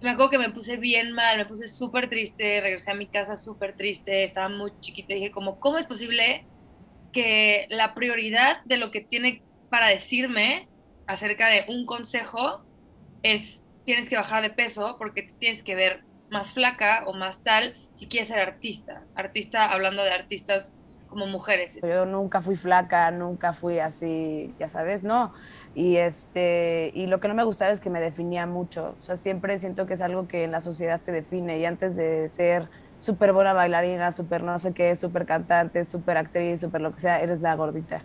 me 0.00 0.10
acuerdo 0.10 0.30
que 0.30 0.38
me 0.38 0.50
puse 0.50 0.76
bien 0.76 1.12
mal, 1.12 1.36
me 1.38 1.46
puse 1.46 1.68
súper 1.68 2.08
triste, 2.08 2.60
regresé 2.60 2.90
a 2.90 2.94
mi 2.94 3.06
casa 3.06 3.36
súper 3.36 3.76
triste, 3.76 4.24
estaba 4.24 4.48
muy 4.48 4.72
chiquita, 4.80 5.14
dije 5.14 5.30
como, 5.30 5.58
¿cómo 5.58 5.78
es 5.78 5.86
posible 5.86 6.46
que 7.12 7.66
la 7.70 7.94
prioridad 7.94 8.62
de 8.64 8.76
lo 8.76 8.90
que 8.90 9.00
tiene 9.00 9.42
para 9.70 9.88
decirme 9.88 10.68
acerca 11.06 11.48
de 11.48 11.64
un 11.68 11.86
consejo 11.86 12.64
es 13.22 13.68
tienes 13.84 14.08
que 14.08 14.16
bajar 14.16 14.42
de 14.42 14.50
peso 14.50 14.96
porque 14.98 15.32
tienes 15.38 15.62
que 15.62 15.74
ver 15.74 16.04
más 16.30 16.52
flaca 16.52 17.04
o 17.06 17.14
más 17.14 17.42
tal 17.42 17.74
si 17.92 18.06
quieres 18.06 18.28
ser 18.28 18.38
artista. 18.38 19.04
Artista 19.14 19.72
hablando 19.72 20.04
de 20.04 20.10
artistas 20.10 20.74
como 21.08 21.26
mujeres. 21.26 21.78
Yo 21.82 22.04
nunca 22.04 22.42
fui 22.42 22.54
flaca, 22.54 23.10
nunca 23.10 23.54
fui 23.54 23.78
así, 23.78 24.54
ya 24.58 24.68
sabes, 24.68 25.04
no. 25.04 25.32
Y, 25.74 25.96
este, 25.96 26.90
y 26.94 27.06
lo 27.06 27.20
que 27.20 27.28
no 27.28 27.34
me 27.34 27.44
gustaba 27.44 27.70
es 27.70 27.80
que 27.80 27.90
me 27.90 28.00
definía 28.00 28.46
mucho. 28.46 28.96
O 29.00 29.02
sea, 29.02 29.16
siempre 29.16 29.58
siento 29.58 29.86
que 29.86 29.94
es 29.94 30.00
algo 30.00 30.26
que 30.26 30.44
en 30.44 30.50
la 30.50 30.60
sociedad 30.60 31.00
te 31.04 31.12
define. 31.12 31.58
Y 31.58 31.64
antes 31.64 31.94
de 31.96 32.28
ser 32.28 32.68
súper 33.00 33.32
buena 33.32 33.52
bailarina, 33.52 34.12
súper 34.12 34.42
no 34.42 34.58
sé 34.58 34.72
qué, 34.72 34.96
súper 34.96 35.26
cantante, 35.26 35.84
súper 35.84 36.16
actriz, 36.16 36.60
súper 36.60 36.80
lo 36.80 36.94
que 36.94 37.00
sea, 37.00 37.20
eres 37.20 37.40
la 37.42 37.54
gordita. 37.54 38.02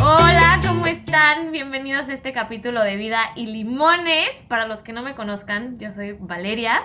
Hola, 0.00 0.60
¿cómo 0.66 0.86
están? 0.86 1.50
Bienvenidos 1.50 2.08
a 2.08 2.12
este 2.12 2.32
capítulo 2.32 2.82
de 2.82 2.96
Vida 2.96 3.20
y 3.34 3.46
Limones. 3.46 4.30
Para 4.48 4.66
los 4.66 4.82
que 4.82 4.92
no 4.92 5.02
me 5.02 5.14
conozcan, 5.14 5.76
yo 5.78 5.90
soy 5.90 6.16
Valeria. 6.20 6.82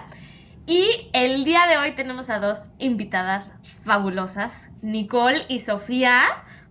Y 0.66 1.09
el 1.12 1.44
día 1.44 1.67
de 1.67 1.77
hoy 1.77 1.91
tenemos 1.91 2.30
a 2.30 2.40
dos 2.40 2.67
invitadas 2.80 3.52
fabulosas, 3.84 4.70
Nicole 4.81 5.41
y 5.49 5.59
Sofía. 5.59 6.22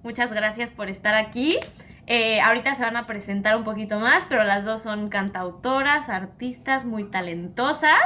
Muchas 0.03 0.33
gracias 0.33 0.71
por 0.71 0.89
estar 0.89 1.15
aquí. 1.15 1.59
Eh, 2.07 2.41
ahorita 2.41 2.75
se 2.75 2.83
van 2.83 2.97
a 2.97 3.07
presentar 3.07 3.55
un 3.55 3.65
poquito 3.65 4.01
más, 4.01 4.25
pero 4.31 4.45
las 4.45 4.65
dos 4.65 4.83
son 4.83 5.11
cantautoras, 5.11 6.09
artistas 6.09 6.87
muy 6.87 7.05
talentosas. 7.05 8.01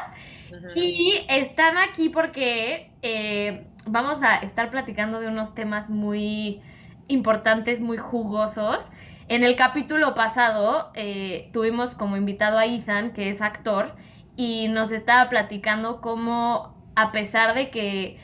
Y 0.75 1.25
están 1.29 1.79
aquí 1.79 2.09
porque 2.09 2.91
eh, 3.03 3.65
vamos 3.85 4.25
a 4.25 4.39
estar 4.39 4.71
platicando 4.71 5.21
de 5.21 5.29
unos 5.29 5.55
temas 5.55 5.89
muy 5.89 6.61
importantes, 7.07 7.81
muy 7.81 7.97
jugosos. 7.97 8.89
En 9.29 9.45
el 9.45 9.55
capítulo 9.55 10.15
pasado 10.15 10.91
eh, 10.95 11.49
tuvimos 11.53 11.95
como 11.95 12.17
invitado 12.17 12.59
a 12.59 12.67
Ethan, 12.67 13.13
que 13.13 13.29
es 13.29 13.41
actor, 13.41 13.95
y 14.37 14.69
nos 14.69 14.93
estaba 14.93 15.29
platicando 15.29 16.01
cómo 16.01 16.77
a 16.95 17.13
pesar 17.13 17.55
de 17.55 17.71
que 17.71 18.19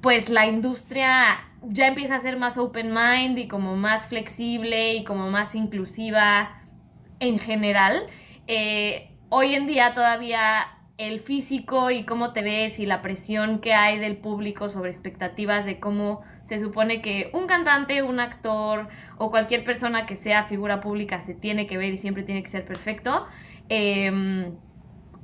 pues 0.00 0.28
la 0.28 0.46
industria 0.46 1.38
ya 1.62 1.88
empieza 1.88 2.16
a 2.16 2.20
ser 2.20 2.36
más 2.36 2.58
open 2.58 2.92
mind 2.94 3.38
y 3.38 3.48
como 3.48 3.76
más 3.76 4.08
flexible 4.08 4.94
y 4.94 5.04
como 5.04 5.30
más 5.30 5.54
inclusiva 5.54 6.62
en 7.18 7.38
general, 7.38 8.06
eh, 8.46 9.10
hoy 9.30 9.54
en 9.54 9.66
día 9.66 9.94
todavía 9.94 10.68
el 10.98 11.20
físico 11.20 11.90
y 11.90 12.04
cómo 12.04 12.32
te 12.32 12.42
ves 12.42 12.78
y 12.78 12.86
la 12.86 13.02
presión 13.02 13.58
que 13.58 13.74
hay 13.74 13.98
del 13.98 14.16
público 14.16 14.68
sobre 14.68 14.90
expectativas 14.90 15.66
de 15.66 15.78
cómo 15.78 16.22
se 16.44 16.58
supone 16.58 17.02
que 17.02 17.30
un 17.34 17.46
cantante, 17.46 18.02
un 18.02 18.20
actor 18.20 18.88
o 19.18 19.30
cualquier 19.30 19.64
persona 19.64 20.06
que 20.06 20.16
sea 20.16 20.44
figura 20.44 20.80
pública 20.80 21.20
se 21.20 21.34
tiene 21.34 21.66
que 21.66 21.76
ver 21.76 21.92
y 21.92 21.98
siempre 21.98 22.22
tiene 22.22 22.42
que 22.42 22.48
ser 22.48 22.64
perfecto. 22.64 23.26
Eh, 23.68 24.52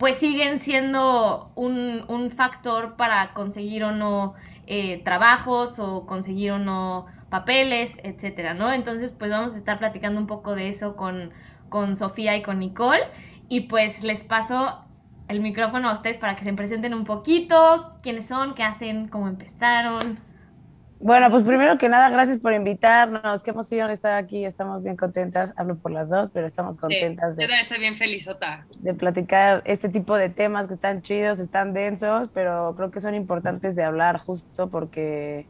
pues 0.03 0.17
siguen 0.17 0.59
siendo 0.59 1.53
un, 1.55 2.33
factor 2.35 2.97
para 2.97 3.33
conseguir 3.35 3.85
o 3.85 3.93
no 3.93 4.35
eh, 4.67 5.01
trabajos 5.05 5.79
o 5.79 6.07
conseguir 6.07 6.51
o 6.51 6.59
no 6.59 7.07
papeles, 7.31 7.97
etcétera, 8.03 8.53
¿no? 8.53 8.73
Entonces, 8.73 9.13
pues 9.17 9.31
vamos 9.31 9.55
a 9.55 9.59
estar 9.59 9.79
platicando 9.79 10.21
un 10.21 10.27
poco 10.27 10.57
de 10.57 10.69
eso 10.69 10.97
con, 10.97 11.31
con 11.69 11.97
Sofía 11.97 12.37
y 12.37 12.43
con 12.43 12.59
Nicole. 12.59 13.05
Y 13.49 13.69
pues 13.69 14.03
les 14.03 14.25
paso 14.25 14.85
el 15.29 15.39
micrófono 15.39 15.89
a 15.89 15.93
ustedes 15.93 16.19
para 16.19 16.35
que 16.35 16.43
se 16.43 16.53
presenten 16.53 16.95
un 16.95 17.05
poquito, 17.05 17.95
quiénes 18.03 18.27
son, 18.27 18.55
qué 18.57 18.65
hacen, 18.65 19.07
cómo 19.07 19.29
empezaron. 19.29 20.19
Bueno, 21.03 21.31
pues 21.33 21.43
primero 21.43 21.79
que 21.79 21.89
nada, 21.89 22.11
gracias 22.11 22.39
por 22.39 22.53
invitarnos. 22.53 23.43
Qué 23.43 23.51
emoción 23.51 23.91
estar 23.91 24.13
aquí. 24.13 24.45
Estamos 24.45 24.85
bien 24.85 24.97
contentas. 24.97 25.53
Hablo 25.57 25.77
por 25.77 25.91
las 25.91 26.09
dos, 26.09 26.31
pero 26.33 26.47
estamos 26.47 26.79
contentas 26.79 27.37
de. 27.37 27.45
Estoy 27.45 27.81
bien 27.81 27.97
felizota. 27.97 28.69
De 28.79 28.95
platicar 28.95 29.63
este 29.65 29.89
tipo 29.89 30.17
de 30.17 30.29
temas 30.29 30.69
que 30.69 30.75
están 30.75 31.03
chidos, 31.03 31.41
están 31.41 31.73
densos, 31.73 32.31
pero 32.33 32.75
creo 32.77 32.93
que 32.93 33.01
son 33.01 33.17
importantes 33.17 33.75
de 33.75 33.83
hablar 33.83 34.19
justo 34.19 34.71
porque, 34.71 35.49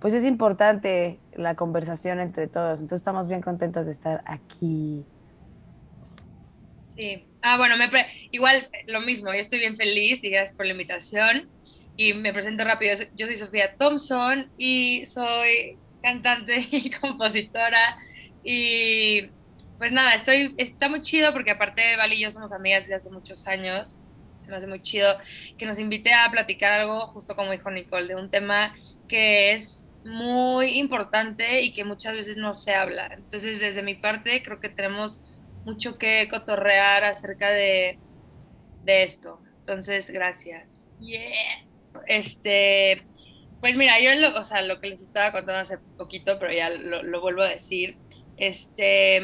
pues 0.00 0.14
es 0.14 0.24
importante 0.24 1.18
la 1.34 1.56
conversación 1.56 2.20
entre 2.20 2.46
todos. 2.46 2.78
Entonces 2.78 3.00
estamos 3.00 3.26
bien 3.26 3.40
contentas 3.40 3.86
de 3.86 3.92
estar 3.92 4.22
aquí. 4.24 5.04
Sí. 6.94 7.26
Ah, 7.42 7.56
bueno, 7.56 7.76
me 7.76 7.88
igual 8.30 8.68
lo 8.86 9.00
mismo. 9.00 9.32
Yo 9.32 9.40
estoy 9.40 9.58
bien 9.58 9.76
feliz 9.76 10.22
y 10.22 10.30
gracias 10.30 10.56
por 10.56 10.66
la 10.66 10.72
invitación 10.72 11.48
y 12.00 12.14
me 12.14 12.32
presento 12.32 12.64
rápido. 12.64 12.94
Yo 13.14 13.26
soy 13.26 13.36
Sofía 13.36 13.76
Thompson 13.76 14.50
y 14.56 15.04
soy 15.04 15.76
cantante 16.02 16.66
y 16.70 16.90
compositora. 16.90 17.98
Y 18.42 19.28
pues 19.76 19.92
nada, 19.92 20.14
estoy, 20.14 20.54
está 20.56 20.88
muy 20.88 21.02
chido 21.02 21.30
porque 21.34 21.50
aparte 21.50 21.82
de 21.82 21.96
Val 21.98 22.10
y 22.10 22.20
yo 22.20 22.30
somos 22.30 22.52
amigas 22.52 22.84
desde 22.84 22.94
hace 22.94 23.10
muchos 23.10 23.46
años. 23.46 23.98
Se 24.32 24.46
me 24.46 24.56
hace 24.56 24.66
muy 24.66 24.80
chido 24.80 25.14
que 25.58 25.66
nos 25.66 25.78
invite 25.78 26.14
a 26.14 26.30
platicar 26.30 26.72
algo, 26.72 27.00
justo 27.08 27.36
como 27.36 27.52
dijo 27.52 27.70
Nicole, 27.70 28.08
de 28.08 28.16
un 28.16 28.30
tema 28.30 28.74
que 29.06 29.52
es 29.52 29.90
muy 30.02 30.78
importante 30.78 31.60
y 31.60 31.74
que 31.74 31.84
muchas 31.84 32.14
veces 32.14 32.38
no 32.38 32.54
se 32.54 32.74
habla. 32.74 33.10
Entonces, 33.12 33.60
desde 33.60 33.82
mi 33.82 33.94
parte, 33.94 34.42
creo 34.42 34.58
que 34.58 34.70
tenemos 34.70 35.20
mucho 35.66 35.98
que 35.98 36.28
cotorrear 36.30 37.04
acerca 37.04 37.50
de, 37.50 37.98
de 38.84 39.02
esto. 39.02 39.42
Entonces, 39.58 40.10
gracias. 40.10 40.88
Yeah. 40.98 41.69
Este, 42.06 43.06
pues 43.60 43.76
mira, 43.76 44.00
yo 44.00 44.14
lo, 44.14 44.38
o 44.38 44.44
sea, 44.44 44.62
lo 44.62 44.80
que 44.80 44.88
les 44.88 45.02
estaba 45.02 45.32
contando 45.32 45.60
hace 45.60 45.78
poquito, 45.96 46.38
pero 46.38 46.52
ya 46.52 46.70
lo, 46.70 47.20
vuelvo 47.20 47.42
a 47.42 47.48
decir. 47.48 47.96
Este, 48.36 49.20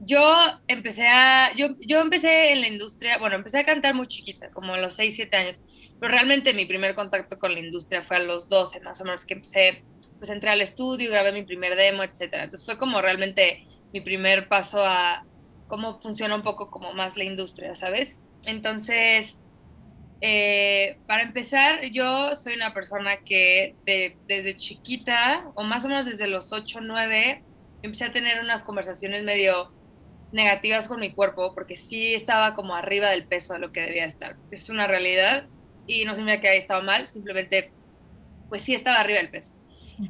yo 0.00 0.22
empecé 0.66 1.06
a, 1.08 1.54
yo, 1.56 1.68
yo 1.80 2.00
empecé 2.00 2.52
en 2.52 2.60
la 2.60 2.68
industria, 2.68 3.18
bueno, 3.18 3.36
empecé 3.36 3.58
a 3.58 3.64
cantar 3.64 3.94
muy 3.94 4.06
chiquita, 4.06 4.50
como 4.50 4.74
a 4.74 4.78
los 4.78 4.94
6, 4.94 5.14
7 5.14 5.36
años, 5.36 5.62
pero 5.98 6.12
realmente 6.12 6.54
mi 6.54 6.66
primer 6.66 6.94
contacto 6.94 7.38
con 7.38 7.52
la 7.52 7.60
industria 7.60 8.02
fue 8.02 8.16
a 8.16 8.20
los 8.20 8.48
12, 8.48 8.80
más 8.80 9.00
o 9.00 9.04
menos, 9.04 9.24
que 9.24 9.34
empecé, 9.34 9.84
pues 10.18 10.30
entré 10.30 10.50
al 10.50 10.60
estudio, 10.60 11.10
grabé 11.10 11.32
mi 11.32 11.42
primer 11.42 11.76
demo, 11.76 12.02
etcétera. 12.02 12.44
Entonces 12.44 12.66
fue 12.66 12.78
como 12.78 13.00
realmente 13.00 13.64
mi 13.92 14.00
primer 14.00 14.48
paso 14.48 14.84
a 14.84 15.24
cómo 15.68 16.00
funciona 16.00 16.34
un 16.34 16.42
poco 16.42 16.70
como 16.70 16.92
más 16.92 17.16
la 17.16 17.24
industria, 17.24 17.74
¿sabes? 17.74 18.16
Entonces, 18.46 19.38
eh, 20.20 20.98
para 21.06 21.22
empezar, 21.22 21.82
yo 21.92 22.36
soy 22.36 22.54
una 22.54 22.74
persona 22.74 23.18
que 23.24 23.74
desde 24.26 24.54
chiquita, 24.54 25.50
o 25.54 25.62
más 25.62 25.84
o 25.84 25.88
menos 25.88 26.06
desde 26.06 26.26
los 26.26 26.52
8 26.52 26.78
o 26.78 26.82
9, 26.82 27.42
empecé 27.82 28.04
a 28.04 28.12
tener 28.12 28.40
unas 28.40 28.62
conversaciones 28.62 29.24
medio 29.24 29.72
negativas 30.32 30.88
con 30.88 31.00
mi 31.00 31.12
cuerpo, 31.12 31.54
porque 31.54 31.76
sí 31.76 32.14
estaba 32.14 32.54
como 32.54 32.74
arriba 32.74 33.10
del 33.10 33.26
peso 33.26 33.54
de 33.54 33.60
lo 33.60 33.72
que 33.72 33.80
debía 33.80 34.04
estar. 34.04 34.36
Es 34.50 34.68
una 34.68 34.86
realidad 34.86 35.48
y 35.86 36.04
no 36.04 36.14
significa 36.14 36.42
que 36.42 36.48
haya 36.50 36.58
estado 36.58 36.82
mal, 36.82 37.06
simplemente 37.06 37.72
pues 38.48 38.62
sí 38.62 38.74
estaba 38.74 39.00
arriba 39.00 39.18
del 39.18 39.30
peso. 39.30 39.52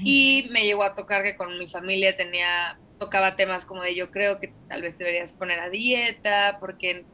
Y 0.04 0.48
me 0.52 0.64
llegó 0.64 0.84
a 0.84 0.94
tocar 0.94 1.24
que 1.24 1.36
con 1.36 1.58
mi 1.58 1.66
familia 1.66 2.16
tenía, 2.16 2.78
tocaba 2.98 3.34
temas 3.34 3.66
como 3.66 3.82
de 3.82 3.96
yo 3.96 4.12
creo 4.12 4.38
que 4.38 4.52
tal 4.68 4.82
vez 4.82 4.96
deberías 4.96 5.32
poner 5.32 5.58
a 5.58 5.68
dieta, 5.68 6.58
porque 6.60 7.04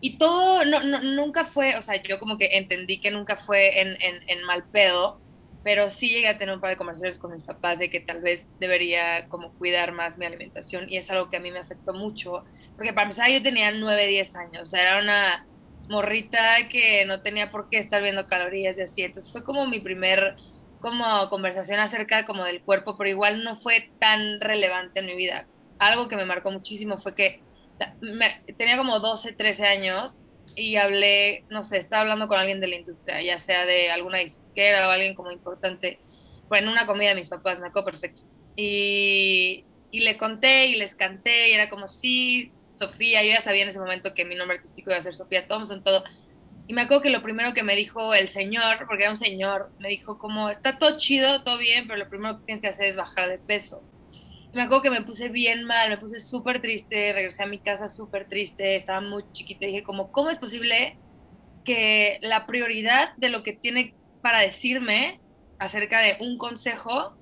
y 0.00 0.18
todo, 0.18 0.64
no, 0.64 0.80
nunca 1.02 1.44
fue, 1.44 1.76
o 1.76 1.82
sea, 1.82 2.00
yo 2.02 2.18
como 2.18 2.38
que 2.38 2.56
entendí 2.58 3.00
que 3.00 3.10
nunca 3.10 3.36
fue 3.36 3.80
en, 3.80 3.96
en, 4.00 4.44
mal 4.44 4.64
pedo, 4.64 5.20
pero 5.64 5.90
sí 5.90 6.08
llegué 6.08 6.28
a 6.28 6.38
tener 6.38 6.54
un 6.54 6.60
par 6.60 6.70
de 6.70 6.76
conversaciones 6.76 7.18
con 7.18 7.32
mis 7.32 7.42
papás 7.42 7.78
de 7.78 7.90
que 7.90 8.00
tal 8.00 8.20
vez 8.20 8.46
debería 8.60 9.28
como 9.28 9.52
cuidar 9.54 9.92
más 9.92 10.16
mi 10.16 10.24
alimentación 10.24 10.88
y 10.88 10.96
es 10.96 11.10
algo 11.10 11.30
que 11.30 11.36
a 11.36 11.40
mí 11.40 11.50
me 11.50 11.58
afectó 11.58 11.92
mucho, 11.92 12.44
porque 12.76 12.92
para 12.92 13.04
empezar 13.04 13.30
yo 13.30 13.42
tenía 13.42 13.72
9, 13.72 14.06
10 14.06 14.36
años, 14.36 14.62
o 14.62 14.66
sea, 14.66 14.82
era 14.82 15.02
una 15.02 15.46
morrita 15.88 16.68
que 16.70 17.04
no 17.06 17.22
tenía 17.22 17.50
por 17.50 17.68
qué 17.68 17.78
estar 17.78 18.00
viendo 18.00 18.26
calorías 18.28 18.78
y 18.78 18.82
así, 18.82 19.02
entonces 19.02 19.32
fue 19.32 19.42
como 19.42 19.66
mi 19.66 19.80
primer 19.80 20.36
como 20.80 21.28
conversación 21.28 21.80
acerca 21.80 22.24
como 22.24 22.44
del 22.44 22.62
cuerpo, 22.62 22.96
pero 22.96 23.10
igual 23.10 23.42
no 23.42 23.56
fue 23.56 23.90
tan 23.98 24.40
relevante 24.40 25.00
en 25.00 25.06
mi 25.06 25.16
vida. 25.16 25.46
Algo 25.78 26.08
que 26.08 26.16
me 26.16 26.24
marcó 26.24 26.50
muchísimo 26.50 26.98
fue 26.98 27.16
que 27.16 27.40
tenía 28.56 28.76
como 28.76 29.00
12, 29.00 29.32
13 29.32 29.66
años 29.66 30.22
y 30.56 30.76
hablé, 30.76 31.44
no 31.50 31.62
sé, 31.62 31.78
estaba 31.78 32.02
hablando 32.02 32.28
con 32.28 32.38
alguien 32.38 32.60
de 32.60 32.66
la 32.66 32.76
industria, 32.76 33.22
ya 33.22 33.38
sea 33.38 33.64
de 33.64 33.90
alguna 33.90 34.18
disquera 34.18 34.88
o 34.88 34.90
alguien 34.90 35.14
como 35.14 35.30
importante, 35.30 35.98
pues 36.48 36.62
en 36.62 36.68
una 36.68 36.86
comida 36.86 37.10
de 37.10 37.14
mis 37.14 37.28
papás, 37.28 37.60
me 37.60 37.68
acuerdo 37.68 37.90
perfecto. 37.90 38.22
Y, 38.56 39.64
y 39.90 40.00
le 40.00 40.16
conté 40.16 40.66
y 40.66 40.76
les 40.76 40.94
canté 40.94 41.50
y 41.50 41.52
era 41.52 41.70
como, 41.70 41.86
sí, 41.86 42.52
Sofía, 42.74 43.22
yo 43.22 43.30
ya 43.30 43.40
sabía 43.40 43.62
en 43.62 43.70
ese 43.70 43.78
momento 43.78 44.14
que 44.14 44.24
mi 44.24 44.34
nombre 44.34 44.56
artístico 44.56 44.90
iba 44.90 44.98
a 44.98 45.02
ser 45.02 45.14
Sofía 45.14 45.46
Thompson, 45.46 45.82
todo. 45.82 46.04
Y 46.66 46.74
me 46.74 46.82
acuerdo 46.82 47.02
que 47.02 47.10
lo 47.10 47.22
primero 47.22 47.54
que 47.54 47.62
me 47.62 47.74
dijo 47.74 48.14
el 48.14 48.28
señor, 48.28 48.86
porque 48.86 49.04
era 49.04 49.10
un 49.10 49.16
señor, 49.16 49.70
me 49.78 49.88
dijo 49.88 50.18
como, 50.18 50.50
está 50.50 50.78
todo 50.78 50.96
chido, 50.96 51.42
todo 51.42 51.58
bien, 51.58 51.86
pero 51.86 51.98
lo 51.98 52.08
primero 52.08 52.38
que 52.38 52.44
tienes 52.44 52.60
que 52.60 52.68
hacer 52.68 52.86
es 52.86 52.96
bajar 52.96 53.28
de 53.28 53.38
peso. 53.38 53.82
Me 54.52 54.62
acuerdo 54.62 54.82
que 54.82 54.90
me 54.90 55.02
puse 55.02 55.28
bien 55.28 55.64
mal, 55.64 55.90
me 55.90 55.98
puse 55.98 56.20
súper 56.20 56.60
triste, 56.60 57.12
regresé 57.12 57.42
a 57.42 57.46
mi 57.46 57.58
casa 57.58 57.88
súper 57.88 58.28
triste, 58.28 58.76
estaba 58.76 59.00
muy 59.00 59.24
chiquita, 59.32 59.66
dije 59.66 59.82
como, 59.82 60.10
¿cómo 60.10 60.30
es 60.30 60.38
posible 60.38 60.96
que 61.64 62.18
la 62.22 62.46
prioridad 62.46 63.14
de 63.16 63.28
lo 63.28 63.42
que 63.42 63.52
tiene 63.52 63.94
para 64.22 64.40
decirme 64.40 65.20
acerca 65.58 66.00
de 66.00 66.16
un 66.20 66.38
consejo 66.38 67.16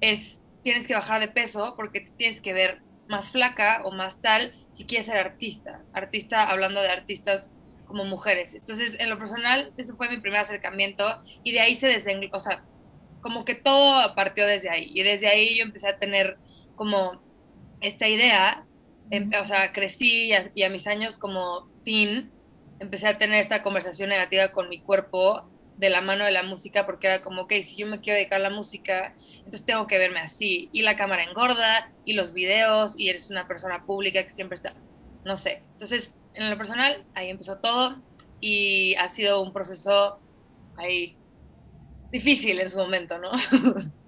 es 0.00 0.46
tienes 0.62 0.86
que 0.86 0.94
bajar 0.94 1.20
de 1.20 1.28
peso 1.28 1.74
porque 1.76 2.10
tienes 2.16 2.40
que 2.40 2.52
ver 2.52 2.80
más 3.06 3.30
flaca 3.30 3.82
o 3.84 3.92
más 3.92 4.20
tal 4.20 4.52
si 4.70 4.84
quieres 4.86 5.06
ser 5.06 5.18
artista. 5.18 5.82
Artista 5.92 6.50
hablando 6.50 6.80
de 6.80 6.88
artistas 6.88 7.52
como 7.86 8.04
mujeres. 8.04 8.54
Entonces, 8.54 8.96
en 8.98 9.10
lo 9.10 9.18
personal, 9.18 9.72
eso 9.76 9.94
fue 9.94 10.08
mi 10.08 10.18
primer 10.18 10.40
acercamiento 10.40 11.20
y 11.44 11.52
de 11.52 11.60
ahí 11.60 11.76
se 11.76 11.86
desenglosó, 11.86 12.36
o 12.36 12.40
sea, 12.40 12.64
como 13.20 13.44
que 13.44 13.54
todo 13.54 14.14
partió 14.14 14.46
desde 14.46 14.70
ahí. 14.70 14.90
Y 14.94 15.02
desde 15.02 15.28
ahí 15.28 15.58
yo 15.58 15.62
empecé 15.62 15.88
a 15.88 15.98
tener 15.98 16.38
como 16.74 17.22
esta 17.80 18.08
idea, 18.08 18.64
em, 19.10 19.30
o 19.40 19.44
sea, 19.44 19.72
crecí 19.72 20.26
y 20.26 20.32
a, 20.32 20.50
y 20.54 20.62
a 20.62 20.70
mis 20.70 20.86
años 20.86 21.18
como 21.18 21.68
teen, 21.84 22.30
empecé 22.80 23.08
a 23.08 23.18
tener 23.18 23.38
esta 23.40 23.62
conversación 23.62 24.08
negativa 24.08 24.52
con 24.52 24.68
mi 24.68 24.80
cuerpo 24.80 25.48
de 25.76 25.90
la 25.90 26.00
mano 26.00 26.24
de 26.24 26.30
la 26.30 26.42
música 26.42 26.86
porque 26.86 27.08
era 27.08 27.22
como, 27.22 27.42
ok, 27.42 27.52
si 27.62 27.76
yo 27.76 27.86
me 27.86 28.00
quiero 28.00 28.16
dedicar 28.16 28.40
a 28.40 28.48
la 28.48 28.50
música, 28.50 29.14
entonces 29.38 29.64
tengo 29.64 29.86
que 29.86 29.98
verme 29.98 30.20
así. 30.20 30.68
Y 30.72 30.82
la 30.82 30.96
cámara 30.96 31.24
engorda, 31.24 31.88
y 32.04 32.12
los 32.12 32.32
videos, 32.32 32.98
y 32.98 33.08
eres 33.08 33.30
una 33.30 33.46
persona 33.48 33.84
pública 33.84 34.22
que 34.22 34.30
siempre 34.30 34.54
está, 34.54 34.74
no 35.24 35.36
sé. 35.36 35.62
Entonces, 35.72 36.12
en 36.34 36.48
lo 36.48 36.56
personal, 36.56 37.04
ahí 37.14 37.30
empezó 37.30 37.58
todo 37.58 38.00
y 38.40 38.94
ha 38.96 39.08
sido 39.08 39.42
un 39.42 39.52
proceso 39.52 40.18
ahí 40.76 41.16
difícil 42.10 42.60
en 42.60 42.70
su 42.70 42.78
momento, 42.78 43.18
¿no? 43.18 43.30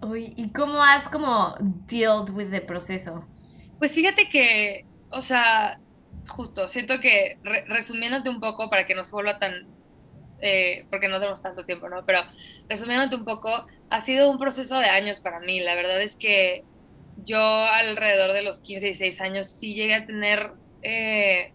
Uy, 0.00 0.32
¿y 0.36 0.52
cómo 0.52 0.82
has 0.82 1.08
como 1.08 1.56
dealt 1.60 2.30
with 2.30 2.50
the 2.50 2.60
proceso? 2.60 3.26
Pues 3.78 3.92
fíjate 3.92 4.28
que, 4.28 4.86
o 5.10 5.20
sea, 5.20 5.80
justo, 6.26 6.68
siento 6.68 7.00
que 7.00 7.38
re 7.42 7.64
resumiéndote 7.66 8.28
un 8.28 8.40
poco 8.40 8.70
para 8.70 8.86
que 8.86 8.94
no 8.94 9.04
se 9.04 9.12
vuelva 9.12 9.38
tan 9.38 9.66
eh, 10.40 10.86
porque 10.90 11.08
no 11.08 11.18
tenemos 11.18 11.42
tanto 11.42 11.64
tiempo, 11.64 11.88
¿no? 11.88 12.04
Pero 12.06 12.20
resumiéndote 12.68 13.16
un 13.16 13.24
poco, 13.24 13.66
ha 13.90 14.00
sido 14.00 14.30
un 14.30 14.38
proceso 14.38 14.78
de 14.78 14.86
años 14.86 15.20
para 15.20 15.40
mí. 15.40 15.60
La 15.60 15.74
verdad 15.74 16.00
es 16.00 16.16
que 16.16 16.64
yo 17.24 17.38
alrededor 17.40 18.32
de 18.32 18.42
los 18.42 18.62
15 18.62 18.86
y 18.86 18.90
16 18.90 19.20
años 19.20 19.48
sí 19.48 19.74
llegué 19.74 19.94
a 19.94 20.06
tener, 20.06 20.52
eh, 20.82 21.52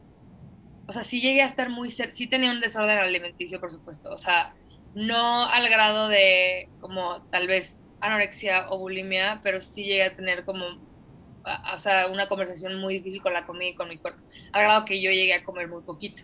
o 0.87 0.91
sea, 0.91 1.03
sí 1.03 1.21
llegué 1.21 1.41
a 1.43 1.45
estar 1.45 1.69
muy, 1.69 1.89
sí 1.89 2.27
tenía 2.27 2.51
un 2.51 2.59
desorden 2.59 2.97
alimenticio, 2.97 3.59
por 3.61 3.71
supuesto, 3.71 4.11
o 4.11 4.17
sea, 4.17 4.53
no 4.95 5.45
al 5.45 5.69
grado 5.69 6.09
de 6.09 6.69
como 6.81 7.21
tal 7.31 7.47
vez 7.47 7.82
anorexia 8.03 8.67
o 8.69 8.77
bulimia, 8.77 9.39
pero 9.43 9.61
sí 9.61 9.83
llegué 9.83 10.03
a 10.03 10.15
tener 10.15 10.43
como, 10.43 10.65
o 10.65 11.79
sea, 11.79 12.07
una 12.07 12.27
conversación 12.27 12.79
muy 12.79 12.95
difícil 12.95 13.21
con 13.21 13.33
la 13.33 13.45
comida 13.45 13.69
y 13.69 13.75
con 13.75 13.89
mi 13.89 13.97
cuerpo, 13.97 14.21
al 14.51 14.63
grado 14.63 14.85
que 14.85 15.01
yo 15.01 15.09
llegué 15.09 15.33
a 15.33 15.43
comer 15.43 15.67
muy 15.67 15.81
poquito. 15.83 16.23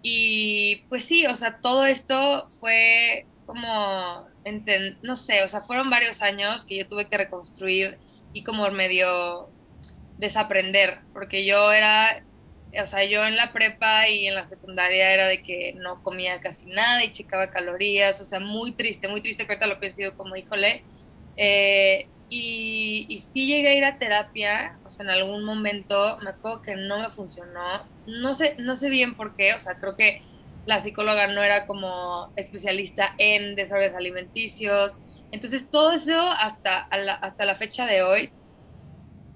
Y 0.00 0.84
pues 0.88 1.04
sí, 1.04 1.26
o 1.26 1.34
sea, 1.34 1.58
todo 1.60 1.84
esto 1.84 2.48
fue 2.60 3.26
como, 3.46 4.28
no 5.02 5.16
sé, 5.16 5.42
o 5.42 5.48
sea, 5.48 5.60
fueron 5.60 5.90
varios 5.90 6.22
años 6.22 6.64
que 6.64 6.76
yo 6.76 6.86
tuve 6.86 7.08
que 7.08 7.18
reconstruir 7.18 7.98
y 8.32 8.44
como 8.44 8.70
medio 8.70 9.50
desaprender, 10.18 11.00
porque 11.12 11.44
yo 11.44 11.72
era, 11.72 12.22
o 12.80 12.86
sea, 12.86 13.04
yo 13.04 13.26
en 13.26 13.36
la 13.36 13.52
prepa 13.52 14.08
y 14.08 14.26
en 14.26 14.34
la 14.34 14.44
secundaria 14.44 15.12
era 15.12 15.26
de 15.26 15.42
que 15.42 15.72
no 15.76 16.02
comía 16.02 16.40
casi 16.40 16.66
nada 16.66 17.04
y 17.04 17.10
checaba 17.10 17.50
calorías, 17.50 18.20
o 18.20 18.24
sea, 18.24 18.38
muy 18.38 18.72
triste, 18.72 19.08
muy 19.08 19.20
triste 19.20 19.46
que 19.46 19.52
ahorita 19.52 19.66
lo 19.66 19.80
pienso 19.80 20.02
como, 20.16 20.36
híjole, 20.36 20.84
eh, 21.38 22.08
y, 22.28 23.06
y 23.08 23.20
sí 23.20 23.46
llegué 23.46 23.68
a 23.68 23.74
ir 23.74 23.84
a 23.84 23.98
terapia, 23.98 24.78
o 24.84 24.88
sea, 24.90 25.04
en 25.04 25.10
algún 25.10 25.44
momento 25.44 26.18
me 26.22 26.30
acuerdo 26.30 26.60
que 26.60 26.76
no 26.76 26.98
me 26.98 27.10
funcionó. 27.10 27.84
No 28.06 28.34
sé, 28.34 28.56
no 28.58 28.76
sé 28.76 28.90
bien 28.90 29.14
por 29.14 29.34
qué, 29.34 29.54
o 29.54 29.60
sea, 29.60 29.78
creo 29.78 29.96
que 29.96 30.20
la 30.68 30.80
psicóloga 30.80 31.28
no 31.28 31.42
era 31.42 31.66
como 31.66 32.30
especialista 32.36 33.14
en 33.16 33.56
desórdenes 33.56 33.96
alimenticios. 33.96 34.98
Entonces, 35.32 35.70
todo 35.70 35.92
eso 35.92 36.20
hasta, 36.20 36.88
la, 36.94 37.14
hasta 37.14 37.46
la 37.46 37.54
fecha 37.54 37.86
de 37.86 38.02
hoy, 38.02 38.30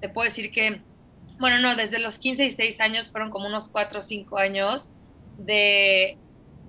te 0.03 0.11
puedo 0.11 0.27
decir 0.27 0.51
que, 0.51 0.83
bueno, 1.39 1.59
no, 1.61 1.75
desde 1.75 1.99
los 1.99 2.19
15 2.19 2.45
y 2.45 2.51
6 2.51 2.81
años 2.81 3.11
fueron 3.11 3.31
como 3.31 3.47
unos 3.47 3.71
4 3.71 4.01
o 4.01 4.03
5 4.03 4.37
años 4.37 4.91
de 5.39 6.19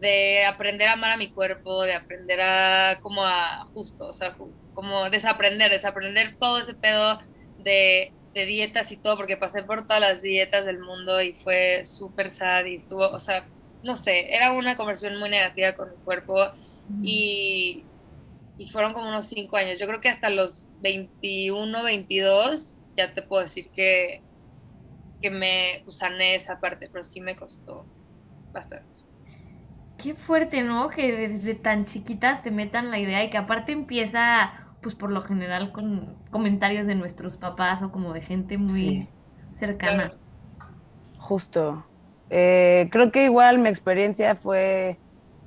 de 0.04 0.44
aprender 0.44 0.90
a 0.90 0.94
amar 0.94 1.12
a 1.12 1.18
mi 1.18 1.30
cuerpo, 1.32 1.84
de 1.84 1.94
aprender 1.94 2.42
a 2.42 3.00
como 3.02 3.24
a 3.24 3.64
justo, 3.74 4.08
o 4.08 4.14
sea, 4.14 4.36
como 4.74 5.10
desaprender, 5.10 5.72
desaprender 5.72 6.36
todo 6.38 6.60
ese 6.60 6.74
pedo 6.74 7.20
de, 7.60 8.12
de 8.34 8.46
dietas 8.46 8.92
y 8.92 8.98
todo, 8.98 9.16
porque 9.16 9.38
pasé 9.38 9.64
por 9.64 9.88
todas 9.88 10.02
las 10.02 10.22
dietas 10.22 10.66
del 10.66 10.80
mundo 10.80 11.22
y 11.22 11.32
fue 11.32 11.86
súper 11.86 12.30
sad 12.30 12.66
y 12.66 12.76
estuvo, 12.76 13.08
o 13.08 13.20
sea, 13.22 13.48
no 13.82 13.96
sé, 13.96 14.36
era 14.36 14.52
una 14.52 14.76
conversión 14.76 15.18
muy 15.18 15.30
negativa 15.30 15.74
con 15.74 15.92
mi 15.92 15.96
cuerpo 16.04 16.52
y, 17.02 17.86
y 18.58 18.70
fueron 18.70 18.92
como 18.92 19.08
unos 19.08 19.28
cinco 19.28 19.56
años. 19.56 19.80
Yo 19.80 19.88
creo 19.88 20.02
que 20.02 20.10
hasta 20.10 20.30
los 20.30 20.66
21, 20.82 21.82
22 21.82 22.80
ya 22.98 23.14
te 23.14 23.22
puedo 23.22 23.42
decir 23.42 23.70
que, 23.70 24.22
que 25.22 25.30
me 25.30 25.86
sané 25.88 26.36
esa 26.36 26.60
parte, 26.60 26.90
pero 26.92 27.06
sí 27.06 27.22
me 27.22 27.38
costó 27.38 27.86
bastante. 28.52 29.03
Qué 29.98 30.16
fuerte, 30.16 30.63
¿no? 30.63 30.90
Que 30.90 31.16
desde 31.30 31.56
tan 31.56 31.86
chiquitas 31.86 32.42
te 32.42 32.51
metan 32.51 32.92
la 32.92 33.00
idea 33.00 33.24
y 33.24 33.30
que 33.30 33.38
aparte 33.38 33.72
empieza, 33.72 34.51
pues 34.81 34.95
por 34.95 35.12
lo 35.12 35.22
general, 35.22 35.72
con 35.72 36.18
comentarios 36.31 36.88
de 36.88 36.95
nuestros 36.95 37.38
papás 37.38 37.84
o 37.84 37.92
como 37.92 38.13
de 38.13 38.22
gente 38.22 38.57
muy 38.57 39.07
cercana. 39.51 40.13
Justo. 41.19 41.86
Eh, 42.30 42.90
creo 42.92 43.12
que 43.12 43.25
igual 43.25 43.60
mi 43.60 43.69
experiencia 43.69 44.36
fue 44.36 44.98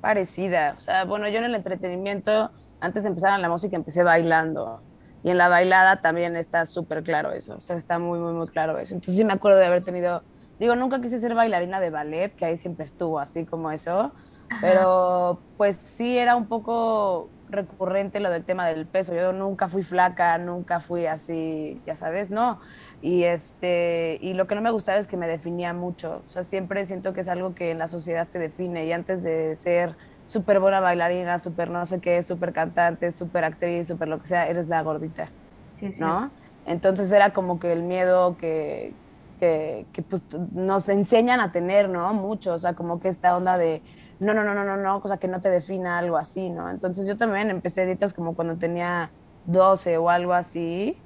parecida. 0.01 0.75
O 0.77 0.79
sea, 0.79 1.03
bueno, 1.03 1.27
yo 1.27 1.39
en 1.39 1.45
el 1.45 1.55
entretenimiento, 1.55 2.49
antes 2.79 3.03
de 3.03 3.09
empezar 3.09 3.35
en 3.35 3.41
la 3.41 3.49
música, 3.49 3.75
empecé 3.75 4.03
bailando. 4.03 4.81
Y 5.23 5.29
en 5.29 5.37
la 5.37 5.49
bailada 5.49 6.01
también 6.01 6.37
está 6.37 6.65
súper 6.65 7.03
claro 7.03 7.31
eso. 7.31 7.55
O 7.55 7.59
sea, 7.59 7.75
está 7.75 7.99
muy, 7.99 8.17
muy, 8.17 8.33
muy 8.33 8.47
claro 8.47 8.79
eso. 8.79 8.95
Entonces 8.95 9.17
sí 9.17 9.25
me 9.25 9.33
acuerdo 9.33 9.59
de 9.59 9.65
haber 9.65 9.83
tenido, 9.83 10.23
digo, 10.59 10.75
nunca 10.75 11.01
quise 11.01 11.19
ser 11.19 11.35
bailarina 11.35 11.81
de 11.81 11.89
ballet, 11.89 12.33
que 12.35 12.45
ahí 12.45 12.55
siempre 12.55 12.85
estuvo 12.85 13.19
así 13.19 13.45
como 13.45 13.69
eso 13.71 14.13
pero 14.61 15.39
pues 15.57 15.75
sí 15.75 16.17
era 16.17 16.35
un 16.35 16.47
poco 16.47 17.29
recurrente 17.49 18.19
lo 18.19 18.29
del 18.29 18.43
tema 18.43 18.67
del 18.67 18.85
peso. 18.85 19.13
Yo 19.13 19.33
nunca 19.33 19.67
fui 19.67 19.83
flaca, 19.83 20.37
nunca 20.37 20.79
fui 20.79 21.05
así, 21.05 21.81
ya 21.85 21.95
sabes, 21.95 22.31
¿no? 22.31 22.59
Y, 23.01 23.23
este, 23.23 24.17
y 24.21 24.33
lo 24.33 24.47
que 24.47 24.55
no 24.55 24.61
me 24.61 24.71
gustaba 24.71 24.97
es 24.97 25.07
que 25.07 25.17
me 25.17 25.27
definía 25.27 25.73
mucho. 25.73 26.23
O 26.27 26.31
sea, 26.31 26.43
siempre 26.43 26.85
siento 26.85 27.13
que 27.13 27.21
es 27.21 27.29
algo 27.29 27.53
que 27.53 27.71
en 27.71 27.77
la 27.77 27.87
sociedad 27.87 28.27
te 28.31 28.39
define. 28.39 28.85
Y 28.85 28.91
antes 28.91 29.23
de 29.23 29.55
ser 29.55 29.95
súper 30.25 30.59
buena 30.59 30.79
bailarina, 30.79 31.39
súper 31.39 31.69
no 31.69 31.85
sé 31.85 31.99
qué, 31.99 32.23
súper 32.23 32.53
cantante, 32.53 33.11
súper 33.11 33.43
actriz, 33.43 33.87
súper 33.87 34.07
lo 34.07 34.19
que 34.19 34.27
sea, 34.27 34.47
eres 34.47 34.67
la 34.67 34.81
gordita. 34.81 35.29
Sí, 35.67 35.91
sí. 35.91 36.01
¿No? 36.01 36.31
Entonces 36.65 37.11
era 37.11 37.33
como 37.33 37.59
que 37.59 37.71
el 37.71 37.83
miedo 37.83 38.35
que, 38.37 38.93
que, 39.39 39.85
que 39.93 40.01
pues, 40.01 40.23
nos 40.51 40.89
enseñan 40.89 41.39
a 41.39 41.51
tener, 41.51 41.89
¿no? 41.89 42.13
Mucho. 42.13 42.53
O 42.53 42.59
sea, 42.59 42.73
como 42.73 42.99
que 42.99 43.09
esta 43.09 43.37
onda 43.37 43.57
de 43.57 43.81
no, 44.19 44.33
no, 44.33 44.43
no, 44.43 44.53
no, 44.53 44.63
no, 44.63 44.77
no, 44.77 45.01
cosa 45.01 45.17
que 45.17 45.27
no 45.27 45.41
te 45.41 45.49
defina 45.49 45.97
algo 45.97 46.17
así, 46.17 46.49
¿no? 46.49 46.69
Entonces 46.69 47.05
yo 47.07 47.17
también 47.17 47.49
empecé 47.49 47.85
dietas 47.85 48.13
como 48.13 48.35
cuando 48.35 48.55
tenía 48.55 49.11
12 49.45 49.97
o 49.97 50.09
algo 50.09 50.33
así. 50.33 50.97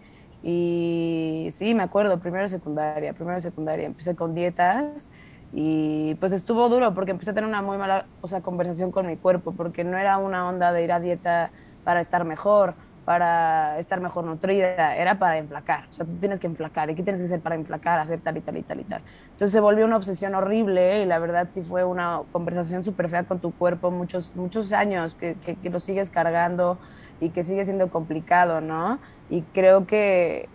Y 0.43 1.49
sí, 1.51 1.73
me 1.75 1.83
acuerdo, 1.83 2.19
primero 2.19 2.47
secundaria, 2.47 3.13
primero 3.13 3.39
secundaria, 3.41 3.85
empecé 3.85 4.15
con 4.15 4.33
dietas 4.33 5.07
y 5.53 6.15
pues 6.15 6.31
estuvo 6.31 6.67
duro 6.69 6.93
porque 6.93 7.11
empecé 7.11 7.31
a 7.31 7.33
tener 7.33 7.47
una 7.47 7.61
muy 7.61 7.77
mala, 7.77 8.05
o 8.21 8.27
sea, 8.27 8.41
conversación 8.41 8.91
con 8.91 9.05
mi 9.05 9.17
cuerpo, 9.17 9.51
porque 9.51 9.83
no 9.83 9.97
era 9.97 10.17
una 10.17 10.47
onda 10.47 10.71
de 10.71 10.83
ir 10.83 10.91
a 10.91 10.99
dieta 10.99 11.51
para 11.83 11.99
estar 12.01 12.23
mejor, 12.25 12.73
para 13.05 13.79
estar 13.79 13.99
mejor 13.99 14.25
nutrida, 14.25 14.95
era 14.95 15.17
para 15.17 15.37
enflacar. 15.37 15.85
O 15.89 15.93
sea, 15.93 16.05
tú 16.05 16.11
tienes 16.19 16.39
que 16.39 16.47
enflacar. 16.47 16.89
¿Y 16.89 16.95
qué 16.95 17.03
tienes 17.03 17.19
que 17.19 17.25
hacer 17.25 17.41
para 17.41 17.55
enflacar? 17.55 17.99
Hacer 17.99 18.19
tal 18.21 18.37
y 18.37 18.41
tal 18.41 18.57
y 18.57 18.63
tal 18.63 18.79
y 18.79 18.83
tal. 18.83 19.01
Entonces 19.31 19.51
se 19.51 19.59
volvió 19.59 19.85
una 19.85 19.97
obsesión 19.97 20.35
horrible 20.35 21.01
y 21.01 21.05
la 21.05 21.19
verdad 21.19 21.47
sí 21.49 21.61
fue 21.61 21.83
una 21.83 22.21
conversación 22.31 22.83
súper 22.83 23.09
fea 23.09 23.23
con 23.23 23.39
tu 23.39 23.51
cuerpo 23.51 23.91
muchos, 23.91 24.35
muchos 24.35 24.71
años 24.73 25.15
que, 25.15 25.35
que, 25.45 25.55
que, 25.55 25.69
lo 25.69 25.79
sigues 25.79 26.09
cargando 26.09 26.77
y 27.19 27.29
que 27.29 27.43
sigue 27.43 27.65
siendo 27.65 27.89
complicado, 27.89 28.61
¿no? 28.61 28.99
Y 29.29 29.41
creo 29.41 29.87
que 29.87 30.47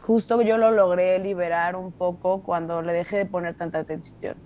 justo 0.00 0.40
yo 0.42 0.58
lo 0.58 0.70
logré 0.70 1.18
liberar 1.18 1.76
un 1.76 1.92
poco 1.92 2.42
cuando 2.42 2.82
le 2.82 2.92
dejé 2.92 3.18
de 3.18 3.26
poner 3.26 3.54
tanta 3.54 3.78
atención 3.78 4.36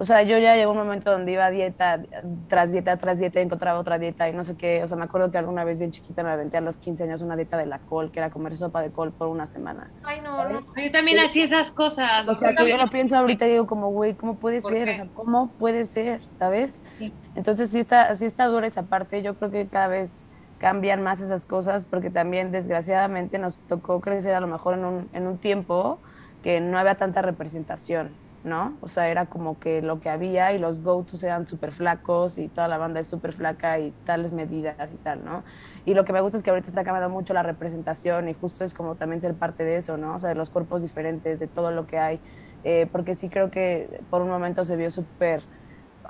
o 0.00 0.04
sea, 0.06 0.22
yo 0.22 0.38
ya 0.38 0.56
llegó 0.56 0.72
un 0.72 0.78
momento 0.78 1.10
donde 1.10 1.32
iba 1.32 1.44
a 1.44 1.50
dieta, 1.50 2.00
tras 2.48 2.72
dieta, 2.72 2.96
tras 2.96 3.18
dieta, 3.18 3.38
encontraba 3.38 3.78
otra 3.78 3.98
dieta 3.98 4.30
y 4.30 4.32
no 4.32 4.44
sé 4.44 4.56
qué. 4.56 4.82
O 4.82 4.88
sea, 4.88 4.96
me 4.96 5.04
acuerdo 5.04 5.30
que 5.30 5.36
alguna 5.36 5.62
vez 5.62 5.78
bien 5.78 5.90
chiquita 5.90 6.22
me 6.22 6.30
aventé 6.30 6.56
a 6.56 6.62
los 6.62 6.78
15 6.78 7.04
años 7.04 7.20
una 7.20 7.36
dieta 7.36 7.58
de 7.58 7.66
la 7.66 7.80
col, 7.80 8.10
que 8.10 8.18
era 8.18 8.30
comer 8.30 8.56
sopa 8.56 8.80
de 8.80 8.90
col 8.90 9.12
por 9.12 9.28
una 9.28 9.46
semana. 9.46 9.90
Ay, 10.02 10.22
no, 10.22 10.48
no. 10.48 10.60
Yo 10.60 10.90
también 10.90 11.18
hacía 11.20 11.44
esas 11.44 11.70
cosas. 11.70 12.26
O 12.26 12.34
sea, 12.34 12.54
que 12.54 12.66
yo 12.66 12.78
lo 12.78 12.88
pienso 12.88 13.14
ahorita 13.14 13.46
y 13.46 13.50
digo 13.50 13.66
como, 13.66 13.90
güey, 13.90 14.14
¿cómo 14.14 14.36
puede 14.36 14.62
ser? 14.62 14.88
O 14.88 14.94
sea, 14.94 15.06
¿cómo 15.12 15.50
puede 15.58 15.84
ser? 15.84 16.22
¿Sabes? 16.38 16.80
Sí. 16.96 17.12
Entonces 17.34 17.68
sí 17.70 17.78
está, 17.78 18.14
sí 18.14 18.24
está 18.24 18.46
dura 18.46 18.66
esa 18.66 18.84
parte. 18.84 19.22
Yo 19.22 19.34
creo 19.34 19.50
que 19.50 19.66
cada 19.66 19.88
vez 19.88 20.26
cambian 20.56 21.02
más 21.02 21.20
esas 21.20 21.44
cosas 21.44 21.84
porque 21.84 22.08
también 22.08 22.52
desgraciadamente 22.52 23.38
nos 23.38 23.58
tocó 23.58 24.00
crecer 24.00 24.34
a 24.34 24.40
lo 24.40 24.46
mejor 24.46 24.78
en 24.78 24.84
un, 24.86 25.08
en 25.12 25.26
un 25.26 25.36
tiempo 25.36 25.98
que 26.42 26.60
no 26.60 26.78
había 26.78 26.94
tanta 26.94 27.22
representación, 27.22 28.10
¿no? 28.44 28.74
O 28.80 28.88
sea, 28.88 29.08
era 29.08 29.26
como 29.26 29.58
que 29.58 29.82
lo 29.82 30.00
que 30.00 30.08
había 30.08 30.52
y 30.52 30.58
los 30.58 30.82
go-tos 30.82 31.22
eran 31.22 31.46
súper 31.46 31.72
flacos 31.72 32.38
y 32.38 32.48
toda 32.48 32.68
la 32.68 32.78
banda 32.78 33.00
es 33.00 33.06
súper 33.06 33.32
flaca 33.32 33.78
y 33.78 33.92
tales 34.04 34.32
medidas 34.32 34.92
y 34.92 34.96
tal, 34.96 35.24
¿no? 35.24 35.42
Y 35.84 35.94
lo 35.94 36.04
que 36.04 36.12
me 36.12 36.20
gusta 36.20 36.38
es 36.38 36.42
que 36.42 36.50
ahorita 36.50 36.68
está 36.68 36.84
cambiando 36.84 37.10
mucho 37.10 37.34
la 37.34 37.42
representación 37.42 38.28
y 38.28 38.34
justo 38.34 38.64
es 38.64 38.72
como 38.74 38.94
también 38.94 39.20
ser 39.20 39.34
parte 39.34 39.64
de 39.64 39.76
eso, 39.76 39.96
¿no? 39.96 40.14
O 40.14 40.18
sea, 40.18 40.30
de 40.30 40.36
los 40.36 40.50
cuerpos 40.50 40.82
diferentes, 40.82 41.38
de 41.38 41.46
todo 41.46 41.70
lo 41.70 41.86
que 41.86 41.98
hay, 41.98 42.20
eh, 42.64 42.88
porque 42.90 43.14
sí 43.14 43.28
creo 43.28 43.50
que 43.50 44.00
por 44.10 44.22
un 44.22 44.28
momento 44.28 44.64
se 44.64 44.76
vio 44.76 44.90
súper 44.90 45.42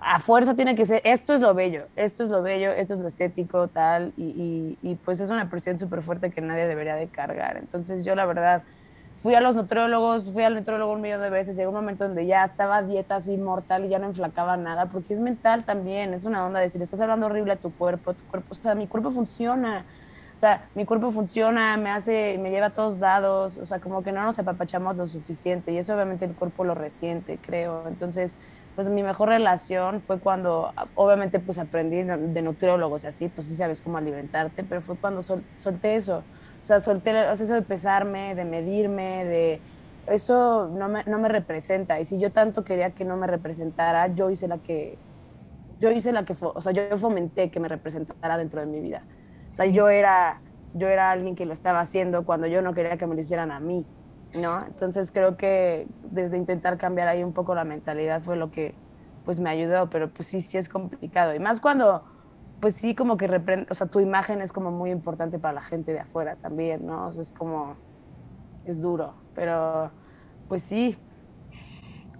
a 0.02 0.18
fuerza 0.18 0.56
tiene 0.56 0.74
que 0.74 0.86
ser, 0.86 1.02
esto 1.04 1.34
es 1.34 1.42
lo 1.42 1.52
bello, 1.52 1.86
esto 1.94 2.22
es 2.22 2.30
lo 2.30 2.42
bello, 2.42 2.72
esto 2.72 2.94
es 2.94 3.00
lo 3.00 3.08
estético, 3.08 3.68
tal, 3.68 4.14
y, 4.16 4.78
y, 4.80 4.94
pues 4.94 5.20
es 5.20 5.28
una 5.28 5.50
presión 5.50 5.78
súper 5.78 6.00
fuerte 6.02 6.30
que 6.30 6.40
nadie 6.40 6.66
debería 6.66 6.94
de 6.94 7.08
cargar. 7.08 7.58
Entonces 7.58 8.02
yo 8.02 8.14
la 8.14 8.24
verdad 8.24 8.62
fui 9.22 9.34
a 9.34 9.40
los 9.40 9.54
nutriólogos, 9.54 10.24
fui 10.32 10.42
al 10.42 10.54
nutriólogo 10.54 10.92
un 10.92 11.00
millón 11.00 11.20
de 11.20 11.30
veces, 11.30 11.56
llegó 11.56 11.70
un 11.70 11.76
momento 11.76 12.04
donde 12.04 12.26
ya 12.26 12.44
estaba 12.44 12.82
dieta 12.82 13.16
así 13.16 13.36
mortal 13.36 13.84
y 13.84 13.88
ya 13.88 13.98
no 13.98 14.06
enflacaba 14.06 14.56
nada, 14.56 14.86
porque 14.86 15.12
es 15.14 15.20
mental 15.20 15.64
también, 15.64 16.14
es 16.14 16.24
una 16.24 16.44
onda 16.46 16.58
de 16.58 16.66
decir, 16.66 16.80
estás 16.80 17.00
hablando 17.00 17.26
horrible 17.26 17.52
a 17.52 17.56
tu 17.56 17.70
cuerpo, 17.72 18.14
tu 18.14 18.24
cuerpo, 18.24 18.48
o 18.50 18.54
sea, 18.54 18.74
mi 18.74 18.86
cuerpo 18.86 19.10
funciona, 19.10 19.84
o 20.36 20.40
sea, 20.40 20.64
mi 20.74 20.86
cuerpo 20.86 21.12
funciona, 21.12 21.76
me 21.76 21.90
hace, 21.90 22.38
me 22.38 22.50
lleva 22.50 22.66
a 22.66 22.70
todos 22.70 22.98
lados, 22.98 23.58
o 23.58 23.66
sea, 23.66 23.78
como 23.78 24.02
que 24.02 24.10
no 24.10 24.24
nos 24.24 24.38
apapachamos 24.38 24.96
lo 24.96 25.06
suficiente 25.06 25.70
y 25.70 25.76
eso 25.76 25.94
obviamente 25.94 26.24
el 26.24 26.32
cuerpo 26.34 26.64
lo 26.64 26.74
resiente, 26.74 27.38
creo. 27.42 27.86
Entonces, 27.88 28.38
pues 28.74 28.88
mi 28.88 29.02
mejor 29.02 29.28
relación 29.28 30.00
fue 30.00 30.18
cuando, 30.18 30.72
obviamente 30.94 31.40
pues 31.40 31.58
aprendí 31.58 32.02
de 32.04 32.40
nutriólogos 32.40 33.04
y 33.04 33.08
así, 33.08 33.28
pues 33.28 33.48
sí 33.48 33.54
sabes 33.54 33.82
cómo 33.82 33.98
alimentarte, 33.98 34.64
pero 34.64 34.80
fue 34.80 34.96
cuando 34.96 35.20
solté 35.22 35.96
eso, 35.96 36.22
o 36.62 36.66
sea, 36.66 36.80
solté 36.80 37.10
o 37.28 37.36
sea, 37.36 37.44
eso 37.44 37.54
de 37.54 37.62
pesarme, 37.62 38.34
de 38.34 38.44
medirme, 38.44 39.24
de... 39.24 39.60
Eso 40.06 40.68
no 40.68 40.88
me, 40.88 41.04
no 41.04 41.18
me 41.18 41.28
representa 41.28 42.00
y 42.00 42.04
si 42.04 42.18
yo 42.18 42.32
tanto 42.32 42.64
quería 42.64 42.90
que 42.90 43.04
no 43.04 43.16
me 43.16 43.26
representara, 43.26 44.08
yo 44.08 44.30
hice 44.30 44.48
la 44.48 44.58
que, 44.58 44.98
yo 45.78 45.90
hice 45.90 46.10
la 46.12 46.24
que, 46.24 46.34
o 46.40 46.60
sea, 46.60 46.72
yo 46.72 46.82
fomenté 46.98 47.50
que 47.50 47.60
me 47.60 47.68
representara 47.68 48.36
dentro 48.36 48.60
de 48.60 48.66
mi 48.66 48.80
vida. 48.80 49.02
O 49.44 49.48
sea, 49.48 49.66
yo 49.66 49.88
era, 49.88 50.40
yo 50.74 50.88
era 50.88 51.10
alguien 51.10 51.36
que 51.36 51.46
lo 51.46 51.52
estaba 51.52 51.80
haciendo 51.80 52.24
cuando 52.24 52.46
yo 52.46 52.60
no 52.62 52.74
quería 52.74 52.96
que 52.96 53.06
me 53.06 53.14
lo 53.14 53.20
hicieran 53.20 53.52
a 53.52 53.60
mí. 53.60 53.84
¿no? 54.34 54.64
Entonces 54.64 55.10
creo 55.12 55.36
que 55.36 55.86
desde 56.10 56.36
intentar 56.36 56.78
cambiar 56.78 57.08
ahí 57.08 57.22
un 57.22 57.32
poco 57.32 57.54
la 57.54 57.64
mentalidad 57.64 58.22
fue 58.22 58.36
lo 58.36 58.50
que 58.50 58.74
pues 59.24 59.40
me 59.40 59.50
ayudó, 59.50 59.90
pero 59.90 60.08
pues 60.10 60.28
sí, 60.28 60.40
sí 60.40 60.58
es 60.58 60.68
complicado. 60.68 61.34
Y 61.34 61.38
más 61.38 61.60
cuando, 61.60 62.02
pues 62.60 62.74
sí, 62.74 62.94
como 62.94 63.16
que 63.16 63.26
reprende, 63.26 63.66
o 63.70 63.74
sea, 63.74 63.86
tu 63.86 64.00
imagen 64.00 64.42
es 64.42 64.52
como 64.52 64.70
muy 64.70 64.90
importante 64.90 65.38
para 65.38 65.54
la 65.54 65.62
gente 65.62 65.92
de 65.92 66.00
afuera 66.00 66.36
también, 66.36 66.86
¿no? 66.86 67.06
O 67.06 67.12
sea, 67.12 67.22
es 67.22 67.32
como, 67.32 67.76
es 68.66 68.80
duro, 68.82 69.14
pero 69.34 69.90
pues 70.48 70.62
sí. 70.62 70.96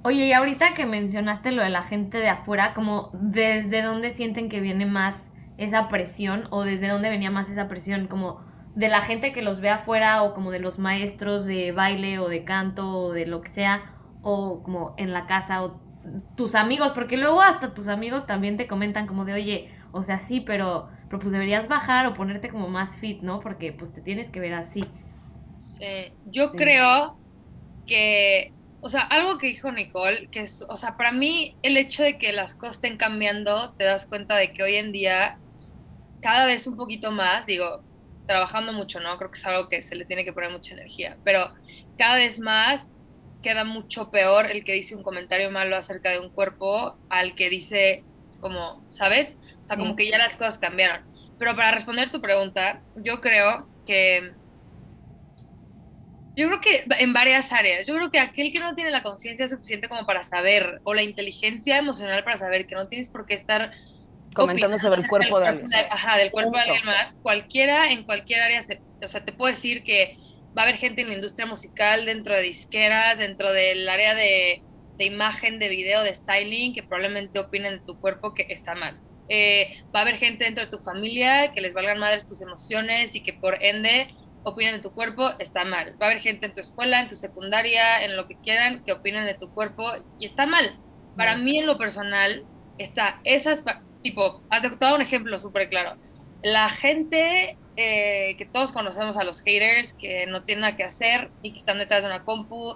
Oye, 0.02 0.26
y 0.26 0.32
ahorita 0.32 0.73
que 0.73 0.87
mencionaste 0.87 1.52
lo 1.52 1.62
de 1.62 1.68
la 1.68 1.82
gente 1.82 2.18
de 2.18 2.30
afuera, 2.30 2.73
como 2.73 3.11
desde 3.12 3.82
dónde 3.82 4.11
sienten 4.11 4.49
que 4.49 4.61
viene 4.61 4.87
más 4.87 5.23
esa 5.59 5.88
presión 5.88 6.44
o 6.50 6.62
desde 6.62 6.88
dónde 6.88 7.11
venía 7.11 7.30
más 7.30 7.50
esa 7.50 7.68
presión, 7.68 8.06
como 8.06 8.40
de 8.75 8.88
la 8.88 9.02
gente 9.02 9.32
que 9.32 9.42
los 9.42 9.61
ve 9.61 9.68
afuera 9.68 10.23
o 10.23 10.32
como 10.32 10.50
de 10.50 10.61
los 10.61 10.78
maestros 10.78 11.44
de 11.44 11.73
baile 11.73 12.18
o 12.18 12.28
de 12.28 12.44
canto 12.44 12.88
o 12.88 13.12
de 13.12 13.26
lo 13.26 13.42
que 13.42 13.49
sea 13.49 13.82
o 14.23 14.62
como 14.62 14.94
en 14.97 15.12
la 15.12 15.26
casa 15.26 15.62
o 15.62 15.80
tus 16.35 16.54
amigos, 16.54 16.92
porque 16.94 17.18
luego 17.18 17.42
hasta 17.42 17.75
tus 17.75 17.88
amigos 17.88 18.26
también 18.26 18.56
te 18.56 18.66
comentan 18.66 19.06
como 19.06 19.26
de, 19.26 19.35
oye, 19.35 19.70
o 19.92 20.02
sea, 20.02 20.20
sí, 20.20 20.40
pero, 20.40 20.88
pero 21.09 21.18
pues 21.18 21.32
deberías 21.32 21.68
bajar 21.68 22.06
o 22.06 22.14
ponerte 22.14 22.49
como 22.49 22.68
más 22.68 22.99
fit, 22.99 23.23
¿no? 23.23 23.40
Porque 23.40 23.73
pues 23.73 23.92
te 23.92 24.00
tienes 24.00 24.30
que 24.30 24.40
ver 24.40 24.54
así. 24.54 24.85
Sí, 25.61 26.12
yo 26.26 26.52
creo 26.52 27.16
que, 27.87 28.52
o 28.80 28.88
sea, 28.88 29.02
algo 29.02 29.38
que 29.38 29.49
dijo 29.49 29.70
Nicole, 29.73 30.28
que 30.28 30.40
es, 30.40 30.64
o 30.68 30.76
sea, 30.76 30.97
para 30.97 31.12
mí 31.12 31.56
el 31.62 31.76
hecho 31.76 32.02
de 32.02 32.18
que 32.18 32.32
las 32.32 32.54
cosas 32.54 32.76
estén 32.76 32.97
cambiando, 32.97 33.73
te 33.75 33.85
das 33.85 34.06
cuenta 34.06 34.37
de 34.37 34.52
que 34.52 34.62
hoy 34.62 34.76
en 34.76 34.92
día 34.92 35.38
cada 36.20 36.47
vez 36.47 36.66
un 36.66 36.76
poquito 36.76 37.11
más, 37.11 37.47
digo, 37.47 37.82
trabajando 38.26 38.73
mucho, 38.73 39.00
¿no? 39.00 39.16
Creo 39.18 39.30
que 39.30 39.38
es 39.38 39.47
algo 39.47 39.68
que 39.68 39.82
se 39.82 39.97
le 39.97 40.04
tiene 40.04 40.25
que 40.25 40.32
poner 40.32 40.50
mucha 40.50 40.75
energía, 40.75 41.16
pero 41.25 41.52
cada 41.99 42.16
vez 42.16 42.38
más 42.38 42.90
queda 43.42 43.64
mucho 43.64 44.11
peor 44.11 44.47
el 44.50 44.64
que 44.64 44.73
dice 44.73 44.94
un 44.94 45.02
comentario 45.02 45.50
malo 45.50 45.76
acerca 45.76 46.11
de 46.11 46.20
un 46.20 46.30
cuerpo 46.30 46.97
al 47.09 47.35
que 47.35 47.49
dice 47.49 48.04
como, 48.40 48.85
¿sabes? 48.90 49.37
O 49.62 49.64
sea, 49.64 49.76
como 49.76 49.97
que 49.97 50.09
ya 50.09 50.18
las 50.18 50.37
cosas 50.37 50.59
cambiaron. 50.59 51.02
Pero 51.38 51.56
para 51.56 51.70
responder 51.70 52.11
tu 52.11 52.20
pregunta, 52.20 52.82
yo 52.97 53.20
creo 53.20 53.68
que 53.87 54.32
yo 56.37 56.47
creo 56.49 56.61
que 56.61 56.85
en 56.99 57.12
varias 57.12 57.52
áreas. 57.52 57.87
Yo 57.87 57.94
creo 57.94 58.11
que 58.11 58.18
aquel 58.18 58.52
que 58.52 58.61
no 58.61 58.75
tiene 58.75 58.90
la 58.90 59.02
conciencia 59.02 59.49
suficiente 59.49 59.88
como 59.88 60.06
para 60.06 60.23
saber, 60.23 60.80
o 60.85 60.94
la 60.94 61.02
inteligencia 61.02 61.78
emocional 61.78 62.25
para 62.25 62.37
saber 62.37 62.66
que 62.66 62.75
no 62.75 62.88
tienes 62.88 63.09
por 63.09 63.26
qué 63.26 63.35
estar 63.35 63.73
comentando 64.35 64.78
sobre 64.78 65.02
el 65.02 65.09
cuerpo 65.09 65.40
de 65.40 65.49
alguien. 65.49 65.70
Ajá, 65.90 66.16
del 66.16 66.30
cuerpo 66.30 66.52
de 66.52 66.62
alguien 66.62 66.85
más. 66.87 67.14
Cualquiera, 67.23 67.90
en 67.90 68.04
cualquier 68.04 68.42
área, 68.42 68.61
o 68.61 69.09
sea, 69.09 69.25
te 69.25 69.32
puedo 69.32 69.52
decir 69.52 69.82
que 69.82 70.16
va 70.56 70.62
a 70.62 70.64
haber 70.64 70.76
gente 70.76 71.02
en 71.02 71.09
la 71.09 71.14
industria 71.14 71.47
musical, 71.47 72.06
dentro 72.06 72.35
de 72.35 72.42
disqueras, 72.42 73.18
dentro 73.18 73.52
del 73.52 73.88
área 73.88 74.14
de, 74.14 74.62
de 75.00 75.07
imagen, 75.07 75.59
de 75.59 75.71
video, 75.71 76.02
de 76.02 76.14
styling, 76.14 76.75
que 76.75 76.83
probablemente 76.83 77.38
opinen 77.38 77.78
de 77.78 77.87
tu 77.87 77.99
cuerpo 77.99 78.35
que 78.35 78.47
está 78.50 78.75
mal. 78.75 79.00
Eh, 79.30 79.83
va 79.95 80.00
a 80.00 80.02
haber 80.02 80.19
gente 80.19 80.45
dentro 80.45 80.62
de 80.62 80.71
tu 80.71 80.76
familia 80.76 81.52
que 81.54 81.62
les 81.62 81.73
valgan 81.73 81.99
madres 81.99 82.26
tus 82.26 82.42
emociones 82.42 83.14
y 83.14 83.23
que 83.23 83.33
por 83.33 83.62
ende 83.64 84.09
opinen 84.42 84.75
de 84.75 84.80
tu 84.80 84.92
cuerpo, 84.92 85.30
está 85.38 85.64
mal. 85.64 85.95
Va 86.00 86.07
a 86.07 86.11
haber 86.11 86.21
gente 86.21 86.45
en 86.45 86.52
tu 86.52 86.61
escuela, 86.61 87.00
en 87.00 87.09
tu 87.09 87.16
secundaria, 87.16 88.04
en 88.04 88.14
lo 88.14 88.28
que 88.28 88.37
quieran, 88.40 88.85
que 88.85 88.92
opinen 88.92 89.25
de 89.25 89.35
tu 89.35 89.49
cuerpo 89.54 89.90
y 90.19 90.26
está 90.26 90.45
mal. 90.45 90.78
Para 91.16 91.35
mí 91.35 91.59
en 91.59 91.66
lo 91.66 91.78
personal 91.78 92.45
está 92.76 93.21
esas 93.25 93.64
tipo, 94.02 94.42
has 94.50 94.62
de 94.62 94.69
un 94.69 95.00
ejemplo 95.00 95.38
súper 95.38 95.71
claro. 95.71 95.97
La 96.42 96.69
gente 96.69 97.57
eh, 97.76 98.35
que 98.37 98.45
todos 98.45 98.73
conocemos 98.73 99.16
a 99.16 99.25
los 99.25 99.42
haters 99.42 99.95
que 99.95 100.26
no 100.26 100.45
tienen 100.45 100.61
nada 100.61 100.76
que 100.76 100.85
hacer 100.85 101.30
y 101.40 101.52
que 101.52 101.59
están 101.59 101.78
detrás 101.78 102.02
de 102.02 102.11
una 102.11 102.25
compu 102.25 102.75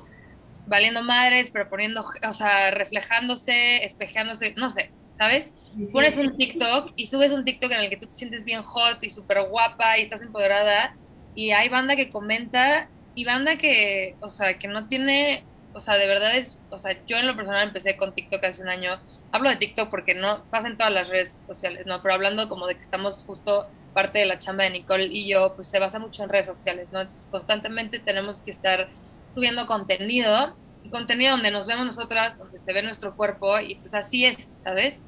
valiendo 0.67 1.03
madres, 1.03 1.51
pero 1.51 1.69
poniendo, 1.69 2.03
o 2.03 2.33
sea, 2.33 2.71
reflejándose, 2.71 3.85
espejeándose, 3.85 4.55
no 4.57 4.71
sé, 4.71 4.91
¿sabes? 5.19 5.53
Pones 5.93 6.17
un 6.17 6.37
TikTok 6.37 6.93
y 6.97 7.07
subes 7.07 7.33
un 7.33 7.45
TikTok 7.45 7.73
en 7.73 7.81
el 7.81 7.91
que 7.91 7.97
tú 7.97 8.07
te 8.07 8.13
sientes 8.13 8.45
bien 8.45 8.63
hot 8.63 9.03
y 9.03 9.11
súper 9.11 9.43
guapa 9.49 9.99
y 9.99 10.03
estás 10.03 10.23
empoderada 10.23 10.97
y 11.35 11.51
hay 11.51 11.69
banda 11.69 11.97
que 11.97 12.11
comenta 12.11 12.89
y 13.15 13.25
banda 13.25 13.57
que, 13.57 14.17
o 14.21 14.29
sea, 14.29 14.59
que 14.59 14.69
no 14.69 14.87
tiene 14.87 15.45
o 15.75 15.81
sea, 15.81 15.97
de 15.97 16.07
verdad 16.07 16.37
es, 16.37 16.61
o 16.71 16.79
sea, 16.79 16.97
yo 17.05 17.17
en 17.17 17.27
lo 17.27 17.35
personal 17.35 17.67
empecé 17.67 17.97
con 17.97 18.15
TikTok 18.15 18.43
hace 18.45 18.63
un 18.63 18.69
año. 18.69 19.01
Hablo 19.33 19.51
de 19.51 19.57
TikTok 19.57 19.91
porque 19.91 20.15
no 20.15 20.45
pasa 20.45 20.69
en 20.69 20.77
todas 20.77 20.93
las 20.93 21.09
redes 21.09 21.43
sociales, 21.45 21.85
¿no? 21.85 22.01
Pero 22.01 22.15
hablando 22.15 22.49
como 22.49 22.69
de 22.69 22.77
que 22.77 22.83
estamos 22.83 23.25
justo 23.25 23.67
parte 23.93 24.21
de 24.21 24.27
la 24.27 24.39
chamba 24.39 24.65
de 24.65 24.71
Nicole 24.71 25.07
y 25.07 25.29
yo, 25.29 25.55
pues 25.57 25.67
se 25.67 25.81
basa 25.81 25.99
mucho 25.99 26.23
en 26.23 26.29
redes 26.29 26.47
sociales, 26.47 26.93
¿no? 26.93 27.01
Entonces 27.01 27.29
constantemente 27.29 27.99
tenemos 27.99 28.41
que 28.41 28.53
estar 28.53 28.89
subiendo 29.35 29.67
contenido, 29.67 30.57
contenido 30.91 31.33
donde 31.33 31.51
nos 31.51 31.67
vemos 31.67 31.87
nosotras, 31.87 32.39
donde 32.39 32.61
se 32.61 32.73
ve 32.73 32.83
nuestro 32.83 33.17
cuerpo 33.17 33.59
y 33.59 33.75
pues 33.77 33.95
así 33.95 34.25
es, 34.25 34.49
¿sabes? 34.57 35.01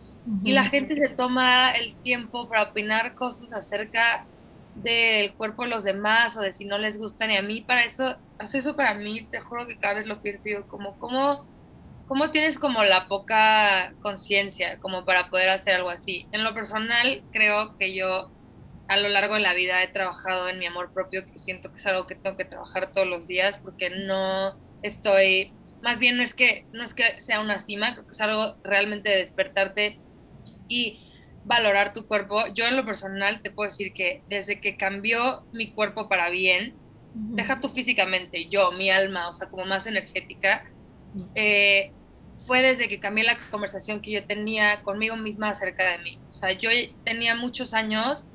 Y 0.42 0.50
la 0.50 0.64
gente 0.64 0.96
se 0.96 1.08
toma 1.08 1.70
el 1.70 1.94
tiempo 1.94 2.48
para 2.48 2.64
opinar 2.64 3.14
cosas 3.14 3.52
acerca 3.52 4.26
del 4.74 5.32
cuerpo 5.34 5.62
de 5.62 5.68
los 5.68 5.84
demás 5.84 6.36
o 6.36 6.40
de 6.40 6.52
si 6.52 6.64
no 6.64 6.78
les 6.78 6.98
gustan. 6.98 7.30
Y 7.30 7.36
a 7.36 7.42
mí 7.42 7.60
para 7.60 7.84
eso, 7.84 8.16
hace 8.38 8.58
eso 8.58 8.74
para 8.74 8.94
mí, 8.94 9.28
te 9.30 9.40
juro 9.40 9.68
que 9.68 9.78
cada 9.78 9.94
vez 9.94 10.06
lo 10.06 10.20
pienso 10.22 10.48
yo, 10.48 10.66
como, 10.66 10.98
¿cómo, 10.98 11.46
cómo 12.08 12.30
tienes 12.30 12.58
como 12.58 12.82
la 12.82 13.06
poca 13.06 13.92
conciencia 14.02 14.80
como 14.80 15.04
para 15.04 15.30
poder 15.30 15.48
hacer 15.48 15.74
algo 15.74 15.90
así? 15.90 16.26
En 16.32 16.42
lo 16.42 16.54
personal, 16.54 17.22
creo 17.30 17.78
que 17.78 17.94
yo 17.94 18.32
a 18.88 18.96
lo 18.96 19.08
largo 19.08 19.34
de 19.34 19.40
la 19.40 19.54
vida 19.54 19.82
he 19.82 19.88
trabajado 19.88 20.48
en 20.48 20.58
mi 20.58 20.66
amor 20.66 20.92
propio, 20.92 21.26
que 21.26 21.38
siento 21.38 21.70
que 21.70 21.78
es 21.78 21.86
algo 21.86 22.06
que 22.06 22.14
tengo 22.14 22.36
que 22.36 22.44
trabajar 22.44 22.92
todos 22.92 23.06
los 23.06 23.26
días 23.26 23.58
porque 23.58 23.90
no 23.90 24.56
estoy, 24.82 25.52
más 25.82 25.98
bien 25.98 26.16
no 26.16 26.22
es 26.22 26.34
que, 26.34 26.66
no 26.72 26.84
es 26.84 26.94
que 26.94 27.20
sea 27.20 27.40
una 27.40 27.58
cima, 27.58 27.94
creo 27.94 28.04
que 28.04 28.12
es 28.12 28.20
algo 28.20 28.56
realmente 28.62 29.08
de 29.08 29.16
despertarte 29.16 29.98
y 30.68 31.00
valorar 31.44 31.92
tu 31.92 32.06
cuerpo. 32.06 32.46
Yo 32.54 32.66
en 32.66 32.76
lo 32.76 32.84
personal 32.84 33.40
te 33.42 33.50
puedo 33.50 33.68
decir 33.68 33.92
que 33.92 34.22
desde 34.28 34.60
que 34.60 34.76
cambió 34.76 35.46
mi 35.52 35.70
cuerpo 35.70 36.08
para 36.08 36.30
bien, 36.30 36.74
deja 37.14 37.60
tú 37.60 37.68
físicamente, 37.68 38.48
yo, 38.48 38.72
mi 38.72 38.90
alma, 38.90 39.28
o 39.28 39.32
sea, 39.32 39.48
como 39.48 39.64
más 39.64 39.86
energética, 39.86 40.64
eh, 41.34 41.92
fue 42.46 42.62
desde 42.62 42.88
que 42.88 43.00
cambié 43.00 43.24
la 43.24 43.38
conversación 43.50 44.00
que 44.00 44.10
yo 44.10 44.24
tenía 44.24 44.82
conmigo 44.82 45.16
misma 45.16 45.50
acerca 45.50 45.90
de 45.90 45.98
mí. 45.98 46.18
O 46.28 46.32
sea, 46.32 46.52
yo 46.52 46.70
tenía 47.04 47.34
muchos 47.34 47.74
años 47.74 48.28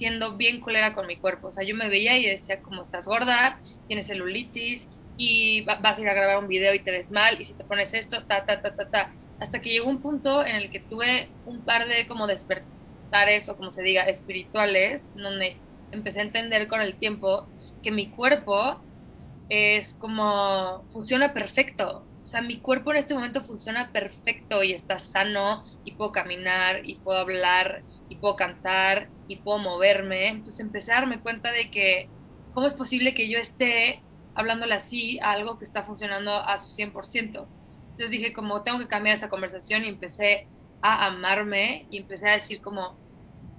siendo 0.00 0.38
bien 0.38 0.60
culera 0.60 0.94
con 0.94 1.06
mi 1.06 1.16
cuerpo. 1.16 1.48
O 1.48 1.52
sea, 1.52 1.62
yo 1.62 1.76
me 1.76 1.90
veía 1.90 2.16
y 2.16 2.24
decía, 2.24 2.62
como 2.62 2.80
estás 2.80 3.06
gorda, 3.06 3.60
tienes 3.86 4.06
celulitis 4.06 4.88
y 5.18 5.60
vas 5.60 5.98
a 5.98 6.00
ir 6.00 6.08
a 6.08 6.14
grabar 6.14 6.38
un 6.38 6.48
video 6.48 6.72
y 6.74 6.78
te 6.78 6.90
ves 6.90 7.10
mal 7.10 7.38
y 7.38 7.44
si 7.44 7.52
te 7.52 7.64
pones 7.64 7.92
esto, 7.92 8.24
ta, 8.24 8.46
ta, 8.46 8.62
ta, 8.62 8.74
ta, 8.74 8.88
ta 8.88 9.12
hasta 9.40 9.60
que 9.60 9.68
llegó 9.68 9.90
un 9.90 10.00
punto 10.00 10.42
en 10.42 10.56
el 10.56 10.70
que 10.70 10.80
tuve 10.80 11.28
un 11.44 11.60
par 11.60 11.86
de 11.86 12.06
como 12.06 12.26
despertares 12.26 13.50
o 13.50 13.58
como 13.58 13.70
se 13.70 13.82
diga, 13.82 14.04
espirituales, 14.04 15.06
donde 15.14 15.58
empecé 15.92 16.20
a 16.20 16.22
entender 16.22 16.66
con 16.66 16.80
el 16.80 16.94
tiempo 16.94 17.46
que 17.82 17.90
mi 17.90 18.08
cuerpo 18.08 18.80
es 19.50 19.92
como 19.92 20.82
funciona 20.92 21.34
perfecto. 21.34 22.06
O 22.24 22.26
sea, 22.26 22.40
mi 22.40 22.58
cuerpo 22.58 22.92
en 22.92 22.96
este 22.98 23.12
momento 23.12 23.42
funciona 23.42 23.92
perfecto 23.92 24.62
y 24.62 24.72
está 24.72 24.98
sano 24.98 25.62
y 25.84 25.92
puedo 25.92 26.10
caminar 26.10 26.80
y 26.84 26.94
puedo 26.96 27.18
hablar 27.18 27.82
y 28.10 28.16
puedo 28.16 28.36
cantar 28.36 29.08
y 29.28 29.36
puedo 29.36 29.58
moverme. 29.58 30.28
Entonces 30.28 30.60
empecé 30.60 30.92
a 30.92 30.96
darme 30.96 31.20
cuenta 31.20 31.50
de 31.50 31.70
que 31.70 32.10
cómo 32.52 32.66
es 32.66 32.74
posible 32.74 33.14
que 33.14 33.30
yo 33.30 33.38
esté 33.38 34.02
hablándole 34.34 34.74
así 34.74 35.18
a 35.20 35.30
algo 35.30 35.58
que 35.58 35.64
está 35.64 35.82
funcionando 35.82 36.34
a 36.34 36.58
su 36.58 36.68
100%. 36.68 37.46
Entonces 37.82 38.10
dije 38.10 38.32
como 38.34 38.62
tengo 38.62 38.78
que 38.78 38.88
cambiar 38.88 39.14
esa 39.14 39.30
conversación 39.30 39.84
y 39.84 39.88
empecé 39.88 40.48
a 40.82 41.06
amarme 41.06 41.86
y 41.90 41.98
empecé 41.98 42.28
a 42.28 42.32
decir 42.32 42.60
como, 42.60 42.96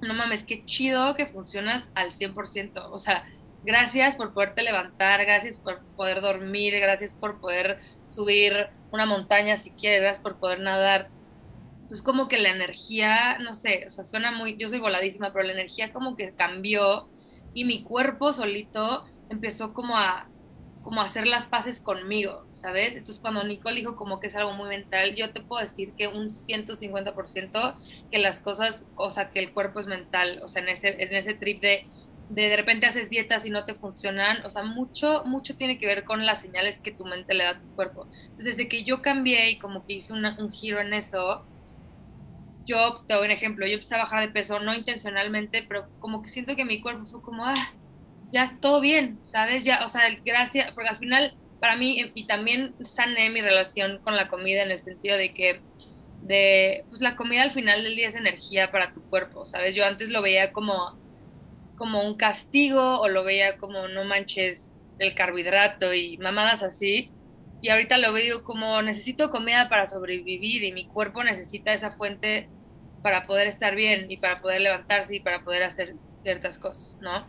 no 0.01 0.13
mames, 0.13 0.43
qué 0.43 0.65
chido 0.65 1.15
que 1.15 1.27
funcionas 1.27 1.88
al 1.96 2.12
100%. 2.12 2.89
O 2.91 3.00
sea, 3.00 3.25
gracias 3.63 4.15
por 4.15 4.34
poderte 4.34 4.63
levantar, 4.63 5.24
gracias 5.24 5.60
por 5.60 5.79
poder 5.96 6.22
dormir, 6.22 6.77
gracias 6.79 7.13
por 7.13 7.39
poder 7.39 7.79
subir 8.15 8.67
una 8.91 9.05
montaña 9.05 9.55
si 9.55 9.72
quieres, 9.72 10.01
gracias 10.01 10.24
por 10.24 10.38
poder 10.38 10.60
nadar. 10.60 11.10
Entonces 11.92 12.06
como 12.06 12.30
que 12.30 12.40
la 12.40 12.52
energía, 12.52 13.38
no 13.40 13.54
sé, 13.54 13.84
o 13.86 13.90
sea, 13.90 14.06
suena 14.06 14.32
muy, 14.32 14.56
yo 14.56 14.70
soy 14.70 14.80
voladísima, 14.80 15.34
pero 15.34 15.46
la 15.46 15.52
energía 15.52 15.92
como 15.92 16.16
que 16.16 16.34
cambió 16.34 17.10
y 17.54 17.66
mi 17.66 17.84
cuerpo 17.84 18.32
solito 18.32 19.04
empezó 19.30 19.74
como 19.74 19.98
a 19.98 20.30
como 20.84 21.02
hacer 21.02 21.28
las 21.28 21.48
paces 21.48 21.82
conmigo, 21.82 22.46
¿sabes? 22.54 22.96
Entonces 22.96 23.20
cuando 23.20 23.44
Nicole 23.44 23.76
dijo 23.76 23.98
como 23.98 24.22
que 24.22 24.28
es 24.28 24.38
algo 24.38 24.54
muy 24.54 24.70
mental, 24.70 25.16
yo 25.16 25.34
te 25.34 25.42
puedo 25.42 25.62
decir 25.62 25.92
que 25.92 26.08
un 26.08 26.30
150% 26.30 27.76
que 28.10 28.20
las 28.20 28.40
cosas, 28.40 28.88
o 28.96 29.10
sea, 29.10 29.30
que 29.30 29.40
el 29.40 29.52
cuerpo 29.52 29.82
es 29.82 29.88
mental, 29.88 30.40
o 30.46 30.48
sea, 30.48 30.64
en 30.64 30.70
ese, 30.70 30.96
en 31.04 31.14
ese 31.14 31.34
trip 31.34 31.62
de, 31.62 31.88
de 32.30 32.44
de 32.44 32.56
repente 32.56 32.86
haces 32.86 33.10
dietas 33.10 33.46
y 33.46 33.50
no 33.50 33.66
te 33.66 33.74
funcionan, 33.74 34.46
o 34.46 34.50
sea, 34.50 34.64
mucho, 34.64 35.24
mucho 35.26 35.58
tiene 35.58 35.78
que 35.78 35.88
ver 35.88 36.06
con 36.06 36.26
las 36.26 36.40
señales 36.40 36.80
que 36.80 36.94
tu 36.94 37.04
mente 37.04 37.34
le 37.34 37.44
da 37.44 37.50
a 37.50 37.60
tu 37.60 37.68
cuerpo. 37.76 38.08
Entonces 38.30 38.46
desde 38.56 38.70
que 38.70 38.86
yo 38.86 39.02
cambié 39.02 39.52
y 39.52 39.60
como 39.60 39.86
que 39.86 39.96
hice 39.96 40.14
un 40.14 40.52
giro 40.54 40.80
en 40.80 40.94
eso, 40.94 41.46
yo 42.72 43.04
te 43.06 43.13
doy 43.13 43.25
un 43.25 43.32
ejemplo, 43.32 43.68
yo 43.68 43.74
empecé 43.74 43.96
a 43.96 44.00
bajar 44.00 44.22
de 44.22 44.32
peso, 44.32 44.60
no 44.60 44.74
intencionalmente, 44.74 45.63
pero 45.68 45.90
como 46.00 46.22
que 46.22 46.30
siento 46.30 46.56
que 46.56 46.63
mi 46.63 46.80
cuerpo 46.80 47.06
fue 47.06 47.22
como, 47.22 47.46
ah, 47.46 47.74
ya 48.32 48.58
todo 48.62 48.80
bien, 48.80 49.20
¿sabes? 49.25 49.66
Ya, 49.66 49.84
o 49.84 49.90
sea, 49.90 50.04
gracias, 50.24 50.72
porque 50.72 50.90
al 50.90 50.96
final, 50.96 51.34
para 51.60 51.75
mí, 51.75 52.00
eh, 52.00 52.12
y 52.16 52.28
también 52.28 52.74
sané 52.86 53.30
mi 53.30 53.42
relación 53.42 54.00
con 54.00 54.16
la 54.16 54.30
comida 54.30 54.63
en 54.63 54.72
el 54.72 54.80
sentido 54.80 55.18
de 55.18 55.34
que, 55.34 55.60
de, 56.22 56.86
pues 56.90 57.01
la 57.01 57.16
comida 57.18 57.44
al 57.44 57.51
final 57.51 57.84
del 57.84 57.96
día 57.96 58.08
es 58.08 58.16
energía 58.16 58.72
para 58.72 58.94
tu 58.94 59.01
cuerpo, 59.01 59.46
¿sabes? 59.46 59.75
Yo 59.75 59.86
antes 59.86 60.10
lo 60.10 60.22
veía 60.22 60.54
como, 60.54 60.98
como 61.75 62.04
un 62.08 62.16
castigo 62.16 63.01
o 63.01 63.10
lo 63.10 63.24
veía 63.25 63.58
como 63.58 63.88
no 63.90 64.06
manches 64.06 64.74
el 65.00 65.13
carbohidrato 65.13 65.94
y 65.94 66.18
mamadas 66.20 66.63
así. 66.63 67.12
Y 67.62 67.70
ahorita 67.70 67.98
lo 67.98 68.13
veo 68.13 68.44
como 68.44 68.82
necesito 68.82 69.30
comida 69.30 69.68
para 69.70 69.88
sobrevivir 69.88 70.63
y 70.63 70.72
mi 70.72 70.86
cuerpo 70.86 71.24
necesita 71.24 71.74
esa 71.74 71.92
fuente 71.92 72.50
para 73.01 73.25
poder 73.25 73.48
estar 73.48 73.75
bien 73.75 74.10
y 74.10 74.17
para 74.17 74.41
poder 74.41 74.62
levantarse 74.62 75.15
y 75.15 75.20
para 75.20 75.43
poder 75.43 75.63
hacer 75.63 75.96
ciertas 76.15 76.60
cosas, 76.60 76.98
¿no? 77.01 77.25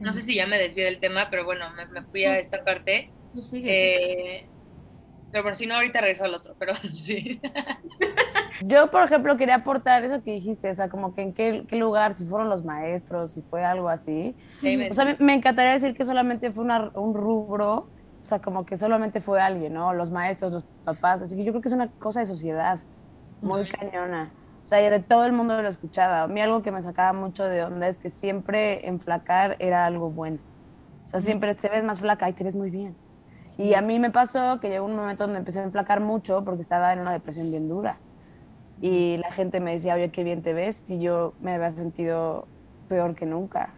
No 0.00 0.12
sé 0.12 0.20
si 0.20 0.34
ya 0.34 0.46
me 0.46 0.58
desvié 0.58 0.84
del 0.84 0.98
tema, 0.98 1.28
pero 1.30 1.44
bueno, 1.44 1.66
me, 1.92 2.02
fui 2.02 2.24
a 2.24 2.38
esta 2.38 2.64
parte. 2.64 3.10
Eh, 3.52 4.46
pero 5.30 5.42
bueno, 5.42 5.56
si 5.56 5.66
no, 5.66 5.74
ahorita 5.74 6.00
regreso 6.00 6.24
al 6.24 6.34
otro, 6.34 6.54
pero 6.58 6.74
sí. 6.92 7.40
Yo, 8.62 8.90
por 8.90 9.02
ejemplo, 9.02 9.36
quería 9.36 9.56
aportar 9.56 10.04
eso 10.04 10.22
que 10.22 10.32
dijiste, 10.32 10.70
o 10.70 10.74
sea, 10.74 10.88
como 10.88 11.14
que 11.14 11.22
en 11.22 11.32
qué, 11.32 11.66
lugar, 11.72 12.14
si 12.14 12.24
fueron 12.24 12.48
los 12.48 12.64
maestros, 12.64 13.32
si 13.32 13.42
fue 13.42 13.64
algo 13.64 13.88
así. 13.88 14.34
o 14.90 14.94
sea, 14.94 15.16
me, 15.18 15.34
encantaría 15.34 15.72
decir 15.72 15.94
que 15.94 16.04
solamente 16.04 16.50
fue 16.50 16.64
un 16.94 17.14
rubro, 17.14 17.88
o 18.22 18.26
sea, 18.26 18.38
como 18.38 18.64
que 18.64 18.76
solamente 18.76 19.20
fue 19.20 19.40
alguien, 19.40 19.74
¿no? 19.74 19.92
Los 19.92 20.10
maestros, 20.10 20.52
los 20.52 20.64
papás, 20.84 21.22
así 21.22 21.36
que 21.36 21.44
yo 21.44 21.52
creo 21.52 21.60
que 21.60 21.68
es 21.68 21.74
una 21.74 21.88
cosa 21.90 22.20
de 22.20 22.26
sociedad 22.26 22.78
muy 23.42 23.68
cañona. 23.68 24.30
O 24.64 24.66
sea, 24.66 24.78
de 24.78 24.98
todo 25.00 25.26
el 25.26 25.32
mundo 25.32 25.60
lo 25.60 25.68
escuchaba. 25.68 26.22
A 26.22 26.26
mí 26.26 26.40
algo 26.40 26.62
que 26.62 26.72
me 26.72 26.80
sacaba 26.80 27.12
mucho 27.12 27.44
de 27.44 27.62
onda 27.62 27.86
es 27.86 27.98
que 27.98 28.08
siempre 28.08 28.88
enflacar 28.88 29.56
era 29.58 29.84
algo 29.84 30.10
bueno. 30.10 30.38
O 31.06 31.08
sea, 31.10 31.20
siempre 31.20 31.54
te 31.54 31.68
ves 31.68 31.84
más 31.84 32.00
flaca 32.00 32.30
y 32.30 32.32
te 32.32 32.44
ves 32.44 32.56
muy 32.56 32.70
bien. 32.70 32.96
Y 33.58 33.74
a 33.74 33.82
mí 33.82 33.98
me 33.98 34.10
pasó 34.10 34.58
que 34.60 34.70
llegó 34.70 34.86
un 34.86 34.96
momento 34.96 35.24
donde 35.24 35.38
empecé 35.38 35.60
a 35.60 35.64
enflacar 35.64 36.00
mucho 36.00 36.44
porque 36.44 36.62
estaba 36.62 36.94
en 36.94 37.00
una 37.00 37.12
depresión 37.12 37.50
bien 37.50 37.68
dura. 37.68 37.98
Y 38.80 39.18
la 39.18 39.30
gente 39.32 39.60
me 39.60 39.72
decía, 39.74 39.94
oye, 39.94 40.10
qué 40.10 40.24
bien 40.24 40.42
te 40.42 40.54
ves. 40.54 40.88
Y 40.88 40.98
yo 40.98 41.34
me 41.40 41.52
había 41.52 41.70
sentido 41.70 42.48
peor 42.88 43.14
que 43.14 43.26
nunca. 43.26 43.74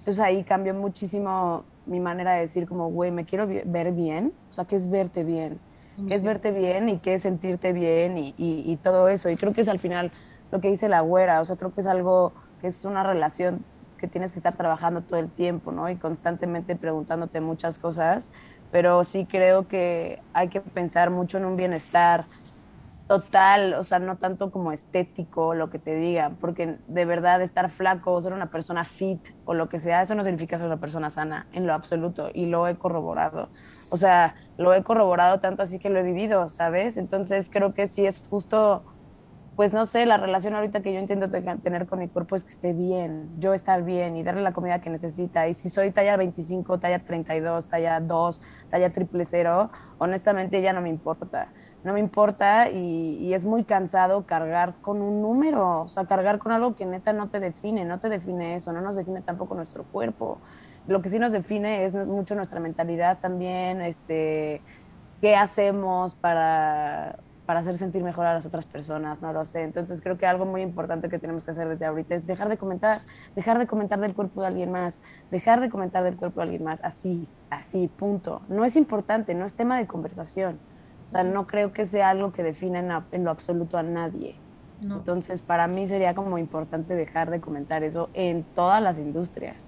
Entonces 0.00 0.20
ahí 0.20 0.42
cambió 0.42 0.74
muchísimo 0.74 1.64
mi 1.86 2.00
manera 2.00 2.34
de 2.34 2.40
decir 2.40 2.66
como, 2.66 2.90
güey, 2.90 3.12
me 3.12 3.24
quiero 3.24 3.46
ver 3.46 3.92
bien. 3.92 4.32
O 4.50 4.52
sea, 4.52 4.64
¿qué 4.64 4.74
es 4.74 4.90
verte 4.90 5.22
bien? 5.22 5.60
¿Qué 6.06 6.14
es 6.14 6.24
verte 6.24 6.50
bien 6.50 6.88
y 6.88 6.98
qué 6.98 7.14
es 7.14 7.22
sentirte 7.22 7.72
bien 7.72 8.18
y, 8.18 8.34
y 8.36 8.76
todo 8.82 9.08
eso? 9.08 9.30
Y 9.30 9.36
creo 9.36 9.52
que 9.52 9.60
es 9.60 9.68
al 9.68 9.78
final 9.78 10.12
lo 10.50 10.60
que 10.60 10.68
dice 10.68 10.88
la 10.88 11.00
güera, 11.00 11.40
o 11.40 11.44
sea, 11.44 11.56
creo 11.56 11.74
que 11.74 11.80
es 11.80 11.86
algo 11.86 12.32
que 12.60 12.68
es 12.68 12.84
una 12.84 13.02
relación 13.02 13.64
que 13.98 14.08
tienes 14.08 14.32
que 14.32 14.38
estar 14.38 14.56
trabajando 14.56 15.02
todo 15.02 15.18
el 15.18 15.30
tiempo, 15.30 15.72
¿no? 15.72 15.88
Y 15.88 15.96
constantemente 15.96 16.76
preguntándote 16.76 17.40
muchas 17.40 17.78
cosas, 17.78 18.30
pero 18.70 19.04
sí 19.04 19.26
creo 19.26 19.66
que 19.68 20.20
hay 20.32 20.48
que 20.48 20.60
pensar 20.60 21.10
mucho 21.10 21.38
en 21.38 21.44
un 21.44 21.56
bienestar 21.56 22.26
total, 23.08 23.74
o 23.74 23.82
sea, 23.82 23.98
no 23.98 24.16
tanto 24.16 24.50
como 24.50 24.72
estético, 24.72 25.54
lo 25.54 25.70
que 25.70 25.78
te 25.78 25.94
digan, 25.94 26.36
porque 26.36 26.78
de 26.88 27.04
verdad 27.04 27.42
estar 27.42 27.70
flaco 27.70 28.20
ser 28.20 28.32
una 28.32 28.50
persona 28.50 28.84
fit 28.84 29.20
o 29.44 29.54
lo 29.54 29.68
que 29.68 29.78
sea, 29.78 30.02
eso 30.02 30.14
no 30.14 30.24
significa 30.24 30.56
ser 30.56 30.66
una 30.66 30.78
persona 30.78 31.10
sana 31.10 31.46
en 31.52 31.66
lo 31.66 31.74
absoluto 31.74 32.30
y 32.32 32.46
lo 32.46 32.66
he 32.66 32.76
corroborado. 32.76 33.48
O 33.94 33.96
sea, 33.96 34.34
lo 34.56 34.74
he 34.74 34.82
corroborado 34.82 35.38
tanto 35.38 35.62
así 35.62 35.78
que 35.78 35.88
lo 35.88 36.00
he 36.00 36.02
vivido, 36.02 36.48
¿sabes? 36.48 36.96
Entonces 36.96 37.48
creo 37.48 37.74
que 37.74 37.86
sí 37.86 38.04
es 38.04 38.24
justo 38.28 38.82
pues 39.54 39.72
no 39.72 39.86
sé, 39.86 40.04
la 40.04 40.16
relación 40.16 40.56
ahorita 40.56 40.82
que 40.82 40.92
yo 40.92 40.98
intento 40.98 41.30
tener 41.30 41.86
con 41.86 42.00
mi 42.00 42.08
cuerpo 42.08 42.34
es 42.34 42.42
que 42.42 42.50
esté 42.50 42.72
bien, 42.72 43.30
yo 43.38 43.54
estar 43.54 43.84
bien 43.84 44.16
y 44.16 44.24
darle 44.24 44.42
la 44.42 44.52
comida 44.52 44.80
que 44.80 44.90
necesita. 44.90 45.46
Y 45.46 45.54
si 45.54 45.70
soy 45.70 45.92
talla 45.92 46.16
25, 46.16 46.80
talla 46.80 46.98
32, 46.98 47.68
talla 47.68 48.00
2, 48.00 48.42
talla 48.68 48.90
triple 48.90 49.24
cero, 49.24 49.70
honestamente 49.98 50.60
ya 50.60 50.72
no 50.72 50.80
me 50.80 50.88
importa. 50.88 51.52
No 51.84 51.92
me 51.92 52.00
importa 52.00 52.68
y, 52.68 53.18
y, 53.20 53.32
es 53.32 53.44
muy 53.44 53.62
cansado 53.62 54.26
cargar 54.26 54.74
con 54.80 55.02
un 55.02 55.22
número, 55.22 55.82
o 55.82 55.88
sea, 55.88 56.06
cargar 56.06 56.40
con 56.40 56.50
algo 56.50 56.74
que 56.74 56.84
neta 56.84 57.12
no 57.12 57.28
te 57.28 57.38
define, 57.38 57.84
no 57.84 58.00
te 58.00 58.08
define 58.08 58.56
eso, 58.56 58.72
no 58.72 58.80
nos 58.80 58.96
define 58.96 59.22
tampoco 59.22 59.54
nuestro 59.54 59.84
cuerpo. 59.84 60.40
Lo 60.86 61.02
que 61.02 61.08
sí 61.08 61.18
nos 61.18 61.32
define 61.32 61.84
es 61.84 61.94
mucho 61.94 62.34
nuestra 62.34 62.60
mentalidad 62.60 63.18
también, 63.18 63.80
este, 63.80 64.60
qué 65.20 65.36
hacemos 65.36 66.14
para 66.14 67.18
para 67.46 67.60
hacer 67.60 67.76
sentir 67.76 68.02
mejor 68.02 68.26
a 68.26 68.34
las 68.34 68.46
otras 68.46 68.64
personas, 68.64 69.20
no 69.20 69.32
lo 69.32 69.44
sé. 69.44 69.62
Entonces 69.62 70.00
creo 70.00 70.16
que 70.16 70.26
algo 70.26 70.46
muy 70.46 70.62
importante 70.62 71.08
que 71.08 71.18
tenemos 71.18 71.44
que 71.44 71.50
hacer 71.50 71.68
desde 71.68 71.84
ahorita 71.84 72.14
es 72.14 72.26
dejar 72.26 72.48
de 72.48 72.56
comentar, 72.56 73.02
dejar 73.36 73.58
de 73.58 73.66
comentar 73.66 74.00
del 74.00 74.14
cuerpo 74.14 74.40
de 74.40 74.46
alguien 74.46 74.72
más, 74.72 75.00
dejar 75.30 75.60
de 75.60 75.68
comentar 75.68 76.04
del 76.04 76.16
cuerpo 76.16 76.40
de 76.40 76.44
alguien 76.44 76.64
más, 76.64 76.82
así, 76.82 77.28
así, 77.50 77.88
punto. 77.88 78.40
No 78.48 78.64
es 78.64 78.76
importante, 78.76 79.34
no 79.34 79.44
es 79.44 79.54
tema 79.54 79.78
de 79.78 79.86
conversación. 79.86 80.58
O 81.06 81.08
sea, 81.08 81.22
no 81.22 81.46
creo 81.46 81.72
que 81.72 81.84
sea 81.84 82.10
algo 82.10 82.32
que 82.32 82.42
defina 82.42 83.04
en, 83.12 83.24
lo 83.24 83.30
absoluto 83.30 83.76
a 83.76 83.82
nadie. 83.82 84.36
Entonces, 84.82 85.40
para 85.40 85.66
mí 85.66 85.86
sería 85.86 86.14
como 86.14 86.36
importante 86.36 86.94
dejar 86.94 87.30
de 87.30 87.40
comentar 87.40 87.82
eso 87.84 88.10
en 88.12 88.42
todas 88.42 88.82
las 88.82 88.98
industrias, 88.98 89.66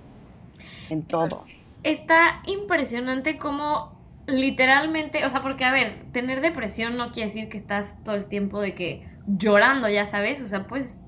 en 0.90 1.02
todo. 1.02 1.44
Está 1.82 2.42
impresionante 2.46 3.38
cómo 3.38 3.96
literalmente, 4.26 5.24
o 5.24 5.30
sea, 5.30 5.42
porque 5.42 5.64
a 5.64 5.72
ver, 5.72 6.06
tener 6.12 6.40
depresión 6.40 6.96
no 6.96 7.12
quiere 7.12 7.28
decir 7.28 7.48
que 7.48 7.56
estás 7.56 7.94
todo 8.04 8.16
el 8.16 8.26
tiempo 8.26 8.60
de 8.60 8.74
que 8.74 9.08
llorando, 9.26 9.88
ya 9.88 10.06
sabes, 10.06 10.42
o 10.42 10.48
sea, 10.48 10.66
pues 10.66 10.98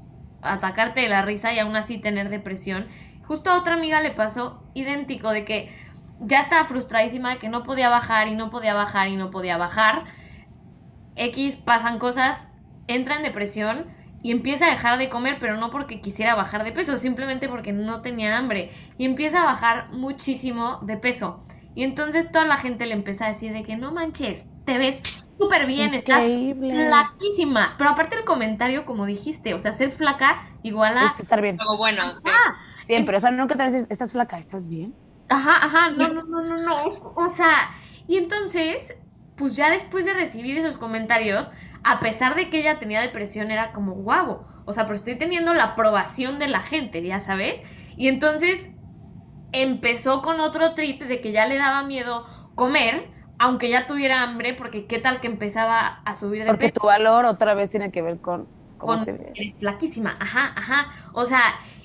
atacarte 0.43 1.01
de 1.01 1.09
la 1.09 1.23
risa 1.23 1.53
y 1.53 1.59
aún 1.59 1.77
así 1.77 1.99
tener 1.99 2.29
depresión. 2.29 2.87
Justo 3.25 3.51
a 3.51 3.59
otra 3.59 3.75
amiga 3.75 4.01
le 4.01 4.11
pasó 4.11 4.63
idéntico 4.75 5.31
de 5.31 5.45
que 5.45 5.71
ya 6.21 6.41
estaba 6.41 6.65
frustradísima 6.65 7.31
de 7.31 7.39
que 7.39 7.49
no 7.49 7.63
podía 7.63 7.89
bajar 7.89 8.29
y 8.29 8.35
no 8.35 8.51
podía 8.51 8.75
bajar 8.75 9.09
y 9.09 9.17
no 9.17 9.31
podía 9.31 9.57
bajar. 9.57 10.05
X 11.17 11.57
pasan 11.57 11.99
cosas, 11.99 12.49
entra 12.87 13.17
en 13.17 13.23
depresión 13.23 13.87
y 14.29 14.31
empieza 14.31 14.67
a 14.67 14.71
dejar 14.71 14.99
de 14.99 15.09
comer, 15.09 15.39
pero 15.41 15.57
no 15.57 15.71
porque 15.71 16.03
quisiera 16.03 16.35
bajar 16.35 16.63
de 16.63 16.71
peso, 16.71 16.99
simplemente 16.99 17.49
porque 17.49 17.73
no 17.73 18.03
tenía 18.03 18.37
hambre 18.37 18.71
y 18.99 19.07
empieza 19.07 19.41
a 19.41 19.45
bajar 19.47 19.89
muchísimo 19.91 20.81
de 20.83 20.99
peso. 20.99 21.41
Y 21.75 21.83
entonces 21.83 22.31
toda 22.31 22.45
la 22.45 22.59
gente 22.59 22.85
le 22.85 22.93
empezó 22.93 23.25
a 23.25 23.29
decir 23.29 23.55
de 23.55 23.63
que 23.63 23.79
no 23.79 23.91
manches, 23.91 24.45
te 24.67 24.77
ves 24.77 25.03
súper 25.39 25.65
bien, 25.65 25.95
estás 25.95 26.25
flaquísima. 26.59 27.75
Pero 27.79 27.89
aparte 27.89 28.17
el 28.17 28.27
comentario, 28.27 28.85
como 28.85 29.07
dijiste, 29.07 29.55
o 29.55 29.61
sea, 29.61 29.73
ser 29.73 29.93
flaca 29.93 30.47
igual 30.63 30.99
a... 30.99 31.07
Es 31.07 31.21
estar 31.21 31.41
bien. 31.41 31.59
Algo 31.59 31.79
bueno, 31.79 32.15
sí. 32.15 32.29
Siempre, 32.85 33.17
o 33.17 33.21
sea, 33.21 33.31
nunca 33.31 33.57
te 33.57 33.65
dices, 33.65 33.87
estás 33.89 34.13
flaca, 34.13 34.39
¿estás 34.39 34.69
bien? 34.69 34.95
Ajá, 35.31 35.57
ajá, 35.65 35.89
no, 35.89 36.07
no, 36.09 36.23
no, 36.25 36.43
no, 36.43 36.57
no. 36.59 37.13
O 37.17 37.35
sea, 37.35 37.71
y 38.07 38.19
entonces, 38.19 38.95
pues 39.37 39.57
ya 39.57 39.71
después 39.71 40.05
de 40.05 40.13
recibir 40.13 40.59
esos 40.59 40.77
comentarios, 40.77 41.51
a 41.85 42.01
pesar 42.01 42.35
de 42.35 42.51
que 42.51 42.61
ella 42.61 42.79
tenía 42.79 43.01
depresión, 43.01 43.51
era 43.51 43.73
como 43.73 43.93
guau. 43.93 44.47
O 44.65 44.73
sea, 44.73 44.85
pero 44.85 44.97
estoy 44.97 45.17
teniendo 45.17 45.55
la 45.55 45.65
aprobación 45.65 46.39
de 46.39 46.49
la 46.49 46.61
gente, 46.61 47.03
ya 47.03 47.21
sabes. 47.21 47.61
Y 47.97 48.09
entonces 48.09 48.69
empezó 49.53 50.23
con 50.23 50.41
otro 50.41 50.75
trip 50.75 51.03
de 51.03 51.21
que 51.21 51.33
ya 51.33 51.47
le 51.47 51.57
daba 51.57 51.83
miedo 51.85 52.27
comer, 52.55 53.09
aunque 53.39 53.71
ya 53.71 53.87
tuviera 53.87 54.23
hambre, 54.23 54.55
porque 54.55 54.87
qué 54.87 54.99
tal 54.99 55.21
que 55.21 55.27
empezaba 55.27 56.03
a 56.05 56.15
subir 56.15 56.45
de 56.45 56.51
Porque 56.51 56.73
tu 56.73 56.87
valor 56.87 57.25
otra 57.25 57.55
vez 57.55 57.71
tiene 57.71 57.91
que 57.91 58.03
ver 58.03 58.19
con 58.19 58.49
cómo 58.79 59.03
te 59.05 59.13
ves. 59.13 59.33
Eres 59.35 59.55
flaquísima, 59.59 60.17
ajá, 60.21 60.53
ajá. 60.57 60.93
O 61.13 61.25
sea, 61.25 61.43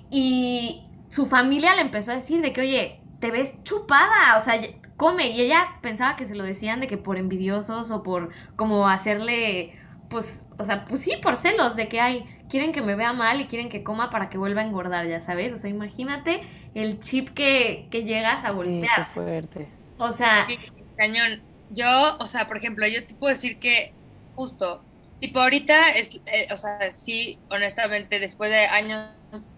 y 0.09 0.83
su 1.09 1.25
familia 1.25 1.75
le 1.75 1.81
empezó 1.81 2.11
a 2.11 2.15
decir 2.15 2.41
de 2.41 2.53
que, 2.53 2.61
oye, 2.61 3.01
te 3.19 3.31
ves 3.31 3.63
chupada, 3.63 4.37
o 4.37 4.41
sea, 4.41 4.59
come. 4.97 5.29
Y 5.29 5.41
ella 5.41 5.77
pensaba 5.81 6.15
que 6.15 6.25
se 6.25 6.35
lo 6.35 6.43
decían 6.43 6.79
de 6.79 6.87
que 6.87 6.97
por 6.97 7.17
envidiosos 7.17 7.91
o 7.91 8.03
por 8.03 8.29
como 8.55 8.87
hacerle, 8.87 9.79
pues, 10.13 10.45
o 10.59 10.63
sea, 10.63 10.85
pues 10.85 11.01
sí, 11.01 11.17
por 11.21 11.35
celos, 11.35 11.75
de 11.75 11.87
que 11.89 11.99
hay, 11.99 12.23
quieren 12.47 12.71
que 12.71 12.81
me 12.81 12.95
vea 12.95 13.11
mal 13.13 13.41
y 13.41 13.47
quieren 13.47 13.67
que 13.67 13.83
coma 13.83 14.11
para 14.11 14.29
que 14.29 14.37
vuelva 14.37 14.61
a 14.61 14.63
engordar, 14.63 15.07
ya 15.07 15.19
sabes. 15.19 15.51
O 15.51 15.57
sea, 15.57 15.69
imagínate 15.69 16.41
el 16.75 16.99
chip 16.99 17.29
que, 17.29 17.87
que 17.89 18.03
llegas 18.03 18.45
a 18.45 18.51
voltear. 18.51 19.07
Sí, 19.07 19.11
fuerte. 19.13 19.67
O 19.97 20.11
sea... 20.11 20.47
cañón. 20.95 21.41
Yo, 21.71 22.17
o 22.19 22.27
sea, 22.27 22.47
por 22.47 22.57
ejemplo, 22.57 22.85
yo 22.85 23.05
te 23.07 23.15
puedo 23.15 23.31
decir 23.31 23.57
que 23.57 23.93
justo, 24.35 24.83
tipo 25.19 25.39
ahorita 25.39 25.89
es, 25.89 26.21
eh, 26.27 26.47
o 26.51 26.57
sea, 26.57 26.91
sí, 26.91 27.39
honestamente, 27.49 28.19
después 28.19 28.51
de 28.51 28.67
años 28.67 29.09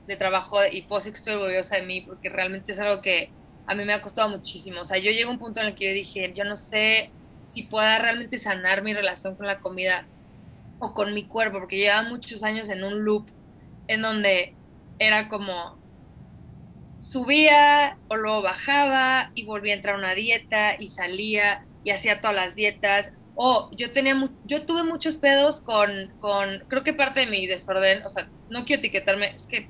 de 0.08 0.16
trabajo 0.16 0.60
y 0.66 0.84
post 0.84 1.08
estoy 1.08 1.34
orgullosa 1.34 1.76
de 1.76 1.82
mí 1.82 2.00
porque 2.00 2.30
realmente 2.30 2.72
es 2.72 2.80
algo 2.80 3.02
que 3.02 3.32
a 3.68 3.76
mí 3.76 3.84
me 3.84 3.92
ha 3.92 4.02
costado 4.02 4.30
muchísimo. 4.30 4.80
O 4.80 4.86
sea, 4.86 4.98
yo 4.98 5.12
llego 5.12 5.30
a 5.30 5.34
un 5.34 5.40
punto 5.40 5.60
en 5.60 5.68
el 5.68 5.76
que 5.76 5.90
yo 5.90 5.94
dije, 5.94 6.32
yo 6.34 6.46
no 6.46 6.56
sé 6.56 7.12
si 7.50 7.64
pueda 7.64 8.00
realmente 8.00 8.38
sanar 8.38 8.82
mi 8.82 8.94
relación 8.94 9.36
con 9.36 9.48
la 9.48 9.60
comida 9.60 10.06
con 10.94 11.14
mi 11.14 11.26
cuerpo, 11.26 11.60
porque 11.60 11.78
llevaba 11.78 12.08
muchos 12.08 12.44
años 12.44 12.70
en 12.70 12.84
un 12.84 13.04
loop 13.04 13.28
en 13.88 14.02
donde 14.02 14.54
era 15.00 15.28
como 15.28 15.78
subía 17.00 17.98
o 18.08 18.16
luego 18.16 18.42
bajaba 18.42 19.32
y 19.36 19.46
volvía 19.46 19.74
a 19.74 19.78
entrar 19.78 19.96
a 19.96 19.98
una 19.98 20.16
dieta 20.16 20.76
y 20.80 20.90
salía 20.90 21.66
y 21.84 21.92
hacía 21.92 22.22
todas 22.22 22.36
las 22.36 22.56
dietas. 22.56 23.12
O 23.36 23.70
yo 23.76 23.92
tenía 23.92 24.16
yo 24.46 24.66
tuve 24.66 24.84
muchos 24.84 25.16
pedos 25.16 25.60
con, 25.60 25.90
con, 26.20 26.64
creo 26.68 26.84
que 26.84 26.94
parte 26.94 27.22
de 27.22 27.28
mi 27.28 27.48
desorden, 27.48 28.04
o 28.04 28.10
sea, 28.10 28.30
no 28.50 28.66
quiero 28.66 28.80
etiquetarme, 28.80 29.36
es 29.36 29.46
que 29.46 29.68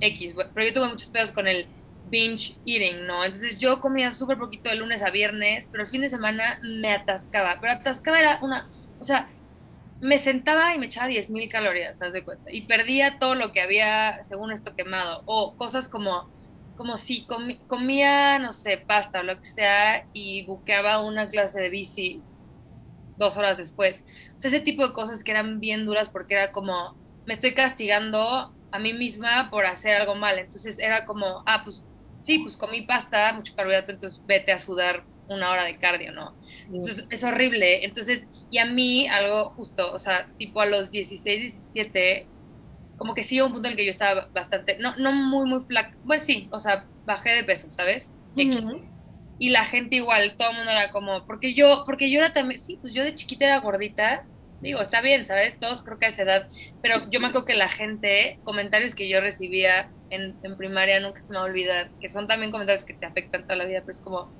X, 0.00 0.34
pero 0.54 0.66
yo 0.66 0.72
tuve 0.72 0.88
muchos 0.88 1.08
pedos 1.08 1.32
con 1.32 1.48
el 1.48 1.66
binge 2.10 2.56
eating, 2.64 3.06
¿no? 3.06 3.24
Entonces 3.24 3.58
yo 3.58 3.80
comía 3.80 4.10
súper 4.12 4.38
poquito 4.38 4.70
de 4.70 4.76
lunes 4.76 5.02
a 5.02 5.10
viernes, 5.10 5.68
pero 5.70 5.84
el 5.84 5.90
fin 5.90 6.00
de 6.00 6.08
semana 6.08 6.60
me 6.62 6.92
atascaba. 6.92 7.58
Pero 7.60 7.74
atascaba 7.74 8.18
era 8.18 8.38
una, 8.42 8.68
o 9.00 9.04
sea, 9.04 9.28
me 10.00 10.18
sentaba 10.18 10.74
y 10.74 10.78
me 10.78 10.86
echaba 10.86 11.08
10.000 11.08 11.48
calorías, 11.48 11.98
¿sabes 11.98 12.14
de 12.14 12.24
cuenta? 12.24 12.50
Y 12.52 12.62
perdía 12.62 13.18
todo 13.18 13.34
lo 13.34 13.52
que 13.52 13.60
había, 13.60 14.22
según 14.22 14.52
esto, 14.52 14.76
quemado. 14.76 15.22
O 15.26 15.56
cosas 15.56 15.88
como, 15.88 16.28
como 16.76 16.96
si 16.96 17.26
comía, 17.66 18.38
no 18.38 18.52
sé, 18.52 18.78
pasta 18.78 19.20
o 19.20 19.22
lo 19.24 19.38
que 19.38 19.46
sea, 19.46 20.06
y 20.12 20.44
buqueaba 20.44 21.02
una 21.02 21.28
clase 21.28 21.60
de 21.60 21.70
bici 21.70 22.22
dos 23.16 23.36
horas 23.36 23.58
después. 23.58 24.04
O 24.36 24.40
sea, 24.40 24.48
ese 24.48 24.60
tipo 24.60 24.86
de 24.86 24.94
cosas 24.94 25.24
que 25.24 25.32
eran 25.32 25.58
bien 25.58 25.84
duras 25.84 26.08
porque 26.08 26.34
era 26.34 26.52
como, 26.52 26.96
me 27.26 27.34
estoy 27.34 27.54
castigando 27.54 28.54
a 28.70 28.78
mí 28.78 28.92
misma 28.92 29.50
por 29.50 29.66
hacer 29.66 29.96
algo 29.96 30.14
mal. 30.14 30.38
Entonces 30.38 30.78
era 30.78 31.04
como, 31.04 31.42
ah, 31.46 31.62
pues 31.64 31.84
sí, 32.22 32.38
pues 32.38 32.56
comí 32.56 32.82
pasta, 32.82 33.32
mucho 33.32 33.54
carbohidrato, 33.54 33.92
entonces 33.92 34.22
vete 34.26 34.52
a 34.52 34.58
sudar 34.58 35.04
una 35.28 35.50
hora 35.50 35.64
de 35.64 35.78
cardio, 35.78 36.12
¿no? 36.12 36.34
es 37.10 37.24
horrible. 37.24 37.84
Entonces, 37.84 38.26
y 38.50 38.58
a 38.58 38.66
mí 38.66 39.06
algo 39.08 39.50
justo, 39.50 39.92
o 39.92 39.98
sea, 39.98 40.28
tipo 40.38 40.60
a 40.60 40.66
los 40.66 40.90
16, 40.90 41.40
17, 41.72 42.26
como 42.96 43.14
que 43.14 43.22
sí, 43.22 43.40
un 43.40 43.52
punto 43.52 43.68
en 43.68 43.72
el 43.72 43.76
que 43.76 43.84
yo 43.84 43.90
estaba 43.90 44.28
bastante, 44.32 44.78
no, 44.78 44.96
no 44.96 45.12
muy, 45.12 45.48
muy 45.48 45.60
flaca, 45.60 45.96
bueno, 46.04 46.22
sí, 46.22 46.48
o 46.50 46.58
sea, 46.58 46.86
bajé 47.04 47.30
de 47.30 47.44
peso, 47.44 47.70
¿sabes? 47.70 48.14
Y 49.40 49.50
la 49.50 49.64
gente 49.64 49.96
igual, 49.96 50.36
todo 50.36 50.50
el 50.50 50.56
mundo 50.56 50.70
era 50.70 50.90
como, 50.90 51.24
porque 51.26 51.54
yo, 51.54 51.84
porque 51.86 52.10
yo 52.10 52.18
era 52.18 52.32
también, 52.32 52.58
sí, 52.58 52.76
pues 52.80 52.92
yo 52.92 53.04
de 53.04 53.14
chiquita 53.14 53.44
era 53.44 53.60
gordita, 53.60 54.26
digo, 54.60 54.80
está 54.80 55.00
bien, 55.00 55.22
¿sabes? 55.24 55.60
Todos 55.60 55.82
creo 55.82 55.98
que 55.98 56.06
a 56.06 56.08
esa 56.08 56.22
edad, 56.22 56.48
pero 56.82 57.08
yo 57.10 57.20
me 57.20 57.28
acuerdo 57.28 57.46
que 57.46 57.54
la 57.54 57.68
gente, 57.68 58.40
comentarios 58.42 58.96
que 58.96 59.08
yo 59.08 59.20
recibía 59.20 59.90
en, 60.10 60.34
en, 60.42 60.56
primaria, 60.56 60.98
nunca 60.98 61.20
se 61.20 61.30
me 61.30 61.36
va 61.36 61.42
a 61.42 61.46
olvidar, 61.46 61.90
que 62.00 62.08
son 62.08 62.26
también 62.26 62.50
comentarios 62.50 62.84
que 62.84 62.94
te 62.94 63.06
afectan 63.06 63.42
toda 63.42 63.56
la 63.56 63.64
vida, 63.64 63.80
pero 63.80 63.92
es 63.92 64.00
como, 64.00 64.32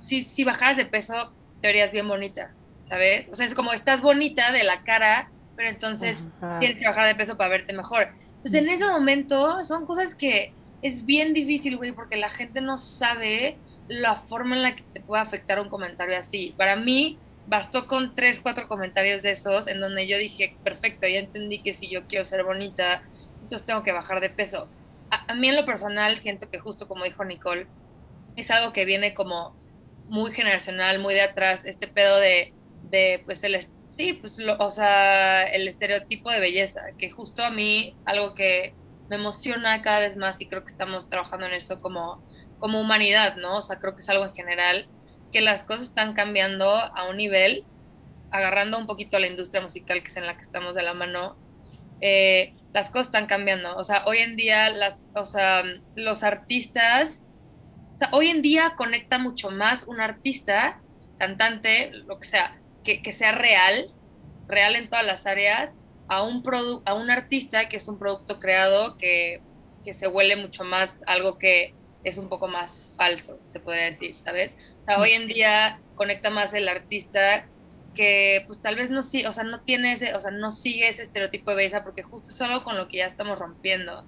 si, 0.00 0.22
si 0.22 0.42
bajaras 0.42 0.76
de 0.76 0.86
peso, 0.86 1.32
te 1.60 1.68
verías 1.68 1.92
bien 1.92 2.08
bonita, 2.08 2.52
¿sabes? 2.88 3.28
O 3.30 3.36
sea, 3.36 3.46
es 3.46 3.54
como, 3.54 3.72
estás 3.72 4.00
bonita 4.00 4.50
de 4.50 4.64
la 4.64 4.82
cara, 4.82 5.30
pero 5.54 5.68
entonces 5.68 6.30
tienes 6.58 6.78
que 6.78 6.86
bajar 6.86 7.06
de 7.06 7.14
peso 7.14 7.36
para 7.36 7.50
verte 7.50 7.72
mejor. 7.72 8.08
Entonces, 8.36 8.54
en 8.54 8.68
ese 8.70 8.86
momento, 8.86 9.62
son 9.62 9.86
cosas 9.86 10.14
que 10.14 10.52
es 10.82 11.04
bien 11.04 11.34
difícil, 11.34 11.76
güey, 11.76 11.92
porque 11.92 12.16
la 12.16 12.30
gente 12.30 12.60
no 12.60 12.78
sabe 12.78 13.58
la 13.86 14.16
forma 14.16 14.56
en 14.56 14.62
la 14.62 14.74
que 14.74 14.82
te 14.82 15.00
puede 15.00 15.22
afectar 15.22 15.60
un 15.60 15.68
comentario 15.68 16.16
así. 16.16 16.54
Para 16.56 16.76
mí, 16.76 17.18
bastó 17.46 17.86
con 17.86 18.14
tres, 18.14 18.40
cuatro 18.40 18.68
comentarios 18.68 19.22
de 19.22 19.32
esos 19.32 19.66
en 19.66 19.80
donde 19.80 20.06
yo 20.06 20.16
dije, 20.16 20.56
perfecto, 20.62 21.06
ya 21.06 21.18
entendí 21.18 21.60
que 21.60 21.74
si 21.74 21.90
yo 21.90 22.06
quiero 22.06 22.24
ser 22.24 22.44
bonita, 22.44 23.02
entonces 23.42 23.66
tengo 23.66 23.82
que 23.82 23.92
bajar 23.92 24.20
de 24.20 24.30
peso. 24.30 24.68
A, 25.10 25.34
mí 25.34 25.48
en 25.48 25.56
lo 25.56 25.66
personal 25.66 26.16
siento 26.18 26.48
que 26.48 26.60
justo 26.60 26.86
como 26.86 27.04
dijo 27.04 27.24
Nicole, 27.24 27.66
es 28.36 28.50
algo 28.52 28.72
que 28.72 28.84
viene 28.84 29.14
como 29.14 29.56
muy 30.10 30.32
generacional, 30.32 30.98
muy 30.98 31.14
de 31.14 31.22
atrás, 31.22 31.64
este 31.64 31.88
pedo 31.88 32.18
de, 32.18 32.52
de 32.90 33.22
pues 33.24 33.42
el, 33.44 33.58
sí, 33.90 34.12
pues 34.14 34.38
o 34.58 34.70
sea, 34.70 35.44
el 35.44 35.68
estereotipo 35.68 36.30
de 36.30 36.40
belleza, 36.40 36.82
que 36.98 37.10
justo 37.10 37.44
a 37.44 37.50
mí 37.50 37.96
algo 38.04 38.34
que 38.34 38.74
me 39.08 39.16
emociona 39.16 39.82
cada 39.82 40.00
vez 40.00 40.16
más 40.16 40.40
y 40.40 40.46
creo 40.46 40.62
que 40.62 40.72
estamos 40.72 41.08
trabajando 41.08 41.46
en 41.46 41.54
eso 41.54 41.76
como, 41.76 42.22
como 42.58 42.80
humanidad, 42.80 43.36
¿no? 43.36 43.58
O 43.58 43.62
sea, 43.62 43.78
creo 43.78 43.94
que 43.94 44.00
es 44.00 44.08
algo 44.08 44.24
en 44.24 44.34
general 44.34 44.88
que 45.32 45.40
las 45.40 45.62
cosas 45.62 45.84
están 45.84 46.14
cambiando 46.14 46.70
a 46.70 47.08
un 47.08 47.16
nivel, 47.16 47.64
agarrando 48.30 48.78
un 48.78 48.86
poquito 48.86 49.16
a 49.16 49.20
la 49.20 49.28
industria 49.28 49.62
musical 49.62 50.02
que 50.02 50.08
es 50.08 50.16
en 50.16 50.26
la 50.26 50.34
que 50.34 50.42
estamos 50.42 50.74
de 50.74 50.82
la 50.82 50.94
mano, 50.94 51.36
eh, 52.00 52.54
las 52.72 52.90
cosas 52.90 53.08
están 53.08 53.26
cambiando. 53.26 53.76
O 53.76 53.84
sea, 53.84 54.04
hoy 54.06 54.18
en 54.18 54.36
día 54.36 54.70
las, 54.70 55.08
o 55.14 55.24
sea, 55.24 55.62
los 55.94 56.22
artistas, 56.22 57.22
sea, 58.00 58.08
hoy 58.12 58.28
en 58.28 58.42
día 58.42 58.74
conecta 58.76 59.18
mucho 59.18 59.50
más 59.50 59.84
un 59.84 60.00
artista, 60.00 60.80
cantante, 61.18 61.90
lo 61.92 62.18
que 62.18 62.26
sea, 62.26 62.60
que, 62.84 63.02
que 63.02 63.12
sea 63.12 63.32
real, 63.32 63.90
real 64.48 64.76
en 64.76 64.88
todas 64.88 65.06
las 65.06 65.26
áreas, 65.26 65.78
a 66.08 66.24
un, 66.24 66.42
a 66.84 66.94
un 66.94 67.10
artista 67.10 67.68
que 67.68 67.76
es 67.76 67.86
un 67.86 67.98
producto 67.98 68.40
creado 68.40 68.98
que, 68.98 69.40
que 69.84 69.92
se 69.92 70.08
huele 70.08 70.36
mucho 70.36 70.64
más 70.64 71.02
algo 71.06 71.38
que 71.38 71.74
es 72.02 72.18
un 72.18 72.28
poco 72.28 72.48
más 72.48 72.94
falso, 72.96 73.38
se 73.44 73.60
podría 73.60 73.84
decir, 73.84 74.16
¿sabes? 74.16 74.56
O 74.82 74.84
sea, 74.86 74.98
hoy 74.98 75.12
en 75.12 75.28
día 75.28 75.80
conecta 75.94 76.30
más 76.30 76.54
el 76.54 76.68
artista 76.68 77.46
que 77.94 78.44
pues 78.46 78.60
tal 78.60 78.76
vez 78.76 78.90
no 78.90 79.02
sí, 79.02 79.24
o 79.26 79.32
sea, 79.32 79.44
no 79.44 79.60
tiene 79.60 79.92
ese, 79.92 80.14
o 80.14 80.20
sea, 80.20 80.30
no 80.30 80.52
sigue 80.52 80.88
ese 80.88 81.02
estereotipo 81.02 81.50
de 81.50 81.56
belleza 81.56 81.82
porque 81.84 82.02
justo 82.02 82.32
es 82.32 82.40
algo 82.40 82.64
con 82.64 82.76
lo 82.76 82.88
que 82.88 82.98
ya 82.98 83.06
estamos 83.06 83.38
rompiendo. 83.38 84.04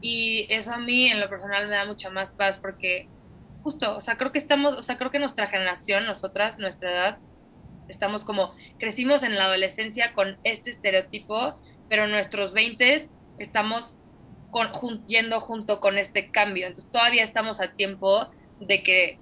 Y 0.00 0.46
eso 0.50 0.72
a 0.72 0.78
mí 0.78 1.10
en 1.10 1.20
lo 1.20 1.28
personal 1.28 1.68
me 1.68 1.76
da 1.76 1.84
mucha 1.84 2.10
más 2.10 2.32
paz 2.32 2.58
porque 2.60 3.08
justo, 3.64 3.96
o 3.96 4.00
sea, 4.02 4.16
creo 4.18 4.30
que 4.30 4.38
estamos, 4.38 4.76
o 4.76 4.82
sea, 4.82 4.98
creo 4.98 5.10
que 5.10 5.18
nuestra 5.18 5.46
generación, 5.46 6.04
nosotras, 6.04 6.58
nuestra 6.58 6.90
edad, 6.92 7.18
estamos 7.88 8.24
como 8.24 8.52
crecimos 8.78 9.22
en 9.22 9.34
la 9.34 9.46
adolescencia 9.46 10.12
con 10.12 10.36
este 10.44 10.70
estereotipo, 10.70 11.58
pero 11.88 12.06
nuestros 12.06 12.52
20 12.52 13.08
estamos 13.38 13.96
yendo 15.06 15.40
junto 15.40 15.80
con 15.80 15.96
este 15.98 16.30
cambio. 16.30 16.66
Entonces 16.66 16.90
todavía 16.90 17.24
estamos 17.24 17.60
a 17.60 17.72
tiempo 17.72 18.30
de 18.60 18.82
que, 18.82 19.18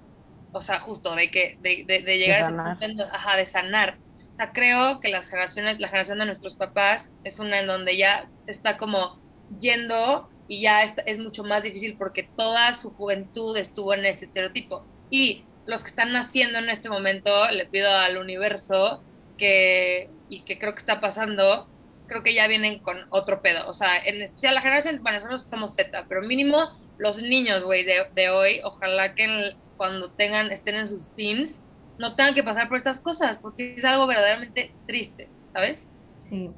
o 0.51 0.59
sea, 0.59 0.79
justo 0.79 1.15
de 1.15 1.31
que, 1.31 1.57
de, 1.61 1.85
de, 1.87 2.17
llegar 2.17 2.43
a 2.43 2.73
ese 2.73 2.85
punto, 2.85 3.07
ajá, 3.11 3.37
de 3.37 3.45
sanar. 3.45 3.97
O 4.31 4.35
sea, 4.35 4.51
creo 4.51 4.99
que 4.99 5.09
las 5.09 5.29
generaciones, 5.29 5.79
la 5.79 5.87
generación 5.87 6.19
de 6.19 6.25
nuestros 6.25 6.55
papás 6.55 7.13
es 7.23 7.39
una 7.39 7.61
en 7.61 7.67
donde 7.67 7.97
ya 7.97 8.29
se 8.41 8.51
está 8.51 8.77
como 8.77 9.19
yendo 9.59 10.29
y 10.47 10.61
ya 10.61 10.83
es 10.83 11.19
mucho 11.19 11.43
más 11.43 11.63
difícil 11.63 11.95
porque 11.97 12.23
toda 12.23 12.73
su 12.73 12.91
juventud 12.91 13.55
estuvo 13.57 13.93
en 13.93 14.05
este 14.05 14.25
estereotipo. 14.25 14.85
Y 15.09 15.43
los 15.65 15.83
que 15.83 15.89
están 15.89 16.11
naciendo 16.11 16.59
en 16.59 16.69
este 16.69 16.89
momento, 16.89 17.49
le 17.51 17.65
pido 17.65 17.89
al 17.91 18.17
universo 18.17 19.01
que, 19.37 20.09
y 20.29 20.41
que 20.41 20.59
creo 20.59 20.73
que 20.73 20.79
está 20.79 20.99
pasando, 20.99 21.67
creo 22.07 22.23
que 22.23 22.33
ya 22.33 22.47
vienen 22.47 22.79
con 22.79 22.97
otro 23.09 23.41
pedo. 23.41 23.67
O 23.69 23.73
sea, 23.73 23.97
en 23.97 24.21
especial 24.21 24.55
la 24.55 24.61
generación, 24.61 24.99
bueno, 25.01 25.19
nosotros 25.19 25.43
somos 25.43 25.75
Z, 25.75 26.05
pero 26.09 26.21
mínimo 26.21 26.71
los 26.97 27.21
niños, 27.21 27.63
güey, 27.63 27.83
de, 27.83 28.29
hoy, 28.29 28.61
ojalá 28.63 29.15
que 29.15 29.53
cuando 29.77 30.11
tengan, 30.11 30.51
estén 30.51 30.75
en 30.75 30.87
sus 30.87 31.09
teens, 31.15 31.59
no 31.97 32.15
tengan 32.15 32.33
que 32.33 32.43
pasar 32.43 32.67
por 32.67 32.77
estas 32.77 33.01
cosas, 33.01 33.37
porque 33.37 33.75
es 33.75 33.85
algo 33.85 34.07
verdaderamente 34.07 34.73
triste, 34.87 35.29
¿sabes? 35.53 35.87
Sí. 36.15 36.51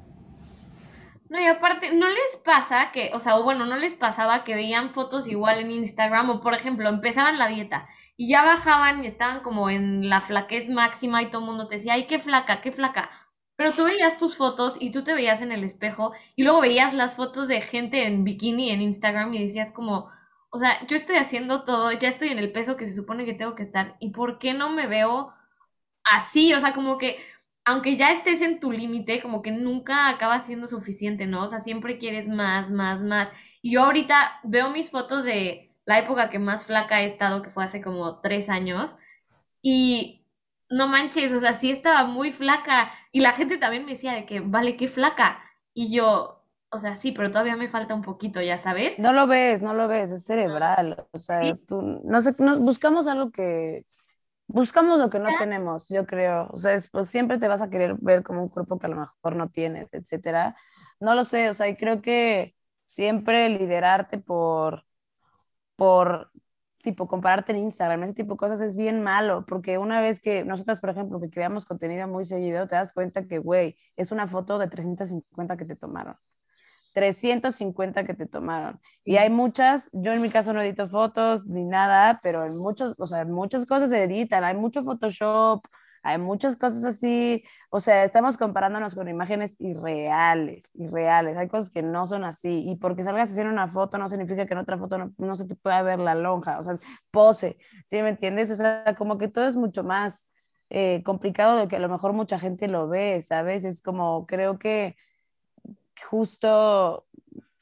No, 1.28 1.40
y 1.40 1.46
aparte, 1.46 1.92
¿no 1.94 2.08
les 2.08 2.36
pasa 2.44 2.92
que, 2.92 3.10
o 3.12 3.20
sea, 3.20 3.36
bueno, 3.38 3.66
no 3.66 3.76
les 3.76 3.94
pasaba 3.94 4.44
que 4.44 4.54
veían 4.54 4.94
fotos 4.94 5.26
igual 5.26 5.58
en 5.58 5.72
Instagram 5.72 6.30
o, 6.30 6.40
por 6.40 6.54
ejemplo, 6.54 6.88
empezaban 6.88 7.38
la 7.38 7.48
dieta 7.48 7.88
y 8.16 8.28
ya 8.28 8.44
bajaban 8.44 9.02
y 9.04 9.08
estaban 9.08 9.40
como 9.40 9.68
en 9.68 10.08
la 10.08 10.20
flaquez 10.20 10.68
máxima 10.68 11.22
y 11.22 11.30
todo 11.30 11.40
el 11.40 11.46
mundo 11.48 11.66
te 11.68 11.76
decía, 11.76 11.94
ay, 11.94 12.06
qué 12.06 12.20
flaca, 12.20 12.60
qué 12.60 12.72
flaca 12.72 13.10
pero 13.56 13.72
tú 13.72 13.84
veías 13.84 14.18
tus 14.18 14.36
fotos 14.36 14.76
y 14.80 14.90
tú 14.90 15.02
te 15.02 15.14
veías 15.14 15.40
en 15.42 15.50
el 15.50 15.64
espejo 15.64 16.12
y 16.36 16.44
luego 16.44 16.60
veías 16.60 16.92
las 16.94 17.14
fotos 17.14 17.48
de 17.48 17.62
gente 17.62 18.04
en 18.06 18.22
bikini 18.22 18.70
en 18.70 18.82
Instagram 18.82 19.32
y 19.34 19.42
decías 19.42 19.72
como, 19.72 20.10
o 20.50 20.58
sea, 20.58 20.86
yo 20.86 20.96
estoy 20.96 21.16
haciendo 21.16 21.64
todo, 21.64 21.90
ya 21.92 22.08
estoy 22.10 22.28
en 22.28 22.38
el 22.38 22.52
peso 22.52 22.76
que 22.76 22.84
se 22.84 22.94
supone 22.94 23.24
que 23.24 23.32
tengo 23.34 23.54
que 23.54 23.62
estar 23.62 23.96
y 23.98 24.10
¿por 24.10 24.38
qué 24.38 24.52
no 24.54 24.70
me 24.70 24.86
veo 24.86 25.32
así? 26.04 26.54
O 26.54 26.60
sea, 26.60 26.74
como 26.74 26.98
que 26.98 27.18
aunque 27.66 27.96
ya 27.96 28.12
estés 28.12 28.40
en 28.42 28.60
tu 28.60 28.70
límite, 28.70 29.20
como 29.20 29.42
que 29.42 29.50
nunca 29.50 30.08
acaba 30.08 30.38
siendo 30.38 30.68
suficiente, 30.68 31.26
¿no? 31.26 31.42
O 31.42 31.48
sea, 31.48 31.58
siempre 31.58 31.98
quieres 31.98 32.28
más, 32.28 32.70
más, 32.70 33.02
más. 33.02 33.32
Y 33.60 33.72
yo 33.72 33.82
ahorita 33.82 34.38
veo 34.44 34.70
mis 34.70 34.88
fotos 34.88 35.24
de 35.24 35.74
la 35.84 35.98
época 35.98 36.30
que 36.30 36.38
más 36.38 36.64
flaca 36.64 37.02
he 37.02 37.06
estado, 37.06 37.42
que 37.42 37.50
fue 37.50 37.64
hace 37.64 37.82
como 37.82 38.20
tres 38.20 38.48
años, 38.48 38.96
y 39.62 40.24
no 40.70 40.86
manches, 40.86 41.32
o 41.32 41.40
sea, 41.40 41.54
sí 41.54 41.72
estaba 41.72 42.04
muy 42.04 42.30
flaca. 42.30 42.92
Y 43.10 43.18
la 43.18 43.32
gente 43.32 43.58
también 43.58 43.84
me 43.84 43.92
decía 43.92 44.12
de 44.12 44.26
que, 44.26 44.38
vale, 44.38 44.76
qué 44.76 44.86
flaca. 44.86 45.40
Y 45.74 45.92
yo, 45.92 46.44
o 46.70 46.78
sea, 46.78 46.94
sí, 46.94 47.10
pero 47.10 47.32
todavía 47.32 47.56
me 47.56 47.68
falta 47.68 47.94
un 47.94 48.02
poquito, 48.02 48.40
ya 48.40 48.58
sabes. 48.58 48.96
No 49.00 49.12
lo 49.12 49.26
ves, 49.26 49.60
no 49.60 49.74
lo 49.74 49.88
ves, 49.88 50.12
es 50.12 50.24
cerebral. 50.24 51.04
O 51.10 51.18
sea, 51.18 51.56
tú, 51.66 52.00
no 52.04 52.20
sé, 52.20 52.32
nos 52.38 52.60
buscamos 52.60 53.08
algo 53.08 53.32
que, 53.32 53.84
buscamos 54.46 54.98
lo 55.00 55.10
que 55.10 55.18
no 55.18 55.28
tenemos, 55.38 55.88
yo 55.88 56.06
creo. 56.06 56.48
O 56.52 56.58
sea, 56.58 56.74
es, 56.74 56.88
pues, 56.88 57.08
siempre 57.08 57.38
te 57.38 57.48
vas 57.48 57.62
a 57.62 57.70
querer 57.70 57.96
ver 58.00 58.22
como 58.22 58.42
un 58.42 58.48
cuerpo 58.48 58.78
que 58.78 58.86
a 58.86 58.90
lo 58.90 58.96
mejor 58.96 59.36
no 59.36 59.48
tienes, 59.50 59.94
etcétera. 59.94 60.56
No 61.00 61.14
lo 61.14 61.24
sé, 61.24 61.50
o 61.50 61.54
sea, 61.54 61.68
y 61.68 61.76
creo 61.76 62.02
que 62.02 62.54
siempre 62.86 63.48
liderarte 63.50 64.18
por, 64.18 64.84
por 65.76 66.30
tipo 66.82 67.08
compararte 67.08 67.52
en 67.52 67.58
Instagram, 67.58 68.04
ese 68.04 68.14
tipo 68.14 68.34
de 68.34 68.38
cosas 68.38 68.60
es 68.60 68.76
bien 68.76 69.02
malo, 69.02 69.44
porque 69.46 69.76
una 69.78 70.00
vez 70.00 70.20
que 70.20 70.44
nosotras, 70.44 70.80
por 70.80 70.90
ejemplo, 70.90 71.20
que 71.20 71.30
creamos 71.30 71.66
contenido 71.66 72.06
muy 72.08 72.24
seguido, 72.24 72.68
te 72.68 72.76
das 72.76 72.92
cuenta 72.92 73.26
que, 73.26 73.38
güey, 73.38 73.76
es 73.96 74.12
una 74.12 74.28
foto 74.28 74.58
de 74.58 74.68
350 74.68 75.56
que 75.56 75.64
te 75.64 75.76
tomaron. 75.76 76.16
350 76.96 78.04
que 78.04 78.14
te 78.14 78.24
tomaron. 78.24 78.80
Y 79.04 79.18
hay 79.18 79.28
muchas, 79.28 79.90
yo 79.92 80.14
en 80.14 80.22
mi 80.22 80.30
caso 80.30 80.54
no 80.54 80.62
edito 80.62 80.88
fotos 80.88 81.46
ni 81.46 81.66
nada, 81.66 82.20
pero 82.22 82.46
en 82.46 82.56
muchos, 82.56 82.94
o 82.98 83.06
sea, 83.06 83.26
muchas 83.26 83.66
cosas 83.66 83.90
se 83.90 84.02
editan, 84.04 84.44
hay 84.44 84.56
mucho 84.56 84.82
Photoshop, 84.82 85.62
hay 86.02 86.16
muchas 86.16 86.56
cosas 86.56 86.82
así, 86.86 87.44
o 87.68 87.80
sea, 87.80 88.04
estamos 88.04 88.38
comparándonos 88.38 88.94
con 88.94 89.10
imágenes 89.10 89.56
irreales, 89.58 90.70
irreales, 90.72 91.36
hay 91.36 91.48
cosas 91.48 91.68
que 91.68 91.82
no 91.82 92.06
son 92.06 92.24
así, 92.24 92.64
y 92.66 92.76
porque 92.76 93.04
salgas 93.04 93.28
a 93.28 93.32
hacer 93.34 93.46
una 93.46 93.68
foto 93.68 93.98
no 93.98 94.08
significa 94.08 94.46
que 94.46 94.54
en 94.54 94.60
otra 94.60 94.78
foto 94.78 95.12
no, 95.18 95.36
se 95.36 95.46
te 95.46 95.54
pueda 95.54 95.82
ver 95.82 95.98
la 95.98 96.14
lonja, 96.14 96.58
o 96.58 96.62
sea, 96.62 96.78
pose, 97.10 97.58
¿sí 97.84 98.00
me 98.00 98.08
entiendes? 98.08 98.50
O 98.50 98.56
sea, 98.56 98.84
como 98.96 99.18
que 99.18 99.28
todo 99.28 99.46
es 99.46 99.54
mucho 99.54 99.84
más 99.84 100.30
eh, 100.70 101.02
complicado 101.04 101.58
de 101.58 101.68
que 101.68 101.76
a 101.76 101.80
lo 101.80 101.90
mejor 101.90 102.14
mucha 102.14 102.38
gente 102.38 102.68
lo 102.68 102.88
ve, 102.88 103.20
¿sabes? 103.20 103.64
Es 103.64 103.82
como, 103.82 104.26
creo 104.26 104.58
que 104.58 104.96
justo 106.04 107.06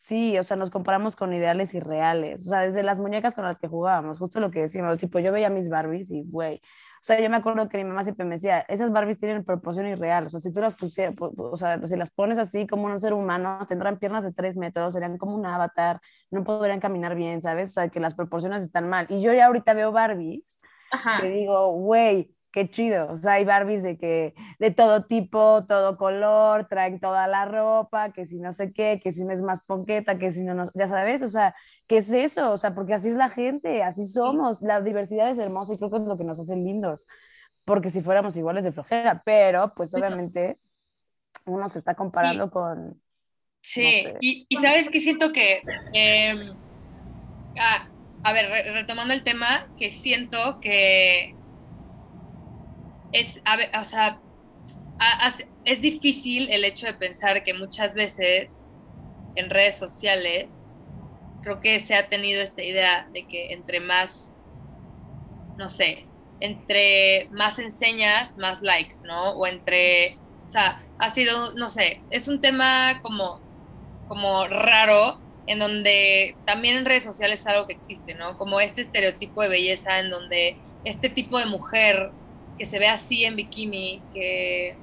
Sí, 0.04 0.36
o 0.38 0.44
sea, 0.44 0.58
nos 0.58 0.68
comparamos 0.68 1.16
con 1.16 1.32
ideales 1.32 1.72
irreales. 1.72 2.44
O 2.44 2.50
sea, 2.50 2.60
desde 2.60 2.82
las 2.82 3.00
muñecas 3.00 3.34
con 3.34 3.42
las 3.44 3.58
que 3.58 3.68
jugábamos, 3.68 4.18
justo 4.18 4.38
lo 4.38 4.50
que 4.50 4.60
decíamos, 4.60 4.98
tipo, 4.98 5.18
yo 5.18 5.32
veía 5.32 5.48
mis 5.48 5.70
Barbies 5.70 6.10
y, 6.10 6.24
güey, 6.24 6.56
o 6.56 7.06
sea, 7.06 7.18
yo 7.22 7.30
me 7.30 7.36
acuerdo 7.36 7.70
que 7.70 7.78
mi 7.78 7.84
mamá 7.84 8.04
siempre 8.04 8.26
me 8.26 8.34
decía, 8.34 8.60
esas 8.68 8.92
Barbies 8.92 9.18
tienen 9.18 9.44
proporción 9.44 9.86
irreal. 9.86 10.26
O 10.26 10.28
sea, 10.28 10.40
si 10.40 10.52
tú 10.52 10.60
las 10.60 10.74
pusieras, 10.74 11.14
o 11.18 11.56
sea, 11.56 11.80
si 11.86 11.96
las 11.96 12.10
pones 12.10 12.38
así 12.38 12.66
como 12.66 12.84
un 12.84 13.00
ser 13.00 13.14
humano, 13.14 13.64
tendrán 13.66 13.98
piernas 13.98 14.24
de 14.24 14.32
tres 14.34 14.58
metros, 14.58 14.92
serían 14.92 15.16
como 15.16 15.36
un 15.36 15.46
avatar, 15.46 16.02
no 16.30 16.44
podrían 16.44 16.80
caminar 16.80 17.14
bien, 17.14 17.40
¿sabes? 17.40 17.70
O 17.70 17.72
sea, 17.72 17.88
que 17.88 17.98
las 17.98 18.14
proporciones 18.14 18.62
están 18.62 18.90
mal. 18.90 19.06
Y 19.08 19.22
yo 19.22 19.32
ya 19.32 19.46
ahorita 19.46 19.72
veo 19.72 19.90
Barbies 19.90 20.60
que 21.20 21.28
digo, 21.28 21.72
güey, 21.72 22.33
qué 22.54 22.70
chido. 22.70 23.10
O 23.10 23.16
sea, 23.16 23.32
hay 23.32 23.44
Barbies 23.44 23.82
de 23.82 23.98
que 23.98 24.32
de 24.60 24.70
todo 24.70 25.06
tipo, 25.06 25.64
todo 25.66 25.96
color, 25.96 26.68
traen 26.68 27.00
toda 27.00 27.26
la 27.26 27.46
ropa, 27.46 28.12
que 28.12 28.26
si 28.26 28.38
no 28.38 28.52
sé 28.52 28.72
qué, 28.72 29.00
que 29.02 29.10
si 29.10 29.24
no 29.24 29.32
es 29.32 29.42
más 29.42 29.60
ponqueta, 29.66 30.18
que 30.18 30.30
si 30.30 30.44
no, 30.44 30.54
no, 30.54 30.70
ya 30.72 30.86
sabes, 30.86 31.22
o 31.24 31.28
sea, 31.28 31.56
¿qué 31.88 31.96
es 31.96 32.10
eso? 32.10 32.52
O 32.52 32.56
sea, 32.56 32.72
porque 32.72 32.94
así 32.94 33.08
es 33.08 33.16
la 33.16 33.28
gente, 33.28 33.82
así 33.82 34.06
somos. 34.06 34.62
La 34.62 34.80
diversidad 34.82 35.28
es 35.30 35.38
hermosa 35.38 35.74
y 35.74 35.78
creo 35.78 35.90
que 35.90 35.96
es 35.96 36.02
lo 36.04 36.16
que 36.16 36.22
nos 36.22 36.38
hace 36.38 36.54
lindos. 36.54 37.08
Porque 37.64 37.90
si 37.90 38.02
fuéramos 38.02 38.36
iguales 38.36 38.62
de 38.62 38.70
flojera, 38.70 39.22
pero 39.24 39.74
pues 39.74 39.92
obviamente 39.92 40.58
uno 41.46 41.68
se 41.68 41.80
está 41.80 41.96
comparando 41.96 42.52
con. 42.52 43.02
Sí, 43.62 44.04
y, 44.20 44.46
y, 44.48 44.56
sabes 44.58 44.90
que 44.90 45.00
siento 45.00 45.32
que. 45.32 45.60
Em, 45.92 46.54
ah, 47.58 47.88
a 48.22 48.32
ver, 48.32 48.48
retomando 48.74 49.12
el 49.12 49.24
tema, 49.24 49.66
que 49.76 49.90
siento 49.90 50.60
que 50.60 51.34
es, 53.14 53.40
o 53.80 53.84
sea, 53.84 54.20
es 55.64 55.80
difícil 55.80 56.50
el 56.50 56.64
hecho 56.64 56.86
de 56.86 56.94
pensar 56.94 57.44
que 57.44 57.54
muchas 57.54 57.94
veces 57.94 58.66
en 59.36 59.50
redes 59.50 59.78
sociales 59.78 60.66
creo 61.42 61.60
que 61.60 61.78
se 61.78 61.94
ha 61.94 62.08
tenido 62.08 62.42
esta 62.42 62.62
idea 62.62 63.08
de 63.12 63.26
que 63.26 63.52
entre 63.52 63.78
más, 63.78 64.34
no 65.56 65.68
sé, 65.68 66.06
entre 66.40 67.28
más 67.30 67.58
enseñas, 67.60 68.36
más 68.36 68.62
likes, 68.62 68.96
¿no? 69.04 69.30
O 69.30 69.46
entre, 69.46 70.18
o 70.44 70.48
sea, 70.48 70.82
ha 70.98 71.10
sido, 71.10 71.54
no 71.54 71.68
sé, 71.68 72.00
es 72.10 72.26
un 72.26 72.40
tema 72.40 73.00
como, 73.00 73.40
como 74.08 74.48
raro 74.48 75.20
en 75.46 75.60
donde 75.60 76.36
también 76.46 76.78
en 76.78 76.84
redes 76.84 77.04
sociales 77.04 77.40
es 77.40 77.46
algo 77.46 77.68
que 77.68 77.74
existe, 77.74 78.14
¿no? 78.14 78.36
Como 78.38 78.58
este 78.58 78.80
estereotipo 78.80 79.42
de 79.42 79.48
belleza 79.48 80.00
en 80.00 80.10
donde 80.10 80.56
este 80.84 81.08
tipo 81.10 81.38
de 81.38 81.46
mujer 81.46 82.10
que 82.58 82.66
se 82.66 82.78
ve 82.78 82.88
así 82.88 83.24
en 83.24 83.36
bikini, 83.36 84.02
que 84.12 84.76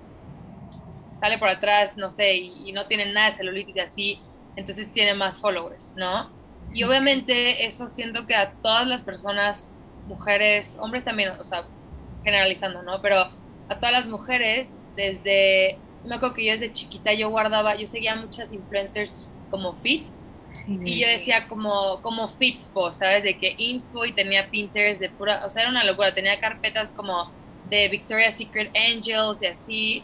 sale 1.19 1.37
por 1.37 1.49
atrás, 1.49 1.97
no 1.97 2.09
sé, 2.09 2.35
y, 2.35 2.71
no 2.73 2.87
tiene 2.87 3.11
nada 3.13 3.27
de 3.27 3.33
celulitis 3.33 3.75
y 3.75 3.79
así, 3.79 4.19
entonces 4.55 4.91
tiene 4.91 5.13
más 5.13 5.39
followers, 5.39 5.93
¿no? 5.95 6.29
Y 6.73 6.83
obviamente 6.83 7.65
eso 7.65 7.87
siento 7.87 8.25
que 8.25 8.35
a 8.35 8.51
todas 8.53 8.87
las 8.87 9.03
personas, 9.03 9.73
mujeres, 10.07 10.77
hombres 10.79 11.03
también, 11.03 11.29
o 11.39 11.43
sea, 11.43 11.65
generalizando, 12.23 12.81
¿no? 12.81 13.01
Pero 13.01 13.29
a 13.69 13.75
todas 13.75 13.91
las 13.91 14.07
mujeres, 14.07 14.73
desde, 14.95 15.77
me 16.05 16.15
acuerdo 16.15 16.35
que 16.35 16.45
yo 16.45 16.53
desde 16.53 16.73
chiquita 16.73 17.13
yo 17.13 17.29
guardaba, 17.29 17.75
yo 17.75 17.87
seguía 17.87 18.15
muchas 18.15 18.51
influencers 18.51 19.29
como 19.49 19.73
fit, 19.73 20.07
Y 20.67 20.99
yo 20.99 21.07
decía 21.07 21.47
como, 21.47 22.01
como 22.01 22.27
Fitspo, 22.27 22.91
¿sabes? 22.91 23.23
De 23.23 23.37
que 23.37 23.53
Inspo 23.57 24.05
y 24.05 24.13
tenía 24.13 24.49
Pinterest 24.49 24.99
de 24.99 25.09
pura, 25.09 25.45
o 25.45 25.49
sea, 25.49 25.61
era 25.63 25.71
una 25.71 25.83
locura, 25.83 26.15
tenía 26.15 26.39
carpetas 26.39 26.91
como 26.91 27.31
de 27.71 27.87
Victoria's 27.87 28.35
Secret 28.35 28.71
Angels 28.75 29.41
y 29.41 29.47
así. 29.47 30.03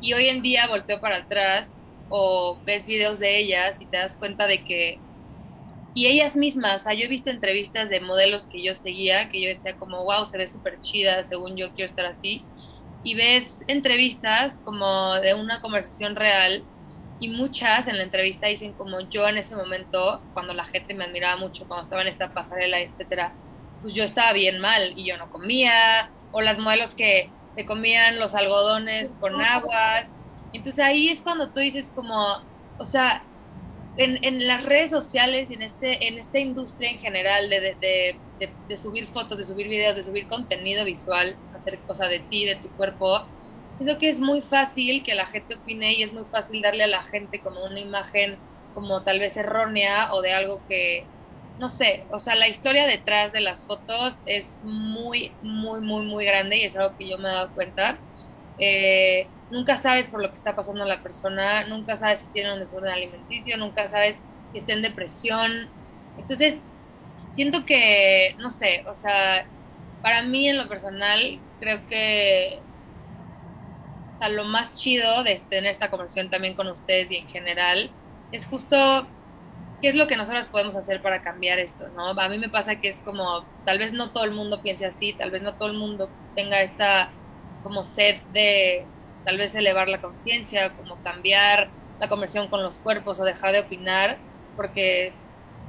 Y 0.00 0.14
hoy 0.14 0.28
en 0.28 0.40
día 0.40 0.66
volteo 0.68 1.00
para 1.00 1.16
atrás 1.16 1.76
o 2.08 2.56
ves 2.64 2.86
videos 2.86 3.18
de 3.18 3.38
ellas 3.38 3.82
y 3.82 3.86
te 3.86 3.98
das 3.98 4.16
cuenta 4.16 4.46
de 4.46 4.64
que... 4.64 4.98
Y 5.92 6.06
ellas 6.06 6.36
mismas, 6.36 6.82
o 6.82 6.84
sea, 6.84 6.94
yo 6.94 7.04
he 7.04 7.08
visto 7.08 7.30
entrevistas 7.30 7.90
de 7.90 8.00
modelos 8.00 8.46
que 8.46 8.62
yo 8.62 8.76
seguía, 8.76 9.28
que 9.28 9.42
yo 9.42 9.48
decía 9.48 9.74
como, 9.74 10.04
wow, 10.04 10.24
se 10.24 10.38
ve 10.38 10.46
súper 10.46 10.78
chida, 10.78 11.24
según 11.24 11.56
yo 11.56 11.72
quiero 11.72 11.86
estar 11.86 12.06
así. 12.06 12.44
Y 13.02 13.16
ves 13.16 13.64
entrevistas 13.66 14.60
como 14.60 15.14
de 15.14 15.34
una 15.34 15.60
conversación 15.60 16.14
real 16.14 16.62
y 17.18 17.28
muchas 17.28 17.88
en 17.88 17.98
la 17.98 18.04
entrevista 18.04 18.46
dicen 18.46 18.72
como 18.72 19.00
yo 19.00 19.28
en 19.28 19.36
ese 19.36 19.56
momento, 19.56 20.22
cuando 20.32 20.54
la 20.54 20.64
gente 20.64 20.94
me 20.94 21.04
admiraba 21.04 21.36
mucho, 21.36 21.66
cuando 21.66 21.82
estaba 21.82 22.02
en 22.02 22.08
esta 22.08 22.30
pasarela, 22.30 22.80
etcétera, 22.80 23.34
pues 23.82 23.94
yo 23.94 24.04
estaba 24.04 24.32
bien 24.32 24.60
mal 24.60 24.92
y 24.96 25.04
yo 25.04 25.16
no 25.16 25.30
comía, 25.30 26.10
o 26.32 26.40
las 26.40 26.58
modelos 26.58 26.94
que 26.94 27.30
se 27.54 27.64
comían 27.64 28.18
los 28.18 28.34
algodones 28.34 29.14
con 29.20 29.40
aguas. 29.40 30.06
Entonces 30.52 30.84
ahí 30.84 31.08
es 31.08 31.22
cuando 31.22 31.50
tú 31.50 31.60
dices 31.60 31.90
como, 31.94 32.42
o 32.78 32.84
sea, 32.84 33.22
en, 33.96 34.22
en 34.24 34.46
las 34.46 34.64
redes 34.64 34.90
sociales 34.90 35.50
y 35.50 35.54
en, 35.54 35.62
este, 35.62 36.08
en 36.08 36.18
esta 36.18 36.38
industria 36.38 36.90
en 36.90 36.98
general 36.98 37.50
de, 37.50 37.76
de, 37.80 38.50
de, 38.68 38.76
subir 38.76 39.06
fotos, 39.06 39.38
de 39.38 39.44
subir 39.44 39.68
videos, 39.68 39.96
de 39.96 40.02
subir 40.02 40.26
contenido 40.26 40.84
visual, 40.84 41.36
hacer 41.54 41.78
cosas 41.80 42.08
de 42.08 42.20
ti, 42.20 42.44
de 42.44 42.56
tu 42.56 42.68
cuerpo, 42.70 43.26
siento 43.74 43.98
que 43.98 44.08
es 44.08 44.18
muy 44.18 44.40
fácil 44.40 45.02
que 45.02 45.14
la 45.14 45.26
gente 45.26 45.56
opine 45.56 45.92
y 45.94 46.02
es 46.02 46.12
muy 46.12 46.24
fácil 46.24 46.62
darle 46.62 46.84
a 46.84 46.86
la 46.86 47.02
gente 47.02 47.40
como 47.40 47.64
una 47.64 47.80
imagen 47.80 48.38
como 48.74 49.02
tal 49.02 49.18
vez 49.18 49.36
errónea 49.36 50.14
o 50.14 50.22
de 50.22 50.32
algo 50.32 50.62
que, 50.66 51.04
no 51.60 51.68
sé, 51.68 52.04
o 52.10 52.18
sea, 52.18 52.34
la 52.36 52.48
historia 52.48 52.86
detrás 52.86 53.32
de 53.32 53.40
las 53.40 53.64
fotos 53.64 54.20
es 54.24 54.58
muy, 54.62 55.30
muy, 55.42 55.82
muy, 55.82 56.06
muy 56.06 56.24
grande 56.24 56.56
y 56.56 56.64
es 56.64 56.74
algo 56.74 56.96
que 56.96 57.06
yo 57.06 57.18
me 57.18 57.28
he 57.28 57.32
dado 57.32 57.50
cuenta. 57.52 57.98
Eh, 58.58 59.26
nunca 59.50 59.76
sabes 59.76 60.08
por 60.08 60.22
lo 60.22 60.28
que 60.30 60.36
está 60.36 60.56
pasando 60.56 60.86
la 60.86 61.02
persona, 61.02 61.66
nunca 61.66 61.96
sabes 61.96 62.20
si 62.20 62.30
tiene 62.30 62.54
un 62.54 62.60
desorden 62.60 62.90
alimenticio, 62.90 63.58
nunca 63.58 63.86
sabes 63.88 64.22
si 64.52 64.58
está 64.58 64.72
en 64.72 64.80
depresión. 64.80 65.68
Entonces, 66.16 66.60
siento 67.32 67.66
que, 67.66 68.34
no 68.38 68.48
sé, 68.48 68.82
o 68.86 68.94
sea, 68.94 69.46
para 70.00 70.22
mí 70.22 70.48
en 70.48 70.56
lo 70.56 70.66
personal, 70.66 71.40
creo 71.60 71.84
que, 71.86 72.58
o 74.12 74.14
sea, 74.14 74.30
lo 74.30 74.44
más 74.44 74.74
chido 74.76 75.24
de 75.24 75.38
tener 75.50 75.70
esta 75.70 75.90
conversación 75.90 76.30
también 76.30 76.54
con 76.54 76.68
ustedes 76.68 77.10
y 77.10 77.16
en 77.16 77.28
general 77.28 77.90
es 78.32 78.46
justo 78.46 79.06
¿qué 79.80 79.88
es 79.88 79.94
lo 79.94 80.06
que 80.06 80.16
nosotros 80.16 80.46
podemos 80.46 80.76
hacer 80.76 81.02
para 81.02 81.22
cambiar 81.22 81.58
esto? 81.58 81.88
¿no? 81.88 82.08
A 82.08 82.28
mí 82.28 82.38
me 82.38 82.48
pasa 82.48 82.76
que 82.76 82.88
es 82.88 83.00
como, 83.00 83.44
tal 83.64 83.78
vez 83.78 83.92
no 83.92 84.10
todo 84.10 84.24
el 84.24 84.32
mundo 84.32 84.62
piense 84.62 84.86
así, 84.86 85.12
tal 85.12 85.30
vez 85.30 85.42
no 85.42 85.54
todo 85.54 85.68
el 85.68 85.76
mundo 85.76 86.10
tenga 86.34 86.60
esta 86.62 87.10
como 87.62 87.84
sed 87.84 88.20
de, 88.32 88.86
tal 89.24 89.38
vez 89.38 89.54
elevar 89.54 89.88
la 89.88 90.00
conciencia, 90.00 90.72
como 90.76 90.96
cambiar 91.02 91.68
la 91.98 92.08
conversión 92.08 92.48
con 92.48 92.62
los 92.62 92.78
cuerpos 92.78 93.20
o 93.20 93.24
dejar 93.24 93.52
de 93.52 93.60
opinar, 93.60 94.18
porque 94.56 95.12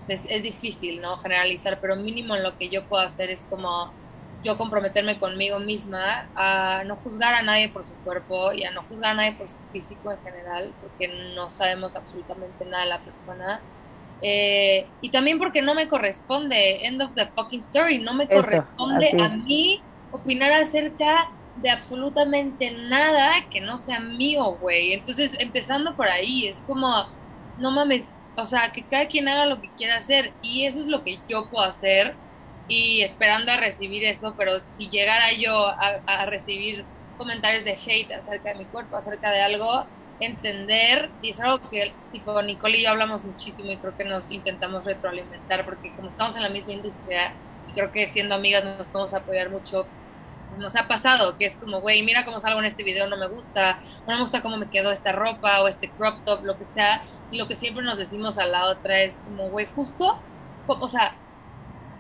es, 0.08 0.26
es, 0.30 0.44
difícil, 0.44 1.02
¿no? 1.02 1.18
Generalizar, 1.18 1.80
pero 1.82 1.96
mínimo 1.96 2.36
en 2.36 2.44
lo 2.44 2.58
que 2.58 2.70
yo 2.70 2.86
puedo 2.86 3.04
hacer 3.04 3.30
es 3.30 3.46
como 3.50 3.92
yo 4.44 4.58
comprometerme 4.58 5.20
conmigo 5.20 5.60
misma 5.60 6.28
a 6.36 6.84
no 6.86 6.96
juzgar 6.96 7.36
a 7.36 7.42
nadie 7.44 7.70
por 7.70 7.86
su 7.86 7.94
cuerpo 8.04 8.52
y 8.54 8.64
a 8.64 8.72
no 8.72 8.82
juzgar 8.84 9.12
a 9.12 9.14
nadie 9.14 9.34
por 9.34 9.50
su 9.50 9.60
físico 9.72 10.12
en 10.12 10.20
general, 10.22 10.74
porque 10.82 11.08
no 11.36 11.50
sabemos 11.50 11.96
absolutamente 11.96 12.66
nada 12.66 12.84
de 12.84 12.90
la 12.90 13.00
persona. 13.00 13.62
Eh, 14.22 14.86
y 15.02 15.10
también 15.10 15.40
porque 15.40 15.62
no 15.62 15.74
me 15.74 15.88
corresponde, 15.88 16.86
end 16.86 17.02
of 17.02 17.12
the 17.16 17.26
fucking 17.28 17.62
story, 17.62 17.98
no 17.98 18.14
me 18.14 18.28
corresponde 18.28 19.10
a 19.20 19.30
mí 19.30 19.82
opinar 20.12 20.52
acerca 20.52 21.30
de 21.56 21.70
absolutamente 21.70 22.72
nada 22.72 23.32
que 23.50 23.62
no 23.62 23.78
sea 23.78 24.00
mío, 24.00 24.58
güey. 24.60 24.94
Entonces, 24.94 25.36
empezando 25.40 25.96
por 25.96 26.08
ahí, 26.08 26.48
es 26.48 26.62
como, 26.62 27.08
no 27.58 27.72
mames, 27.72 28.10
o 28.36 28.46
sea, 28.46 28.72
que 28.72 28.84
cada 28.84 29.08
quien 29.08 29.28
haga 29.28 29.46
lo 29.46 29.62
que 29.62 29.70
quiera 29.72 29.98
hacer 29.98 30.34
y 30.42 30.66
eso 30.66 30.80
es 30.80 30.88
lo 30.88 31.04
que 31.04 31.20
yo 31.28 31.50
puedo 31.50 31.66
hacer 31.66 32.16
y 32.68 33.02
esperando 33.02 33.52
a 33.52 33.58
recibir 33.58 34.06
eso, 34.06 34.34
pero 34.38 34.60
si 34.60 34.90
llegara 34.90 35.34
yo 35.34 35.68
a, 35.68 36.26
recibir 36.26 36.86
comentarios 37.18 37.66
de 37.66 37.74
hate 37.74 38.14
acerca 38.14 38.54
de 38.54 38.56
mi 38.56 38.66
cuerpo, 38.66 38.96
acerca 38.96 39.30
de 39.32 39.42
algo, 39.42 39.86
entender, 40.22 41.10
y 41.22 41.32
es 41.32 41.40
algo 41.40 41.68
que 41.68 41.94
tipo 42.12 42.42
Nicole 42.42 42.78
y 42.78 42.84
yo 42.84 42.90
hablamos 42.90 43.24
muchísimo 43.24 43.72
y 43.72 43.78
creo 43.78 43.98
que 43.98 44.06
nos 44.06 44.32
intentamos 44.32 44.86
retroalimentar, 44.86 45.66
porque 45.66 45.94
como 45.96 46.10
estamos 46.10 46.36
en 46.36 46.44
la 46.44 46.50
misma 46.50 46.74
industria, 46.74 47.34
creo 47.74 47.92
que 47.92 48.08
siendo 48.08 48.36
amigas 48.36 48.64
nos 48.64 48.88
podemos 48.88 49.14
apoyar 49.14 49.50
mucho, 49.50 49.86
nos 50.58 50.76
ha 50.76 50.88
pasado, 50.88 51.38
que 51.38 51.46
es 51.46 51.56
como, 51.56 51.82
güey, 51.82 52.04
mira 52.04 52.26
cómo 52.26 52.40
salgo 52.40 52.60
en 52.60 52.66
este 52.66 52.84
video, 52.84 53.08
no 53.08 53.18
me 53.18 53.28
gusta, 53.28 53.80
no 54.08 54.16
me 54.16 54.22
gusta 54.22 54.42
cómo 54.42 54.58
me 54.58 54.70
quedó 54.70 54.92
esta 54.92 55.12
ropa 55.12 55.62
o 55.62 55.68
este 55.68 55.90
crop 55.90 56.24
top, 56.26 56.44
lo 56.44 56.58
que 56.58 56.66
sea, 56.66 57.02
y 57.32 57.38
lo 57.38 57.48
que 57.48 57.56
siempre 57.56 57.84
nos 57.84 57.98
decimos 57.98 58.38
a 58.38 58.46
la 58.46 58.66
otra 58.66 59.02
es 59.02 59.18
como, 59.26 59.50
güey, 59.50 59.66
justo, 59.66 60.20
o 60.68 60.88
sea, 60.88 61.16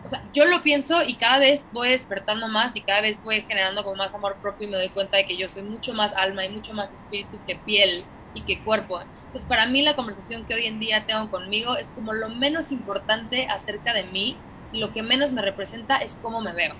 o 0.03 0.09
sea, 0.09 0.23
yo 0.33 0.45
lo 0.45 0.63
pienso 0.63 1.03
y 1.03 1.15
cada 1.15 1.37
vez 1.39 1.67
voy 1.71 1.89
despertando 1.89 2.47
más 2.47 2.75
y 2.75 2.81
cada 2.81 3.01
vez 3.01 3.21
voy 3.23 3.41
generando 3.41 3.83
como 3.83 3.95
más 3.97 4.13
amor 4.13 4.37
propio 4.41 4.67
y 4.67 4.71
me 4.71 4.77
doy 4.77 4.89
cuenta 4.89 5.17
de 5.17 5.25
que 5.25 5.37
yo 5.37 5.47
soy 5.47 5.61
mucho 5.61 5.93
más 5.93 6.13
alma 6.13 6.43
y 6.43 6.49
mucho 6.49 6.73
más 6.73 6.91
espíritu 6.91 7.37
que 7.45 7.55
piel 7.55 8.03
y 8.33 8.41
que 8.41 8.63
cuerpo. 8.63 9.01
Entonces, 9.01 9.43
para 9.43 9.67
mí 9.67 9.83
la 9.83 9.95
conversación 9.95 10.45
que 10.45 10.55
hoy 10.55 10.65
en 10.65 10.79
día 10.79 11.05
tengo 11.05 11.29
conmigo 11.29 11.75
es 11.75 11.91
como 11.91 12.13
lo 12.13 12.29
menos 12.29 12.71
importante 12.71 13.47
acerca 13.47 13.93
de 13.93 14.03
mí 14.03 14.37
y 14.71 14.79
lo 14.79 14.91
que 14.91 15.03
menos 15.03 15.31
me 15.33 15.41
representa 15.41 15.97
es 15.97 16.17
cómo 16.21 16.41
me 16.41 16.53
veo, 16.53 16.73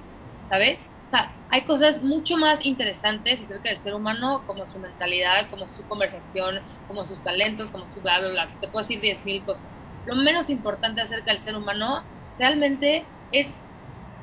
¿sabes? 0.50 0.84
O 1.08 1.10
sea, 1.12 1.32
hay 1.50 1.62
cosas 1.64 2.02
mucho 2.02 2.38
más 2.38 2.66
interesantes 2.66 3.42
acerca 3.42 3.70
del 3.70 3.78
ser 3.78 3.94
humano, 3.94 4.44
como 4.48 4.66
su 4.66 4.80
mentalidad, 4.80 5.50
como 5.50 5.68
su 5.68 5.84
conversación, 5.84 6.62
como 6.88 7.06
sus 7.06 7.22
talentos, 7.22 7.70
como 7.70 7.88
su 7.88 8.02
bla, 8.02 8.20
bla, 8.20 8.30
bla. 8.30 8.48
Te 8.48 8.68
puedo 8.70 8.80
decir 8.80 9.02
10.000 9.02 9.44
cosas. 9.44 9.68
Lo 10.06 10.16
menos 10.16 10.50
importante 10.50 11.02
acerca 11.02 11.32
del 11.32 11.40
ser 11.40 11.56
humano 11.56 12.04
realmente 12.38 13.06
es 13.32 13.62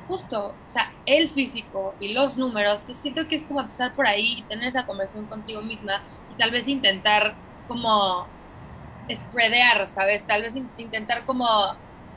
justo, 0.07 0.55
o 0.65 0.69
sea, 0.69 0.91
el 1.05 1.29
físico 1.29 1.95
y 1.99 2.13
los 2.13 2.37
números, 2.37 2.85
yo 2.87 2.93
siento 2.95 3.27
que 3.27 3.35
es 3.35 3.45
como 3.45 3.61
empezar 3.61 3.93
por 3.93 4.07
ahí 4.07 4.39
y 4.39 4.43
tener 4.43 4.67
esa 4.67 4.85
conversación 4.85 5.27
contigo 5.27 5.61
misma 5.61 6.03
y 6.31 6.35
tal 6.35 6.51
vez 6.51 6.67
intentar 6.67 7.35
como 7.67 8.27
spreadear, 9.13 9.87
¿sabes? 9.87 10.25
Tal 10.25 10.41
vez 10.43 10.55
intentar 10.77 11.25
como, 11.25 11.47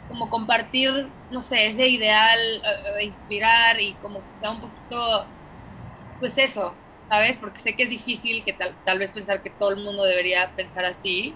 como 0.08 0.30
compartir, 0.30 1.12
no 1.30 1.40
sé, 1.42 1.66
ese 1.68 1.88
ideal 1.88 2.38
eh, 2.40 2.94
de 2.96 3.04
inspirar 3.04 3.80
y 3.80 3.94
como 3.96 4.24
que 4.24 4.30
sea 4.30 4.50
un 4.50 4.60
poquito, 4.60 5.26
pues 6.18 6.38
eso, 6.38 6.74
¿sabes? 7.08 7.36
Porque 7.38 7.60
sé 7.60 7.76
que 7.76 7.84
es 7.84 7.90
difícil 7.90 8.44
que 8.44 8.54
tal, 8.54 8.76
tal 8.84 8.98
vez 8.98 9.10
pensar 9.12 9.42
que 9.42 9.50
todo 9.50 9.70
el 9.72 9.84
mundo 9.84 10.04
debería 10.04 10.54
pensar 10.56 10.84
así, 10.84 11.34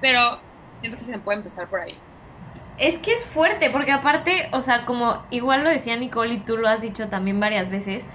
pero 0.00 0.42
siento 0.76 0.98
que 0.98 1.04
se 1.04 1.18
puede 1.18 1.38
empezar 1.38 1.68
por 1.68 1.80
ahí. 1.80 2.03
Es 2.78 2.98
que 2.98 3.12
es 3.12 3.24
fuerte, 3.24 3.70
porque 3.70 3.92
aparte, 3.92 4.48
o 4.52 4.60
sea, 4.60 4.84
como 4.84 5.22
igual 5.30 5.62
lo 5.62 5.70
decía 5.70 5.96
Nicole 5.96 6.34
y 6.34 6.38
tú 6.38 6.56
lo 6.56 6.68
has 6.68 6.80
dicho 6.80 7.08
también 7.08 7.38
varias 7.38 7.70
veces, 7.70 8.06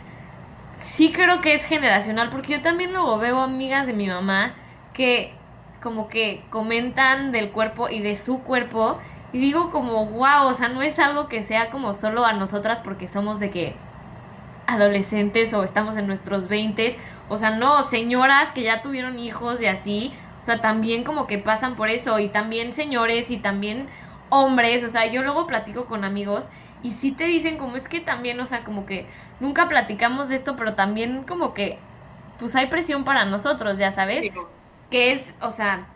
sí 0.82 1.12
creo 1.12 1.40
que 1.42 1.54
es 1.54 1.66
generacional, 1.66 2.30
porque 2.30 2.54
yo 2.54 2.62
también 2.62 2.92
luego 2.92 3.18
veo 3.18 3.40
amigas 3.40 3.88
de 3.88 3.94
mi 3.94 4.08
mamá 4.08 4.54
que 4.94 5.34
como 5.82 6.10
que 6.10 6.44
comentan 6.50 7.32
del 7.32 7.52
cuerpo 7.52 7.90
y 7.90 8.02
de 8.02 8.18
su 8.18 8.42
cuerpo 8.42 9.00
y 9.32 9.40
digo 9.40 9.70
como, 9.72 10.06
wow, 10.08 10.48
o 10.48 10.54
sea, 10.54 10.70
no 10.70 10.82
es 10.82 11.00
algo 11.00 11.28
que 11.28 11.44
sea 11.44 11.70
como 11.70 11.94
solo 11.94 12.26
a 12.26 12.34
nosotras 12.34 12.82
porque 12.82 13.08
somos 13.08 13.40
de 13.40 13.52
que 13.52 13.76
adolescentes 14.68 15.54
o 15.54 15.64
estamos 15.64 15.98
en 15.98 16.08
nuestros 16.08 16.48
veintes, 16.48 16.96
o 17.28 17.38
sea, 17.38 17.52
no, 17.52 17.84
señoras 17.84 18.52
que 18.52 18.64
ya 18.64 18.82
tuvieron 18.82 19.20
hijos 19.20 19.62
y 19.62 19.68
así, 19.68 20.14
o 20.42 20.46
sea, 20.46 20.62
también 20.62 21.04
como 21.04 21.28
que 21.28 21.38
pasan 21.38 21.76
por 21.76 21.90
eso 21.90 22.20
y 22.20 22.30
también 22.30 22.74
señores 22.74 23.32
y 23.32 23.38
también 23.38 23.88
hombres, 24.30 24.84
o 24.84 24.90
sea, 24.90 25.06
yo 25.06 25.22
luego 25.22 25.48
platico 25.48 25.86
con 25.86 26.04
amigos 26.04 26.50
y 26.82 26.92
sí 26.92 27.12
te 27.12 27.26
dicen 27.26 27.58
como 27.58 27.76
es 27.76 27.88
que 27.88 28.00
también, 28.00 28.40
o 28.40 28.46
sea, 28.46 28.64
como 28.64 28.86
que 28.86 29.08
nunca 29.40 29.68
platicamos 29.68 30.30
de 30.30 30.36
esto, 30.36 30.56
pero 30.56 30.76
también 30.76 31.24
como 31.24 31.54
que 31.54 31.78
pues 32.38 32.56
hay 32.56 32.68
presión 32.68 33.04
para 33.04 33.26
nosotros, 33.26 33.78
ya 33.78 33.92
sabes, 33.92 34.32
que 34.90 35.12
es, 35.12 35.36
o 35.42 35.52
sea, 35.52 35.88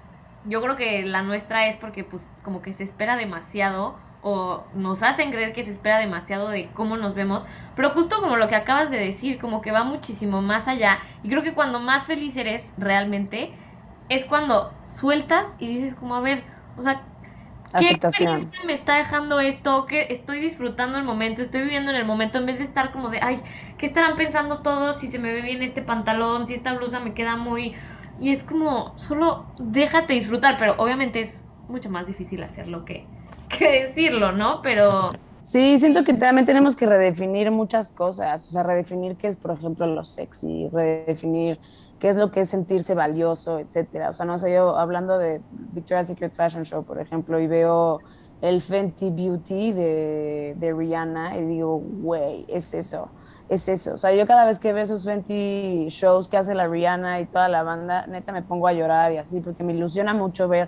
yo 0.46 0.62
creo 0.62 0.76
que 0.76 1.04
la 1.04 1.22
nuestra 1.22 1.68
es 1.68 1.78
porque 1.78 2.04
pues 2.04 2.30
como 2.44 2.62
que 2.62 2.74
se 2.74 2.84
espera 2.84 3.16
demasiado 3.16 3.98
o 4.22 4.64
nos 4.74 5.04
hacen 5.04 5.32
creer 5.32 5.54
que 5.54 5.64
se 5.64 5.72
espera 5.72 5.98
demasiado 5.98 6.50
de 6.50 6.70
cómo 6.74 6.98
nos 6.98 7.16
vemos, 7.16 7.46
pero 7.76 7.90
justo 7.92 8.22
como 8.22 8.36
lo 8.36 8.48
que 8.50 8.56
acabas 8.56 8.90
de 8.92 8.98
decir, 8.98 9.40
como 9.40 9.62
que 9.62 9.72
va 9.72 9.84
muchísimo 9.84 10.42
más 10.42 10.68
allá 10.68 11.00
y 11.24 11.30
creo 11.30 11.44
que 11.44 11.54
cuando 11.54 11.80
más 11.80 12.08
feliz 12.08 12.36
eres 12.36 12.74
realmente 12.78 13.54
es 14.10 14.26
cuando 14.26 14.74
sueltas 14.86 15.54
y 15.60 15.68
dices 15.68 15.94
como, 15.94 16.16
a 16.16 16.22
ver, 16.22 16.44
o 16.78 16.82
sea, 16.82 17.04
aceptación. 17.74 18.52
¿Qué 18.52 18.66
me 18.66 18.74
está 18.74 18.96
dejando 18.96 19.40
esto? 19.40 19.86
Que 19.86 20.08
estoy 20.10 20.40
disfrutando 20.40 20.98
el 20.98 21.04
momento, 21.04 21.42
estoy 21.42 21.62
viviendo 21.62 21.92
en 21.92 21.98
el 21.98 22.06
momento, 22.06 22.38
en 22.38 22.46
vez 22.46 22.60
de 22.60 22.64
estar 22.64 22.92
como 22.92 23.10
de, 23.10 23.20
ay, 23.22 23.42
¿qué 23.78 23.86
estarán 23.86 24.16
pensando 24.16 24.60
todos 24.60 24.98
si 25.00 25.08
se 25.08 25.20
me 25.20 25.34
ve 25.34 25.42
bien 25.42 25.62
este 25.62 25.82
pantalón, 25.82 26.48
si 26.48 26.54
esta 26.54 26.74
blusa 26.74 27.00
me 27.00 27.14
queda 27.14 27.36
muy... 27.36 27.74
Y 28.22 28.32
es 28.32 28.44
como, 28.44 28.98
solo 28.98 29.48
déjate 29.60 30.14
disfrutar, 30.14 30.58
pero 30.60 30.76
obviamente 30.78 31.20
es 31.20 31.46
mucho 31.68 31.90
más 31.90 32.06
difícil 32.06 32.44
hacerlo 32.44 32.86
que, 32.86 33.06
que 33.50 33.84
decirlo, 33.84 34.32
¿no? 34.32 34.62
Pero... 34.62 35.14
Sí, 35.42 35.78
siento 35.78 36.06
que 36.06 36.14
también 36.14 36.46
tenemos 36.46 36.76
que 36.76 36.86
redefinir 36.86 37.52
muchas 37.52 37.92
cosas, 37.92 38.48
o 38.48 38.52
sea, 38.52 38.64
redefinir 38.64 39.18
qué 39.18 39.28
es, 39.28 39.38
por 39.38 39.52
ejemplo, 39.52 39.86
lo 39.88 40.06
sexy, 40.06 40.70
redefinir 40.72 41.60
qué 42.04 42.10
es 42.10 42.18
lo 42.18 42.32
que 42.32 42.42
es 42.42 42.50
sentirse 42.50 42.96
valioso, 42.96 43.60
etcétera. 43.60 44.10
O 44.10 44.12
sea, 44.12 44.26
no 44.26 44.38
sé, 44.38 44.52
yo 44.52 44.78
hablando 44.78 45.18
de 45.18 45.40
Victoria's 45.72 46.08
Secret 46.08 46.34
Fashion 46.34 46.66
Show, 46.66 46.84
por 46.84 47.00
ejemplo, 47.00 47.40
y 47.40 47.48
veo 47.48 48.02
el 48.42 48.62
Fenty 48.62 49.10
Beauty 49.10 49.72
de, 49.72 50.54
de 50.58 50.74
Rihanna 50.74 51.38
y 51.38 51.46
digo, 51.46 51.78
güey, 51.80 52.44
es 52.50 52.74
eso, 52.74 53.08
es 53.48 53.70
eso. 53.70 53.94
O 53.94 53.98
sea, 53.98 54.14
yo 54.14 54.28
cada 54.28 54.44
vez 54.44 54.60
que 54.60 54.74
veo 54.74 54.84
esos 54.84 55.06
Fenty 55.06 55.88
shows 55.92 56.28
que 56.28 56.36
hace 56.36 56.54
la 56.56 56.68
Rihanna 56.68 57.22
y 57.22 57.26
toda 57.26 57.48
la 57.48 57.64
banda, 57.64 58.06
neta 58.08 58.34
me 58.34 58.42
pongo 58.42 58.68
a 58.68 58.74
llorar 58.74 59.14
y 59.14 59.18
así, 59.18 59.40
porque 59.40 59.64
me 59.64 59.72
ilusiona 59.72 60.14
mucho 60.14 60.50
ver 60.50 60.68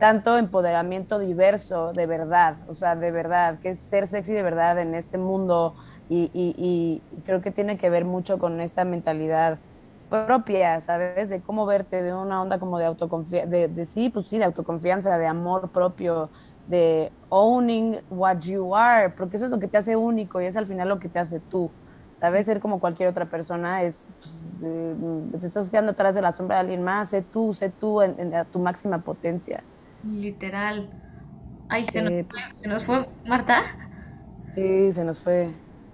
tanto 0.00 0.36
empoderamiento 0.36 1.20
diverso 1.20 1.92
de 1.92 2.06
verdad, 2.06 2.56
o 2.66 2.74
sea, 2.74 2.96
de 2.96 3.12
verdad, 3.12 3.60
que 3.60 3.68
es 3.68 3.78
ser 3.78 4.08
sexy 4.08 4.32
de 4.32 4.42
verdad 4.42 4.80
en 4.80 4.96
este 4.96 5.16
mundo 5.16 5.76
y, 6.08 6.28
y, 6.34 6.56
y 6.58 7.20
creo 7.20 7.40
que 7.40 7.52
tiene 7.52 7.78
que 7.78 7.88
ver 7.88 8.04
mucho 8.04 8.40
con 8.40 8.60
esta 8.60 8.84
mentalidad 8.84 9.60
propia, 10.12 10.80
¿sabes? 10.80 11.30
De 11.30 11.40
cómo 11.40 11.64
verte, 11.64 12.02
de 12.02 12.12
una 12.14 12.42
onda 12.42 12.58
como 12.58 12.78
de 12.78 12.84
autoconfianza, 12.84 13.48
de, 13.48 13.86
sí, 13.86 14.10
pues 14.10 14.28
sí, 14.28 14.38
de 14.38 14.44
autoconfianza, 14.44 15.16
de 15.16 15.26
amor 15.26 15.70
propio, 15.70 16.28
de 16.68 17.10
owning 17.30 17.98
what 18.10 18.40
you 18.40 18.76
are, 18.76 19.08
porque 19.10 19.36
eso 19.36 19.46
es 19.46 19.50
lo 19.50 19.58
que 19.58 19.68
te 19.68 19.78
hace 19.78 19.96
único 19.96 20.40
y 20.40 20.44
es 20.44 20.56
al 20.56 20.66
final 20.66 20.88
lo 20.88 20.98
que 20.98 21.08
te 21.08 21.18
hace 21.18 21.40
tú. 21.40 21.70
¿Sabes? 22.14 22.46
Ser 22.46 22.60
como 22.60 22.78
cualquier 22.78 23.08
otra 23.08 23.24
persona 23.24 23.82
es, 23.82 24.06
pues, 24.60 25.40
te 25.40 25.46
estás 25.48 25.70
quedando 25.70 25.90
atrás 25.90 26.14
de 26.14 26.22
la 26.22 26.30
sombra 26.30 26.56
de 26.56 26.60
alguien 26.60 26.82
más, 26.82 27.08
sé 27.08 27.22
tú, 27.22 27.52
sé 27.52 27.70
tú 27.70 28.00
en, 28.00 28.32
tu 28.52 28.60
máxima 28.60 28.98
potencia. 28.98 29.64
Literal. 30.04 30.88
Ay, 31.68 31.86
se, 31.90 32.02
nos, 32.02 32.12
pues 32.26 32.44
¿se 32.60 32.68
nos 32.68 32.84
fue 32.84 33.08
Marta. 33.26 33.62
Sí, 34.52 34.92
se 34.92 35.04
nos 35.04 35.18
fue. 35.18 35.50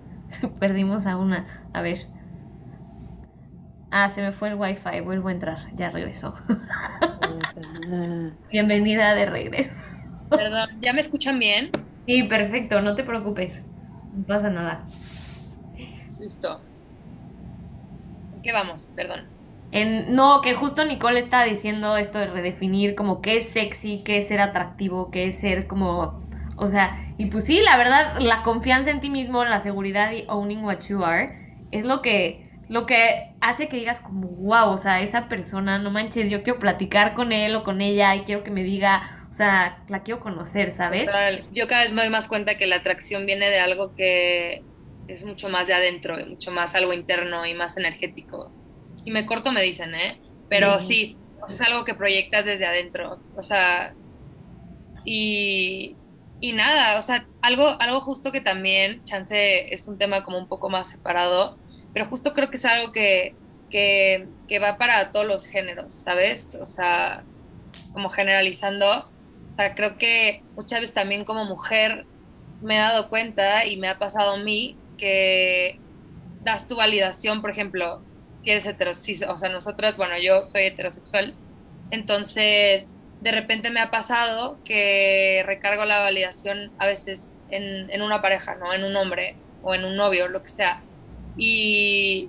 Perdimos 0.59 1.07
a 1.07 1.17
una. 1.17 1.47
A 1.73 1.81
ver. 1.81 2.18
Ah, 4.01 4.11
se 4.11 4.23
me 4.23 4.31
fue 4.31 4.51
el 4.51 4.55
wifi, 4.55 5.01
vuelvo 5.01 5.27
a 5.27 5.33
entrar, 5.33 5.59
ya 5.75 5.91
regresó. 5.91 6.33
Bienvenida 8.49 9.17
de 9.17 9.27
regreso. 9.27 9.73
Perdón, 10.31 10.69
¿ya 10.81 10.93
me 10.93 11.01
escuchan 11.01 11.41
bien? 11.41 11.73
Sí, 12.07 12.23
perfecto, 12.23 12.81
no 12.81 12.95
te 12.95 13.03
preocupes, 13.03 13.65
no 14.15 14.25
pasa 14.25 14.51
nada. 14.51 14.85
Listo. 16.21 16.61
qué 18.41 18.53
vamos? 18.53 18.89
Perdón. 18.95 19.25
En, 19.73 20.15
no, 20.15 20.43
que 20.43 20.55
justo 20.55 20.85
Nicole 20.85 21.19
está 21.19 21.43
diciendo 21.43 21.97
esto 21.97 22.21
de 22.21 22.29
redefinir 22.29 22.95
como 22.95 23.21
qué 23.21 23.39
es 23.39 23.49
sexy, 23.49 24.05
qué 24.05 24.19
es 24.19 24.29
ser 24.29 24.41
atractivo, 24.41 25.11
qué 25.11 25.27
es 25.27 25.41
ser 25.41 25.67
como, 25.67 26.23
o 26.57 26.69
sea, 26.69 27.13
y 27.19 27.27
pues 27.27 27.47
sí, 27.47 27.63
la 27.65 27.77
verdad, 27.77 28.21
la 28.21 28.45
confianza 28.45 28.93
en 28.93 29.01
ti 29.01 29.11
mismo, 29.11 29.45
la 29.45 29.59
seguridad 29.59 30.13
y 30.13 30.25
owning 30.29 30.63
what 30.63 30.83
you 30.89 31.05
are, 31.05 31.57
es 31.73 31.85
lo 31.85 32.01
que 32.01 32.48
lo 32.69 32.87
que 32.87 33.35
hace 33.41 33.69
que 33.69 33.77
digas 33.77 34.01
como, 34.01 34.29
wow, 34.29 34.71
o 34.71 34.79
sea, 34.79 35.01
esa 35.01 35.29
persona, 35.29 35.79
no 35.79 35.91
manches, 35.91 36.31
yo 36.31 36.43
quiero 36.43 36.59
platicar 36.59 37.15
con 37.15 37.33
él 37.33 37.57
o 37.57 37.65
con 37.65 37.81
ella 37.81 38.15
y 38.15 38.21
quiero 38.23 38.45
que 38.45 38.51
me 38.51 38.63
diga, 38.63 39.27
o 39.31 39.33
sea, 39.33 39.83
la 39.89 40.03
quiero 40.03 40.21
conocer, 40.21 40.73
¿sabes? 40.73 41.07
Total. 41.07 41.45
Yo 41.53 41.67
cada 41.67 41.83
vez 41.83 41.93
me 41.93 42.03
doy 42.03 42.11
más 42.11 42.29
cuenta 42.29 42.57
que 42.59 42.67
la 42.67 42.77
atracción 42.77 43.27
viene 43.27 43.49
de 43.49 43.61
algo 43.61 43.95
que 43.95 44.63
es 45.07 45.25
mucho 45.25 45.49
más 45.49 45.69
de 45.69 45.75
adentro, 45.75 46.17
mucho 46.27 46.51
más 46.51 46.75
algo 46.75 46.93
interno 46.93 47.47
y 47.47 47.55
más 47.55 47.77
energético. 47.79 48.53
Si 49.03 49.11
me 49.11 49.25
corto 49.25 49.53
me 49.53 49.63
dicen, 49.63 49.95
¿eh? 49.95 50.21
Pero 50.51 50.81
sí, 50.81 51.17
es 51.49 51.61
algo 51.63 51.85
que 51.85 51.95
proyectas 51.95 52.45
desde 52.45 52.67
adentro. 52.67 53.19
O 53.35 53.43
sea, 53.43 53.95
y, 55.05 55.97
y 56.41 56.53
nada, 56.53 56.99
o 56.99 57.03
sea, 57.03 57.27
algo, 57.41 57.69
algo 57.81 58.01
justo 58.01 58.33
que 58.33 58.41
también, 58.41 59.03
chance, 59.05 59.73
es 59.73 59.89
un 59.89 59.97
tema 59.97 60.23
como 60.23 60.39
un 60.39 60.49
poco 60.49 60.69
más 60.69 60.89
separado, 60.89 61.59
pero 61.93 62.07
justo 62.07 62.35
creo 62.35 62.51
que 62.51 62.57
es 62.57 62.65
algo 62.65 62.93
que, 62.93 63.35
que, 63.71 64.27
que 64.47 64.59
va 64.59 64.79
para 64.79 65.13
todos 65.13 65.27
los 65.27 65.47
géneros, 65.47 65.93
¿sabes? 65.93 66.49
O 66.61 66.67
sea, 66.67 67.25
como 67.93 68.11
generalizando, 68.11 69.11
o 69.51 69.53
sea, 69.53 69.75
creo 69.75 69.99
que 69.99 70.43
muchas 70.57 70.81
veces 70.81 70.95
también 70.95 71.25
como 71.25 71.45
mujer 71.45 72.07
me 72.61 72.77
he 72.77 72.79
dado 72.79 73.09
cuenta 73.09 73.67
y 73.67 73.77
me 73.77 73.89
ha 73.89 73.99
pasado 73.99 74.33
a 74.33 74.37
mí 74.39 74.77
que 74.97 75.79
das 76.43 76.67
tu 76.67 76.77
validación, 76.77 77.41
por 77.41 77.51
ejemplo, 77.51 78.03
si 78.39 78.51
eres 78.51 78.67
heterosexual, 78.67 79.31
o 79.31 79.39
sea, 79.39 79.49
nosotros, 79.49 79.97
bueno, 79.97 80.15
yo 80.19 80.45
soy 80.45 80.65
heterosexual, 80.65 81.35
entonces 81.91 82.93
de 83.21 83.33
repente 83.33 83.71
me 83.71 83.81
ha 83.81 83.91
pasado 83.91 84.59
que 84.65 85.43
recargo 85.45 85.85
la 85.85 85.99
validación 85.99 86.71
a 86.79 86.87
veces 86.87 87.37
en, 87.51 87.91
en 87.91 88.03
una 88.03 88.23
pareja, 88.23 88.55
¿no? 88.55 88.73
En 88.73 88.85
un 88.85 88.95
hombre 88.97 89.37
o 89.63 89.75
en 89.75 89.85
un 89.85 89.97
novio, 89.97 90.29
lo 90.29 90.43
que 90.43 90.51
sea. 90.51 90.83
Y, 91.39 92.29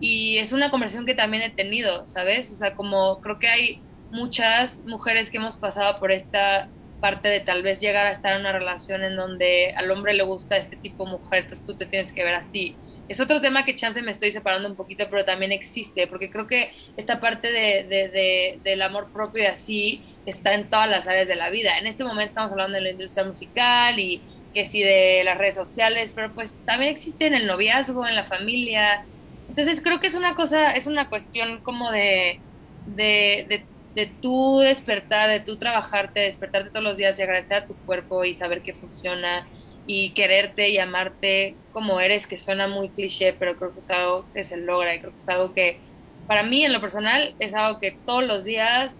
y 0.00 0.38
es 0.38 0.52
una 0.52 0.70
conversación 0.70 1.04
que 1.04 1.14
también 1.14 1.42
he 1.42 1.50
tenido, 1.50 2.06
¿sabes? 2.06 2.50
O 2.50 2.54
sea, 2.54 2.74
como 2.74 3.20
creo 3.20 3.38
que 3.38 3.48
hay 3.48 3.82
muchas 4.10 4.82
mujeres 4.86 5.30
que 5.30 5.38
hemos 5.38 5.56
pasado 5.56 5.98
por 5.98 6.12
esta 6.12 6.68
parte 7.00 7.28
de 7.28 7.40
tal 7.40 7.62
vez 7.62 7.80
llegar 7.80 8.06
a 8.06 8.12
estar 8.12 8.32
en 8.32 8.40
una 8.40 8.52
relación 8.52 9.02
en 9.02 9.16
donde 9.16 9.74
al 9.76 9.90
hombre 9.90 10.14
le 10.14 10.22
gusta 10.22 10.56
este 10.56 10.76
tipo 10.76 11.04
de 11.04 11.10
mujer, 11.10 11.40
entonces 11.40 11.64
tú 11.64 11.76
te 11.76 11.84
tienes 11.84 12.12
que 12.12 12.24
ver 12.24 12.34
así. 12.34 12.76
Es 13.08 13.20
otro 13.20 13.42
tema 13.42 13.66
que 13.66 13.74
chance 13.74 14.00
me 14.00 14.10
estoy 14.10 14.32
separando 14.32 14.66
un 14.66 14.76
poquito, 14.76 15.04
pero 15.10 15.26
también 15.26 15.52
existe, 15.52 16.06
porque 16.06 16.30
creo 16.30 16.46
que 16.46 16.72
esta 16.96 17.20
parte 17.20 17.48
de, 17.52 17.84
de, 17.84 18.08
de, 18.08 18.60
del 18.64 18.80
amor 18.80 19.12
propio 19.12 19.42
y 19.42 19.46
así 19.46 20.02
está 20.24 20.54
en 20.54 20.70
todas 20.70 20.88
las 20.88 21.06
áreas 21.06 21.28
de 21.28 21.36
la 21.36 21.50
vida. 21.50 21.76
En 21.76 21.86
este 21.86 22.04
momento 22.04 22.28
estamos 22.28 22.52
hablando 22.52 22.76
de 22.76 22.80
la 22.80 22.90
industria 22.92 23.24
musical 23.24 23.98
y 23.98 24.22
que 24.54 24.64
sí 24.64 24.82
de 24.82 25.22
las 25.24 25.36
redes 25.36 25.56
sociales, 25.56 26.12
pero 26.14 26.32
pues 26.32 26.56
también 26.64 26.90
existe 26.90 27.26
en 27.26 27.34
el 27.34 27.46
noviazgo, 27.46 28.06
en 28.06 28.14
la 28.14 28.24
familia. 28.24 29.04
Entonces 29.48 29.80
creo 29.80 30.00
que 30.00 30.06
es 30.06 30.14
una 30.14 30.34
cosa, 30.34 30.72
es 30.72 30.86
una 30.86 31.08
cuestión 31.08 31.60
como 31.62 31.90
de, 31.90 32.40
de, 32.86 33.46
de 33.48 33.64
de 33.94 34.06
tú 34.06 34.58
despertar, 34.58 35.30
de 35.30 35.40
tú 35.40 35.56
trabajarte, 35.56 36.20
despertarte 36.20 36.70
todos 36.70 36.82
los 36.82 36.96
días 36.96 37.18
y 37.18 37.22
agradecer 37.22 37.54
a 37.54 37.66
tu 37.66 37.76
cuerpo 37.76 38.24
y 38.24 38.34
saber 38.34 38.62
que 38.62 38.74
funciona 38.74 39.46
y 39.86 40.10
quererte 40.10 40.70
y 40.70 40.78
amarte 40.78 41.54
como 41.72 42.00
eres, 42.00 42.26
que 42.26 42.38
suena 42.38 42.66
muy 42.66 42.88
cliché, 42.88 43.34
pero 43.34 43.56
creo 43.56 43.72
que 43.72 43.80
es 43.80 43.90
algo 43.90 44.26
que 44.32 44.44
se 44.44 44.56
logra 44.56 44.94
y 44.94 44.98
creo 44.98 45.12
que 45.12 45.18
es 45.18 45.28
algo 45.28 45.52
que 45.52 45.78
para 46.26 46.42
mí 46.42 46.64
en 46.64 46.72
lo 46.72 46.80
personal 46.80 47.34
es 47.38 47.54
algo 47.54 47.78
que 47.80 47.96
todos 48.04 48.24
los 48.24 48.44
días 48.44 48.98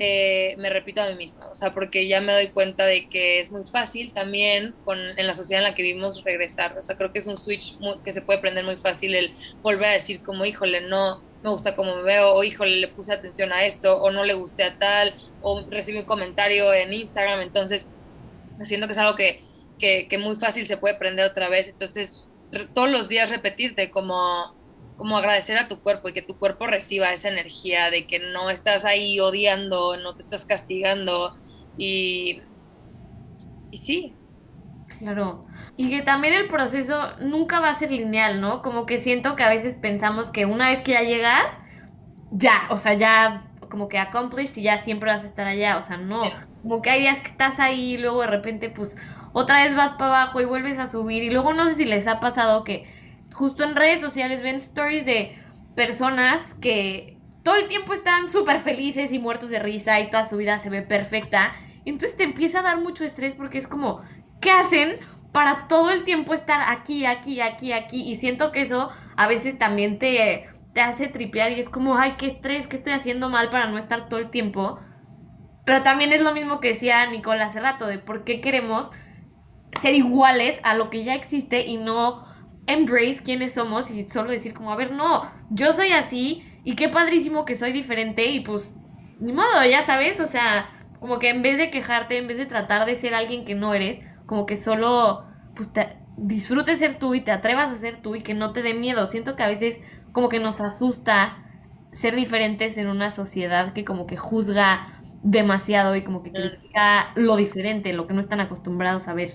eh, 0.00 0.54
me 0.58 0.70
repito 0.70 1.02
a 1.02 1.08
mí 1.08 1.16
misma, 1.16 1.48
o 1.48 1.56
sea, 1.56 1.74
porque 1.74 2.06
ya 2.06 2.20
me 2.20 2.32
doy 2.32 2.48
cuenta 2.48 2.86
de 2.86 3.08
que 3.08 3.40
es 3.40 3.50
muy 3.50 3.64
fácil 3.64 4.12
también 4.12 4.72
con, 4.84 4.96
en 4.96 5.26
la 5.26 5.34
sociedad 5.34 5.64
en 5.64 5.70
la 5.70 5.74
que 5.74 5.82
vivimos 5.82 6.22
regresar, 6.22 6.78
o 6.78 6.82
sea, 6.84 6.96
creo 6.96 7.12
que 7.12 7.18
es 7.18 7.26
un 7.26 7.36
switch 7.36 7.76
que 8.04 8.12
se 8.12 8.22
puede 8.22 8.38
prender 8.38 8.64
muy 8.64 8.76
fácil 8.76 9.16
el 9.16 9.32
volver 9.60 9.86
a 9.86 9.92
decir 9.92 10.22
como, 10.22 10.44
híjole, 10.44 10.82
no, 10.82 11.20
me 11.42 11.50
gusta 11.50 11.74
cómo 11.74 11.96
me 11.96 12.02
veo, 12.02 12.32
o 12.32 12.44
híjole, 12.44 12.76
le 12.76 12.86
puse 12.86 13.12
atención 13.12 13.52
a 13.52 13.66
esto, 13.66 14.00
o 14.00 14.12
no 14.12 14.22
le 14.24 14.34
gusté 14.34 14.62
a 14.62 14.78
tal, 14.78 15.14
o 15.42 15.64
recibí 15.68 15.98
un 15.98 16.04
comentario 16.04 16.72
en 16.72 16.92
Instagram, 16.92 17.40
entonces 17.40 17.88
siento 18.62 18.86
que 18.86 18.92
es 18.92 18.98
algo 18.98 19.16
que, 19.16 19.42
que, 19.80 20.06
que 20.08 20.18
muy 20.18 20.36
fácil 20.36 20.64
se 20.64 20.76
puede 20.76 20.94
prender 20.94 21.26
otra 21.26 21.48
vez, 21.48 21.70
entonces 21.70 22.28
todos 22.72 22.88
los 22.88 23.08
días 23.08 23.30
repetirte 23.30 23.90
como 23.90 24.54
como 24.98 25.16
agradecer 25.16 25.56
a 25.56 25.68
tu 25.68 25.80
cuerpo 25.80 26.08
y 26.08 26.12
que 26.12 26.22
tu 26.22 26.36
cuerpo 26.38 26.66
reciba 26.66 27.12
esa 27.12 27.28
energía 27.28 27.90
de 27.90 28.06
que 28.06 28.18
no 28.18 28.50
estás 28.50 28.84
ahí 28.84 29.18
odiando, 29.20 29.96
no 29.96 30.14
te 30.14 30.22
estás 30.22 30.44
castigando 30.44 31.38
y, 31.78 32.42
y 33.70 33.76
sí. 33.78 34.14
Claro. 34.98 35.46
Y 35.76 35.88
que 35.90 36.02
también 36.02 36.34
el 36.34 36.48
proceso 36.48 37.12
nunca 37.20 37.60
va 37.60 37.70
a 37.70 37.74
ser 37.74 37.92
lineal, 37.92 38.40
¿no? 38.40 38.60
Como 38.60 38.86
que 38.86 38.98
siento 38.98 39.36
que 39.36 39.44
a 39.44 39.48
veces 39.48 39.76
pensamos 39.76 40.30
que 40.30 40.44
una 40.46 40.70
vez 40.70 40.80
que 40.80 40.92
ya 40.92 41.02
llegas, 41.02 41.46
ya, 42.32 42.66
o 42.70 42.78
sea, 42.78 42.94
ya 42.94 43.44
como 43.70 43.88
que 43.88 43.98
accomplished 43.98 44.56
y 44.56 44.62
ya 44.62 44.78
siempre 44.78 45.10
vas 45.10 45.22
a 45.22 45.28
estar 45.28 45.46
allá, 45.46 45.76
o 45.78 45.82
sea, 45.82 45.96
no. 45.96 46.22
Como 46.62 46.82
que 46.82 46.90
hay 46.90 47.02
días 47.02 47.18
que 47.18 47.28
estás 47.28 47.60
ahí 47.60 47.94
y 47.94 47.98
luego 47.98 48.22
de 48.22 48.26
repente 48.26 48.68
pues 48.68 48.98
otra 49.32 49.62
vez 49.62 49.76
vas 49.76 49.92
para 49.92 50.22
abajo 50.22 50.40
y 50.40 50.44
vuelves 50.44 50.80
a 50.80 50.88
subir 50.88 51.22
y 51.22 51.30
luego 51.30 51.52
no 51.52 51.66
sé 51.66 51.74
si 51.74 51.84
les 51.84 52.08
ha 52.08 52.18
pasado 52.18 52.64
que 52.64 52.97
justo 53.38 53.62
en 53.62 53.76
redes 53.76 54.00
sociales 54.00 54.42
ven 54.42 54.56
stories 54.56 55.06
de 55.06 55.40
personas 55.76 56.54
que 56.54 57.16
todo 57.44 57.54
el 57.54 57.68
tiempo 57.68 57.94
están 57.94 58.28
súper 58.28 58.58
felices 58.58 59.12
y 59.12 59.20
muertos 59.20 59.48
de 59.48 59.60
risa 59.60 60.00
y 60.00 60.10
toda 60.10 60.24
su 60.24 60.36
vida 60.36 60.58
se 60.58 60.70
ve 60.70 60.82
perfecta. 60.82 61.54
Entonces 61.84 62.16
te 62.16 62.24
empieza 62.24 62.58
a 62.58 62.62
dar 62.62 62.80
mucho 62.80 63.04
estrés 63.04 63.36
porque 63.36 63.58
es 63.58 63.68
como, 63.68 64.02
¿qué 64.40 64.50
hacen 64.50 64.98
para 65.30 65.68
todo 65.68 65.92
el 65.92 66.02
tiempo 66.02 66.34
estar 66.34 66.72
aquí, 66.72 67.06
aquí, 67.06 67.40
aquí, 67.40 67.72
aquí? 67.72 68.10
Y 68.10 68.16
siento 68.16 68.50
que 68.50 68.62
eso 68.62 68.90
a 69.16 69.28
veces 69.28 69.56
también 69.56 70.00
te, 70.00 70.48
te 70.74 70.80
hace 70.80 71.06
tripear 71.06 71.52
y 71.52 71.60
es 71.60 71.68
como, 71.68 71.96
ay, 71.96 72.16
qué 72.18 72.26
estrés, 72.26 72.66
qué 72.66 72.74
estoy 72.74 72.92
haciendo 72.92 73.28
mal 73.28 73.50
para 73.50 73.68
no 73.68 73.78
estar 73.78 74.08
todo 74.08 74.18
el 74.18 74.30
tiempo. 74.30 74.80
Pero 75.64 75.84
también 75.84 76.12
es 76.12 76.22
lo 76.22 76.34
mismo 76.34 76.58
que 76.58 76.70
decía 76.70 77.06
Nicole 77.06 77.44
hace 77.44 77.60
rato, 77.60 77.86
de 77.86 78.00
por 78.00 78.24
qué 78.24 78.40
queremos 78.40 78.90
ser 79.80 79.94
iguales 79.94 80.58
a 80.64 80.74
lo 80.74 80.90
que 80.90 81.04
ya 81.04 81.14
existe 81.14 81.64
y 81.64 81.76
no 81.76 82.27
embrace 82.68 83.20
quiénes 83.24 83.54
somos 83.54 83.90
y 83.90 84.04
solo 84.08 84.30
decir 84.30 84.54
como, 84.54 84.70
a 84.70 84.76
ver, 84.76 84.92
no, 84.92 85.28
yo 85.50 85.72
soy 85.72 85.92
así 85.92 86.44
y 86.64 86.76
qué 86.76 86.88
padrísimo 86.88 87.44
que 87.44 87.56
soy 87.56 87.72
diferente 87.72 88.26
y 88.26 88.40
pues, 88.40 88.76
ni 89.18 89.32
modo, 89.32 89.64
ya 89.68 89.82
sabes, 89.82 90.20
o 90.20 90.26
sea, 90.26 90.70
como 91.00 91.18
que 91.18 91.30
en 91.30 91.42
vez 91.42 91.58
de 91.58 91.70
quejarte, 91.70 92.18
en 92.18 92.28
vez 92.28 92.36
de 92.36 92.46
tratar 92.46 92.86
de 92.86 92.94
ser 92.94 93.14
alguien 93.14 93.44
que 93.44 93.54
no 93.54 93.74
eres, 93.74 94.00
como 94.26 94.46
que 94.46 94.56
solo, 94.56 95.24
pues, 95.56 95.72
te, 95.72 95.96
disfrutes 96.18 96.78
ser 96.78 96.98
tú 96.98 97.14
y 97.14 97.20
te 97.20 97.30
atrevas 97.30 97.70
a 97.70 97.78
ser 97.78 98.02
tú 98.02 98.14
y 98.14 98.22
que 98.22 98.34
no 98.34 98.52
te 98.52 98.62
dé 98.62 98.74
miedo. 98.74 99.06
Siento 99.06 99.36
que 99.36 99.42
a 99.42 99.48
veces 99.48 99.80
como 100.12 100.28
que 100.28 100.40
nos 100.40 100.60
asusta 100.60 101.44
ser 101.92 102.14
diferentes 102.14 102.76
en 102.78 102.88
una 102.88 103.10
sociedad 103.10 103.72
que 103.72 103.84
como 103.84 104.06
que 104.06 104.16
juzga 104.16 105.00
demasiado 105.22 105.96
y 105.96 106.02
como 106.02 106.22
que 106.22 106.32
critica 106.32 107.12
lo 107.14 107.36
diferente, 107.36 107.92
lo 107.92 108.06
que 108.06 108.14
no 108.14 108.20
están 108.20 108.40
acostumbrados 108.40 109.08
a 109.08 109.14
ver. 109.14 109.30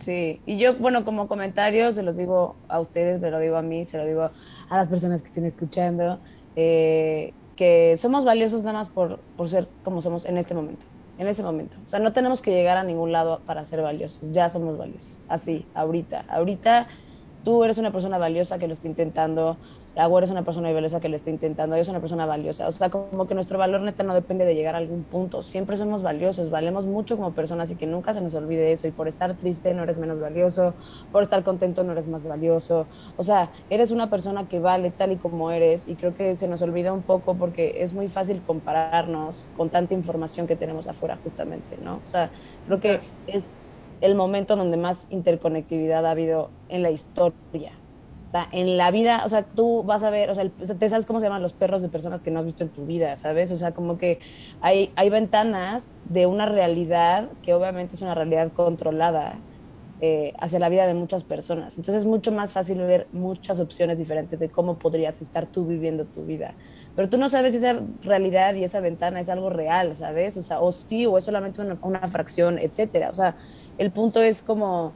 Sí, 0.00 0.40
y 0.46 0.56
yo, 0.56 0.76
bueno, 0.76 1.04
como 1.04 1.28
comentario, 1.28 1.92
se 1.92 2.02
los 2.02 2.16
digo 2.16 2.56
a 2.68 2.80
ustedes, 2.80 3.20
me 3.20 3.30
lo 3.30 3.38
digo 3.38 3.58
a 3.58 3.62
mí, 3.62 3.84
se 3.84 3.98
lo 3.98 4.06
digo 4.06 4.30
a 4.70 4.76
las 4.76 4.88
personas 4.88 5.20
que 5.20 5.28
estén 5.28 5.44
escuchando, 5.44 6.18
eh, 6.56 7.34
que 7.54 7.98
somos 7.98 8.24
valiosos 8.24 8.64
nada 8.64 8.78
más 8.78 8.88
por, 8.88 9.18
por 9.36 9.50
ser 9.50 9.68
como 9.84 10.00
somos 10.00 10.24
en 10.24 10.38
este 10.38 10.54
momento, 10.54 10.86
en 11.18 11.26
este 11.26 11.42
momento. 11.42 11.76
O 11.84 11.88
sea, 11.88 12.00
no 12.00 12.14
tenemos 12.14 12.40
que 12.40 12.50
llegar 12.50 12.78
a 12.78 12.82
ningún 12.82 13.12
lado 13.12 13.42
para 13.44 13.62
ser 13.66 13.82
valiosos, 13.82 14.30
ya 14.30 14.48
somos 14.48 14.78
valiosos, 14.78 15.26
así, 15.28 15.66
ahorita. 15.74 16.24
Ahorita 16.30 16.86
tú 17.44 17.62
eres 17.62 17.76
una 17.76 17.92
persona 17.92 18.16
valiosa 18.16 18.58
que 18.58 18.68
lo 18.68 18.72
está 18.72 18.88
intentando, 18.88 19.58
Agüero 19.96 20.24
es 20.24 20.30
una 20.30 20.44
persona 20.44 20.72
valiosa 20.72 21.00
que 21.00 21.08
lo 21.08 21.16
está 21.16 21.30
intentando, 21.30 21.76
yo 21.76 21.84
soy 21.84 21.92
una 21.92 22.00
persona 22.00 22.24
valiosa. 22.24 22.68
O 22.68 22.72
sea, 22.72 22.90
como 22.90 23.26
que 23.26 23.34
nuestro 23.34 23.58
valor 23.58 23.80
neta 23.82 24.04
no 24.04 24.14
depende 24.14 24.44
de 24.44 24.54
llegar 24.54 24.76
a 24.76 24.78
algún 24.78 25.02
punto. 25.02 25.42
Siempre 25.42 25.76
somos 25.76 26.02
valiosos, 26.02 26.48
valemos 26.48 26.86
mucho 26.86 27.16
como 27.16 27.32
personas 27.32 27.70
y 27.72 27.74
que 27.74 27.86
nunca 27.86 28.14
se 28.14 28.20
nos 28.20 28.34
olvide 28.34 28.70
eso. 28.70 28.86
Y 28.86 28.92
por 28.92 29.08
estar 29.08 29.36
triste 29.36 29.74
no 29.74 29.82
eres 29.82 29.98
menos 29.98 30.20
valioso, 30.20 30.74
por 31.10 31.24
estar 31.24 31.42
contento 31.42 31.82
no 31.82 31.92
eres 31.92 32.06
más 32.06 32.22
valioso. 32.22 32.86
O 33.16 33.24
sea, 33.24 33.50
eres 33.68 33.90
una 33.90 34.08
persona 34.08 34.48
que 34.48 34.60
vale 34.60 34.92
tal 34.92 35.10
y 35.10 35.16
como 35.16 35.50
eres 35.50 35.88
y 35.88 35.96
creo 35.96 36.14
que 36.14 36.36
se 36.36 36.46
nos 36.46 36.62
olvida 36.62 36.92
un 36.92 37.02
poco 37.02 37.34
porque 37.34 37.82
es 37.82 37.92
muy 37.92 38.08
fácil 38.08 38.42
compararnos 38.42 39.44
con 39.56 39.70
tanta 39.70 39.94
información 39.94 40.46
que 40.46 40.54
tenemos 40.54 40.86
afuera 40.86 41.18
justamente, 41.24 41.76
¿no? 41.82 41.96
O 41.96 42.06
sea, 42.06 42.30
creo 42.66 42.80
que 42.80 43.00
es 43.26 43.48
el 44.00 44.14
momento 44.14 44.54
donde 44.54 44.76
más 44.76 45.08
interconectividad 45.10 46.06
ha 46.06 46.12
habido 46.12 46.50
en 46.68 46.82
la 46.82 46.90
historia 46.90 47.72
o 48.30 48.32
sea, 48.32 48.48
en 48.52 48.76
la 48.76 48.92
vida, 48.92 49.22
o 49.24 49.28
sea, 49.28 49.42
tú 49.42 49.82
vas 49.82 50.04
a 50.04 50.10
ver, 50.10 50.30
o 50.30 50.36
sea, 50.36 50.48
te 50.48 50.88
sabes 50.88 51.04
cómo 51.04 51.18
se 51.18 51.26
llaman 51.26 51.42
los 51.42 51.52
perros 51.52 51.82
de 51.82 51.88
personas 51.88 52.22
que 52.22 52.30
no 52.30 52.38
has 52.38 52.46
visto 52.46 52.62
en 52.62 52.70
tu 52.70 52.86
vida, 52.86 53.16
¿sabes? 53.16 53.50
O 53.50 53.56
sea, 53.56 53.72
como 53.72 53.98
que 53.98 54.20
hay, 54.60 54.92
hay 54.94 55.10
ventanas 55.10 55.96
de 56.04 56.26
una 56.26 56.46
realidad 56.46 57.28
que 57.42 57.54
obviamente 57.54 57.96
es 57.96 58.02
una 58.02 58.14
realidad 58.14 58.52
controlada 58.52 59.40
eh, 60.00 60.32
hacia 60.38 60.60
la 60.60 60.68
vida 60.68 60.86
de 60.86 60.94
muchas 60.94 61.24
personas. 61.24 61.76
Entonces 61.76 62.04
es 62.04 62.06
mucho 62.06 62.30
más 62.30 62.52
fácil 62.52 62.78
ver 62.78 63.08
muchas 63.10 63.58
opciones 63.58 63.98
diferentes 63.98 64.38
de 64.38 64.48
cómo 64.48 64.78
podrías 64.78 65.20
estar 65.20 65.46
tú 65.46 65.66
viviendo 65.66 66.04
tu 66.04 66.24
vida. 66.24 66.54
Pero 66.94 67.08
tú 67.08 67.18
no 67.18 67.28
sabes 67.28 67.50
si 67.50 67.58
esa 67.58 67.80
realidad 68.04 68.54
y 68.54 68.62
esa 68.62 68.78
ventana 68.78 69.18
es 69.18 69.28
algo 69.28 69.50
real, 69.50 69.96
¿sabes? 69.96 70.36
O 70.36 70.42
sea, 70.42 70.60
o 70.60 70.70
sí, 70.70 71.04
o 71.04 71.18
es 71.18 71.24
solamente 71.24 71.60
una, 71.60 71.76
una 71.82 72.06
fracción, 72.06 72.60
etcétera. 72.60 73.10
O 73.10 73.14
sea, 73.14 73.34
el 73.76 73.90
punto 73.90 74.22
es 74.22 74.40
como 74.40 74.92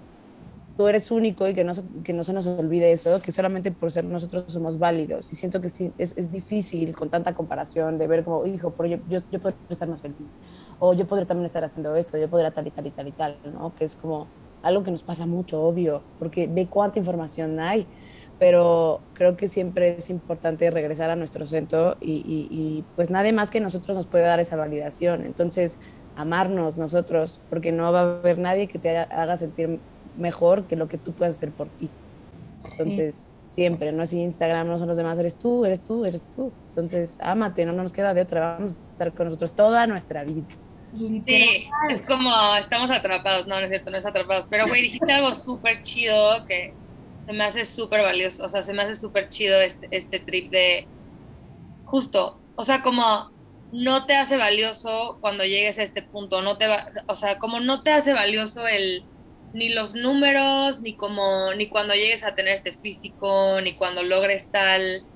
tú 0.77 0.89
eres 0.89 1.11
único 1.11 1.47
y 1.49 1.55
que 1.55 1.65
no, 1.65 1.73
que 2.03 2.13
no 2.13 2.25
se 2.25 2.33
nos 2.33 2.47
olvide 2.47 2.91
eso, 2.93 3.21
que 3.21 3.33
solamente 3.33 3.71
por 3.71 3.93
ser 3.93 4.05
nosotros 4.05 4.45
somos 4.49 4.79
válidos. 4.79 5.33
Y 5.33 5.37
siento 5.37 5.61
que 5.61 5.69
sí, 5.69 5.93
es, 5.99 6.17
es 6.17 6.31
difícil 6.31 6.95
con 6.95 7.11
tanta 7.11 7.35
comparación 7.35 7.99
de 7.99 8.07
ver 8.07 8.25
como, 8.25 8.47
hijo, 8.47 8.73
pero 8.77 8.89
yo, 8.89 8.97
yo, 9.09 9.21
yo 9.31 9.41
podría 9.41 9.59
estar 9.71 9.89
más 9.89 10.03
feliz, 10.03 10.41
o 10.79 10.95
yo 10.95 11.07
podría 11.07 11.27
también 11.27 11.47
estar 11.47 11.65
haciendo 11.65 11.95
esto, 11.97 12.19
yo 12.19 12.29
podría 12.29 12.51
tal 12.51 12.67
y 12.67 12.71
tal 12.71 12.87
y 12.87 12.91
tal 12.91 13.09
y 13.09 13.13
tal, 13.13 13.37
¿no? 13.53 13.75
Que 13.77 13.85
es 13.85 13.97
como 13.97 14.27
algo 14.63 14.83
que 14.83 14.91
nos 14.91 15.03
pasa 15.03 15.27
mucho, 15.27 15.63
obvio, 15.63 16.03
porque 16.19 16.49
ve 16.49 16.67
cuánta 16.67 16.99
información 16.99 17.61
hay, 17.61 17.87
pero 18.39 19.01
creo 19.13 19.37
que 19.37 19.47
siempre 19.47 19.97
es 19.99 20.11
importante 20.11 20.69
regresar 20.71 21.11
a 21.11 21.17
nuestro 21.17 21.47
centro 21.47 21.97
y, 22.01 22.13
y, 22.13 22.49
y 22.51 22.85
pues 22.97 23.11
nadie 23.11 23.33
más 23.33 23.51
que 23.51 23.61
nosotros 23.61 23.97
nos 23.97 24.07
puede 24.07 24.25
dar 24.25 24.41
esa 24.41 24.57
validación. 24.57 25.25
Entonces, 25.25 25.79
amarnos 26.17 26.79
nosotros, 26.79 27.41
porque 27.51 27.73
no 27.73 27.93
va 27.93 28.01
a 28.01 28.19
haber 28.19 28.39
nadie 28.39 28.67
que 28.67 28.79
te 28.79 28.97
haga 28.97 29.37
sentir 29.37 29.81
mejor 30.17 30.65
que 30.65 30.77
lo 30.77 30.89
que 30.89 30.99
tú 30.99 31.13
puedes 31.13 31.37
hacer 31.37 31.51
por 31.51 31.69
ti. 31.69 31.89
Entonces, 32.73 33.31
siempre, 33.45 33.93
no 33.93 34.03
es 34.03 34.13
Instagram, 34.13 34.67
no 34.67 34.79
son 34.79 34.89
los 34.89 34.97
demás, 34.97 35.19
eres 35.19 35.37
tú, 35.37 35.65
eres 35.65 35.83
tú, 35.83 36.05
eres 36.05 36.25
tú. 36.35 36.53
Entonces, 36.71 37.19
ámate, 37.21 37.65
no 37.67 37.73
nos 37.73 37.93
queda 37.93 38.15
de 38.15 38.23
otra, 38.23 38.57
vamos 38.57 38.77
a 38.77 38.93
estar 38.93 39.13
con 39.13 39.27
nosotros 39.27 39.53
toda 39.53 39.87
nuestra 39.87 40.25
vida. 40.25 40.47
Sí, 41.19 41.67
es 41.91 42.03
como 42.03 42.31
estamos 42.57 42.91
atrapados, 42.91 43.49
no, 43.49 43.57
no 43.57 43.63
es 43.63 43.69
cierto, 43.69 43.91
no 43.91 43.97
es 43.97 44.07
atrapados, 44.07 44.47
pero 44.49 44.69
güey, 44.69 44.83
dijiste 44.83 45.13
algo 45.13 45.35
súper 45.35 45.83
chido 45.83 46.47
que 46.47 46.73
se 47.27 47.33
me 47.33 47.43
hace 47.43 47.65
súper 47.65 48.03
valioso, 48.03 48.45
o 48.45 48.49
sea, 48.49 48.63
se 48.63 48.73
me 48.73 48.83
hace 48.83 48.95
súper 48.95 49.29
chido 49.29 49.61
este, 49.61 49.89
este 49.91 50.21
trip 50.21 50.53
de 50.53 50.87
justo, 51.85 52.39
o 52.55 52.63
sea, 52.63 52.83
como 52.83 53.31
no 53.73 54.07
te 54.07 54.15
hace 54.15 54.37
valioso 54.37 55.19
cuando 55.21 55.45
llegues 55.45 55.81
a 55.81 55.83
este 55.83 56.01
punto, 56.01 56.43
no 56.43 56.59
te 56.59 56.69
va, 56.69 56.87
o 57.09 57.17
sea, 57.17 57.39
como 57.39 57.59
no 57.59 57.83
te 57.83 57.91
hace 57.91 58.13
valioso 58.13 58.69
el 58.69 59.03
ni 59.55 59.69
los 59.69 59.95
números, 59.95 60.81
ni 60.81 60.97
como, 60.97 61.55
ni 61.55 61.69
cuando 61.69 61.95
llegues 61.95 62.25
a 62.25 62.35
tener 62.35 62.55
este 62.55 62.73
físico, 62.73 63.61
ni 63.63 63.77
cuando 63.77 64.03
logres 64.03 64.51
tal, 64.51 65.07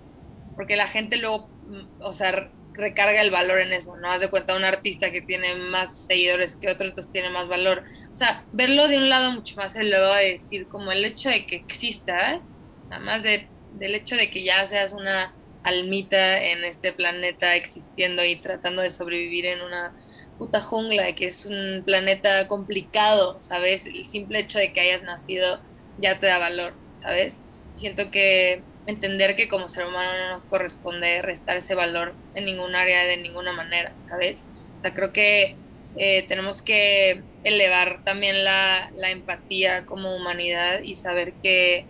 porque 0.55 0.76
la 0.76 0.86
gente 0.86 1.16
luego, 1.16 1.49
mm, 1.66 2.03
o 2.03 2.12
sea, 2.12 2.51
recarga 2.72 3.20
el 3.20 3.32
valor 3.32 3.61
en 3.61 3.72
eso, 3.72 3.97
¿no? 3.97 4.11
Haz 4.11 4.20
de 4.20 4.30
cuenta 4.30 4.55
un 4.55 4.62
artista 4.62 5.11
que 5.11 5.20
tiene 5.20 5.57
más 5.57 6.07
seguidores 6.07 6.57
que 6.57 6.70
otro, 6.70 6.86
entonces 6.86 7.11
tiene 7.11 7.30
más 7.30 7.49
valor. 7.49 7.82
O 8.12 8.14
sea, 8.14 8.45
verlo 8.53 8.86
de 8.86 8.99
un 8.99 9.09
lado 9.09 9.32
mucho 9.32 9.57
más 9.57 9.74
elevado 9.74 10.14
de 10.14 10.30
decir, 10.30 10.68
como 10.68 10.93
el 10.93 11.05
hecho 11.05 11.28
de 11.28 11.45
que 11.45 11.57
existas, 11.57 12.57
nada 12.89 13.03
más 13.03 13.24
de, 13.24 13.49
del 13.72 13.97
hecho 13.97 14.14
de 14.14 14.30
que 14.30 14.45
ya 14.45 14.64
seas 14.66 14.93
una 14.93 15.34
almita 15.64 16.41
en 16.41 16.64
este 16.64 16.93
planeta 16.93 17.57
existiendo 17.57 18.24
y 18.24 18.36
tratando 18.36 18.82
de 18.82 18.91
sobrevivir 18.91 19.47
en 19.47 19.62
una 19.62 19.93
puta 20.39 20.61
jungla, 20.61 21.14
que 21.14 21.26
es 21.26 21.45
un 21.45 21.82
planeta 21.84 22.47
complicado, 22.47 23.41
¿sabes? 23.41 23.86
El 23.86 24.05
simple 24.05 24.41
hecho 24.41 24.59
de 24.59 24.72
que 24.72 24.80
hayas 24.80 25.03
nacido 25.03 25.61
ya 25.99 26.18
te 26.18 26.26
da 26.26 26.39
valor, 26.39 26.74
¿sabes? 26.95 27.43
Siento 27.76 28.11
que 28.11 28.62
entender 28.86 29.36
que 29.36 29.49
como 29.49 29.68
ser 29.68 29.86
humano 29.86 30.11
no 30.18 30.32
nos 30.32 30.47
corresponde 30.47 31.20
restar 31.22 31.57
ese 31.57 31.74
valor 31.74 32.14
en 32.34 32.47
ningún 32.47 32.74
área 32.74 33.05
de 33.05 33.18
ninguna 33.18 33.53
manera, 33.53 33.93
¿sabes? 34.09 34.43
O 34.76 34.80
sea, 34.80 34.95
creo 34.95 35.12
que 35.12 35.57
eh, 35.97 36.24
tenemos 36.28 36.62
que 36.62 37.22
elevar 37.45 38.05
también 38.05 38.45
la, 38.45 38.91
la, 38.95 39.11
empatía 39.11 39.84
como 39.84 40.14
humanidad 40.14 40.82
y 40.82 40.95
saber 40.95 41.32
que, 41.43 41.86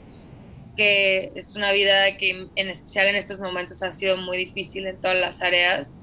que 0.76 1.32
es 1.34 1.55
una 1.55 1.72
vida 1.72 2.16
que 2.16 2.49
en 2.55 2.68
especial 2.68 3.09
en 3.09 3.16
estos 3.16 3.40
momentos 3.40 3.82
ha 3.82 3.92
sido 3.92 4.16
muy 4.16 4.36
difícil 4.36 4.86
en 4.86 5.01
todas 5.01 5.16
las 5.16 5.42
áreas 5.42 5.94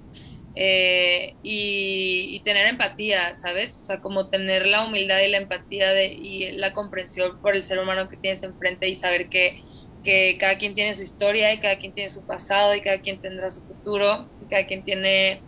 eh, 0.57 1.35
y, 1.43 2.41
tener 2.45 2.67
empatía, 2.67 3.35
¿sabes? 3.35 3.75
O 3.81 3.85
sea, 3.85 4.01
como 4.01 4.29
tener 4.29 4.67
la 4.67 4.85
humildad 4.85 5.19
y 5.19 5.29
la 5.29 5.37
empatía 5.37 5.91
de, 5.91 6.07
y 6.13 6.51
la 6.51 6.73
comprensión 6.73 7.41
por 7.41 7.55
el 7.55 7.63
ser 7.63 7.79
humano 7.79 8.07
que 8.07 8.17
tienes 8.17 8.43
enfrente 8.43 8.87
y 8.87 8.95
saber 8.95 9.29
que, 9.29 9.61
cada 10.39 10.59
quien 10.59 10.75
tiene 10.75 10.93
su 10.93 11.01
historia 11.01 11.51
y 11.51 11.59
cada 11.59 11.79
quien 11.79 11.91
tiene 11.91 12.11
su 12.11 12.21
pasado 12.27 12.75
y 12.75 12.81
cada 12.81 12.99
quien 12.99 13.19
tendrá 13.21 13.49
su 13.49 13.61
futuro 13.61 14.29
y 14.43 14.49
cada 14.49 14.67
quien 14.67 14.83
tiene 14.83 15.41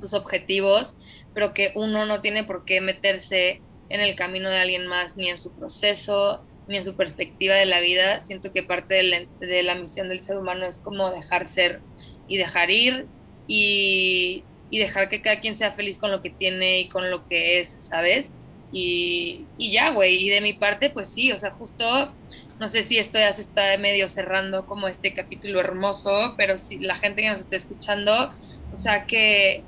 sus 0.00 0.14
objetivos, 0.14 0.96
pero 1.34 1.52
que 1.52 1.72
uno 1.74 2.06
no 2.06 2.20
tiene 2.20 2.44
por 2.44 2.64
qué 2.64 2.80
meterse 2.80 3.60
en 3.88 4.00
el 4.00 4.14
camino 4.14 4.50
de 4.50 4.58
alguien 4.58 4.86
más, 4.86 5.16
ni 5.16 5.28
en 5.28 5.36
su 5.36 5.52
proceso, 5.52 6.46
ni 6.68 6.76
en 6.76 6.84
su 6.84 6.94
perspectiva 6.94 7.56
de 7.56 7.66
la 7.66 7.80
vida. 7.80 8.20
Siento 8.20 8.52
que 8.52 8.62
parte 8.62 8.94
de 8.94 9.02
la, 9.02 9.26
de 9.40 9.62
la 9.64 9.74
misión 9.74 10.08
del 10.08 10.20
ser 10.20 10.38
humano 10.38 10.66
es 10.66 10.78
como 10.78 11.10
dejar 11.10 11.48
ser 11.48 11.80
y 12.28 12.36
dejar 12.36 12.70
ir 12.70 13.08
y, 13.52 14.44
dejar 14.70 15.10
que 15.10 15.20
cada 15.20 15.40
quien 15.40 15.54
sea 15.54 15.72
feliz 15.72 15.98
con 15.98 16.10
lo 16.10 16.22
que 16.22 16.30
tiene 16.30 16.80
y 16.80 16.88
con 16.88 17.10
lo 17.10 17.26
que 17.26 17.60
es, 17.60 17.76
¿sabes? 17.80 18.32
Y, 18.72 19.44
ya, 19.58 19.90
güey, 19.90 20.26
y 20.26 20.30
de 20.30 20.40
mi 20.40 20.54
parte, 20.54 20.88
pues 20.88 21.10
sí, 21.10 21.30
o 21.30 21.38
sea, 21.38 21.50
justo, 21.50 22.10
no 22.58 22.68
sé 22.68 22.82
si 22.82 22.96
esto 22.96 23.18
ya 23.18 23.34
se 23.34 23.42
está 23.42 23.76
medio 23.76 24.08
cerrando 24.08 24.64
como 24.66 24.88
este 24.88 25.12
capítulo 25.12 25.60
hermoso, 25.60 26.34
pero 26.38 26.58
si 26.58 26.78
la 26.78 26.96
gente 26.96 27.20
que 27.20 27.28
nos 27.28 27.40
está 27.40 27.56
escuchando, 27.56 28.32
o 28.72 28.76
sea, 28.76 29.06
que, 29.06 29.62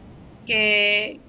que 0.47 1.21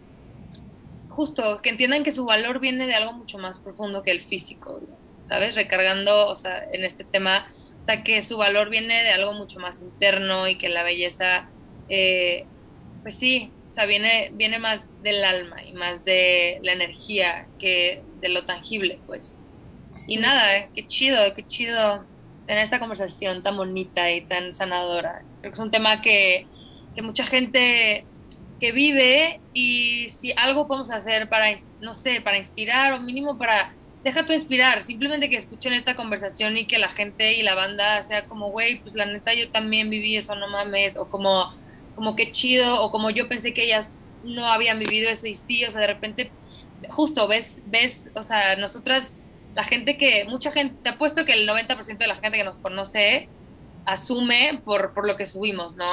justo, 1.10 1.62
que 1.62 1.70
entiendan 1.70 2.04
que 2.04 2.14
su 2.14 2.24
valor 2.24 2.62
viene 2.62 2.88
de 2.88 2.96
algo 2.96 3.12
mucho 3.12 3.38
más 3.38 3.60
profundo 3.60 4.04
que 4.04 4.12
el 4.12 4.22
físico, 4.22 4.80
¿sabes? 5.28 5.56
Recargando, 5.56 6.30
o 6.30 6.36
sea, 6.38 6.64
en 6.72 6.86
este 6.86 7.04
tema, 7.04 7.48
o 7.82 7.84
sea, 7.84 8.04
que 8.04 8.22
su 8.22 8.38
valor 8.38 8.70
viene 8.70 9.04
de 9.04 9.12
algo 9.12 9.34
mucho 9.34 9.60
más 9.60 9.82
interno 9.82 10.48
y 10.48 10.58
que 10.58 10.70
la 10.70 10.84
belleza 10.84 11.50
eh, 11.90 12.46
pues 13.04 13.18
sí, 13.18 13.52
o 13.70 13.72
sea, 13.72 13.86
viene, 13.86 14.32
viene 14.34 14.58
más 14.58 14.92
del 15.04 15.24
alma 15.24 15.64
y 15.64 15.74
más 15.74 16.06
de 16.06 16.60
la 16.62 16.74
energía 16.74 17.48
que 17.60 18.04
de 18.22 18.30
lo 18.30 18.46
tangible, 18.46 19.00
pues. 19.06 19.36
Y 20.08 20.18
nada, 20.18 20.58
eh, 20.58 20.70
qué 20.74 20.88
chido, 20.88 21.34
qué 21.34 21.46
chido 21.46 22.06
tener 22.46 22.64
esta 22.64 22.80
conversación 22.80 23.44
tan 23.44 23.58
bonita 23.58 24.12
y 24.12 24.22
tan 24.22 24.54
sanadora. 24.54 25.24
Creo 25.42 25.52
que 25.52 25.56
es 25.56 25.60
un 25.60 25.72
tema 25.72 26.02
que, 26.02 26.48
que 26.96 27.02
mucha 27.02 27.26
gente 27.26 28.06
que 28.60 28.72
vive 28.72 29.40
y 29.54 30.10
si 30.10 30.32
algo 30.38 30.68
podemos 30.68 30.92
hacer 30.92 31.28
para, 31.28 31.56
no 31.82 31.94
sé, 31.94 32.22
para 32.22 32.38
inspirar 32.38 32.94
o 32.94 33.02
mínimo 33.02 33.38
para, 33.38 33.74
deja 34.04 34.26
tu 34.26 34.34
inspirar, 34.34 34.82
simplemente 34.82 35.30
que 35.30 35.36
escuchen 35.36 35.74
esta 35.74 35.96
conversación 35.96 36.56
y 36.58 36.66
que 36.66 36.78
la 36.78 36.90
gente 36.90 37.34
y 37.34 37.44
la 37.44 37.56
banda 37.56 38.02
sea 38.04 38.26
como, 38.26 38.52
güey, 38.52 38.80
pues 38.80 38.96
la 38.96 39.06
neta 39.06 39.34
yo 39.34 39.50
también 39.52 39.90
viví 39.90 40.16
eso, 40.16 40.36
no 40.36 40.48
mames, 40.48 40.96
o 40.98 41.10
como 41.10 41.52
como 41.96 42.16
que 42.16 42.32
chido, 42.32 42.82
o 42.82 42.92
como 42.92 43.10
yo 43.10 43.28
pensé 43.28 43.54
que 43.54 43.64
ellas 43.64 44.02
no 44.24 44.48
habían 44.48 44.80
vivido 44.80 45.10
eso 45.10 45.28
y 45.28 45.36
sí, 45.36 45.64
o 45.66 45.72
sea, 45.72 45.82
de 45.82 45.88
repente, 45.88 46.32
justo 46.90 47.28
ves, 47.28 47.64
ves, 47.68 48.12
o 48.16 48.24
sea, 48.24 48.56
nosotras, 48.56 49.22
la 49.56 49.64
gente 49.64 49.98
que, 49.98 50.26
mucha 50.26 50.52
gente, 50.52 50.76
te 50.84 50.90
apuesto 50.90 51.26
que 51.26 51.34
el 51.34 51.48
90% 51.48 51.98
de 51.98 52.08
la 52.08 52.16
gente 52.16 52.38
que 52.38 52.44
nos 52.44 52.60
conoce 52.60 53.30
asume 53.86 54.62
por, 54.66 54.94
por 54.94 55.08
lo 55.08 55.16
que 55.16 55.26
subimos, 55.26 55.76
¿no? 55.76 55.86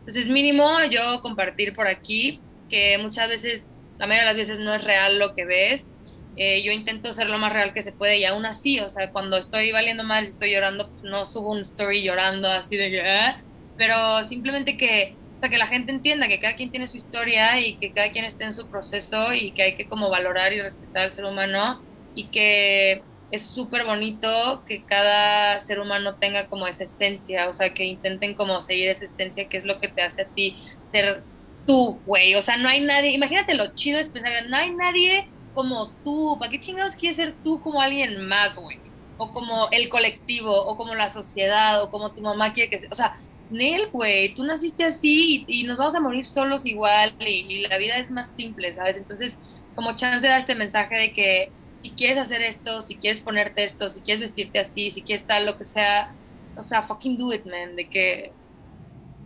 Entonces, 0.00 0.28
mínimo 0.28 0.84
yo 0.90 1.20
compartir 1.22 1.74
por 1.74 1.86
aquí 1.86 2.40
que 2.68 2.98
muchas 2.98 3.28
veces, 3.28 3.70
la 3.98 4.06
mayoría 4.06 4.32
de 4.32 4.36
las 4.36 4.48
veces 4.48 4.58
no 4.58 4.74
es 4.74 4.84
real 4.84 5.18
lo 5.18 5.34
que 5.34 5.44
ves. 5.44 5.88
Eh, 6.36 6.62
yo 6.62 6.70
intento 6.70 7.12
ser 7.14 7.30
lo 7.30 7.38
más 7.38 7.52
real 7.52 7.72
que 7.72 7.80
se 7.80 7.92
puede 7.92 8.18
y 8.18 8.24
aún 8.24 8.44
así, 8.44 8.78
o 8.80 8.90
sea, 8.90 9.10
cuando 9.10 9.38
estoy 9.38 9.72
valiendo 9.72 10.04
mal 10.04 10.24
estoy 10.24 10.52
llorando, 10.52 10.90
pues 10.90 11.02
no 11.02 11.24
subo 11.24 11.50
un 11.52 11.60
story 11.60 12.02
llorando 12.02 12.50
así 12.50 12.76
de 12.76 12.90
que, 12.90 13.00
¿eh? 13.00 13.34
pero 13.78 14.22
simplemente 14.22 14.76
que 14.76 15.16
o 15.36 15.38
sea, 15.38 15.50
que 15.50 15.58
la 15.58 15.66
gente 15.66 15.92
entienda 15.92 16.28
que 16.28 16.40
cada 16.40 16.56
quien 16.56 16.70
tiene 16.70 16.88
su 16.88 16.96
historia 16.96 17.60
y 17.60 17.76
que 17.76 17.92
cada 17.92 18.10
quien 18.10 18.24
esté 18.24 18.44
en 18.44 18.54
su 18.54 18.68
proceso 18.68 19.34
y 19.34 19.50
que 19.50 19.62
hay 19.62 19.76
que 19.76 19.86
como 19.86 20.08
valorar 20.08 20.54
y 20.54 20.62
respetar 20.62 21.04
al 21.04 21.10
ser 21.10 21.26
humano 21.26 21.82
y 22.14 22.28
que 22.28 23.02
es 23.30 23.42
súper 23.44 23.84
bonito 23.84 24.64
que 24.66 24.84
cada 24.84 25.60
ser 25.60 25.80
humano 25.80 26.14
tenga 26.16 26.48
como 26.48 26.66
esa 26.66 26.84
esencia, 26.84 27.48
o 27.48 27.52
sea, 27.52 27.74
que 27.74 27.84
intenten 27.84 28.34
como 28.34 28.62
seguir 28.62 28.88
esa 28.88 29.04
esencia, 29.04 29.46
que 29.48 29.58
es 29.58 29.66
lo 29.66 29.78
que 29.78 29.88
te 29.88 30.00
hace 30.00 30.22
a 30.22 30.26
ti 30.26 30.56
ser 30.90 31.22
tú, 31.66 32.00
güey. 32.06 32.34
O 32.34 32.40
sea, 32.42 32.56
no 32.56 32.68
hay 32.70 32.80
nadie, 32.80 33.10
imagínate 33.10 33.54
lo 33.54 33.74
chido 33.74 33.98
es 33.98 34.08
pensar, 34.08 34.32
no 34.48 34.56
hay 34.56 34.70
nadie 34.70 35.28
como 35.52 35.90
tú, 36.02 36.36
¿para 36.38 36.50
qué 36.50 36.60
chingados 36.60 36.96
quieres 36.96 37.16
ser 37.16 37.34
tú 37.42 37.60
como 37.60 37.82
alguien 37.82 38.26
más, 38.26 38.56
güey? 38.56 38.78
O 39.18 39.32
como 39.32 39.68
el 39.70 39.88
colectivo, 39.90 40.54
o 40.54 40.76
como 40.78 40.94
la 40.94 41.10
sociedad, 41.10 41.82
o 41.82 41.90
como 41.90 42.12
tu 42.12 42.22
mamá 42.22 42.54
quiere 42.54 42.70
que 42.70 42.78
sea, 42.78 42.88
o 42.90 42.94
sea, 42.94 43.16
Nel, 43.50 43.88
güey, 43.92 44.34
tú 44.34 44.42
naciste 44.44 44.84
así 44.84 45.44
y, 45.46 45.64
nos 45.64 45.78
vamos 45.78 45.94
a 45.94 46.00
morir 46.00 46.26
solos 46.26 46.66
igual 46.66 47.14
y, 47.20 47.66
la 47.68 47.78
vida 47.78 47.96
es 47.98 48.10
más 48.10 48.30
simple, 48.30 48.72
¿sabes? 48.74 48.96
Entonces, 48.96 49.38
como 49.74 49.94
chance 49.94 50.26
de 50.26 50.28
dar 50.28 50.40
este 50.40 50.54
mensaje 50.54 50.96
de 50.96 51.12
que 51.12 51.50
si 51.80 51.90
quieres 51.90 52.18
hacer 52.18 52.42
esto, 52.42 52.82
si 52.82 52.96
quieres 52.96 53.20
ponerte 53.20 53.62
esto, 53.64 53.88
si 53.88 54.00
quieres 54.00 54.20
vestirte 54.20 54.58
así, 54.58 54.90
si 54.90 55.02
quieres 55.02 55.24
tal, 55.24 55.46
lo 55.46 55.56
que 55.56 55.64
sea, 55.64 56.12
o 56.56 56.62
sea, 56.62 56.82
fucking 56.82 57.16
do 57.16 57.32
it, 57.32 57.44
man, 57.46 57.76
de 57.76 57.88
que 57.88 58.32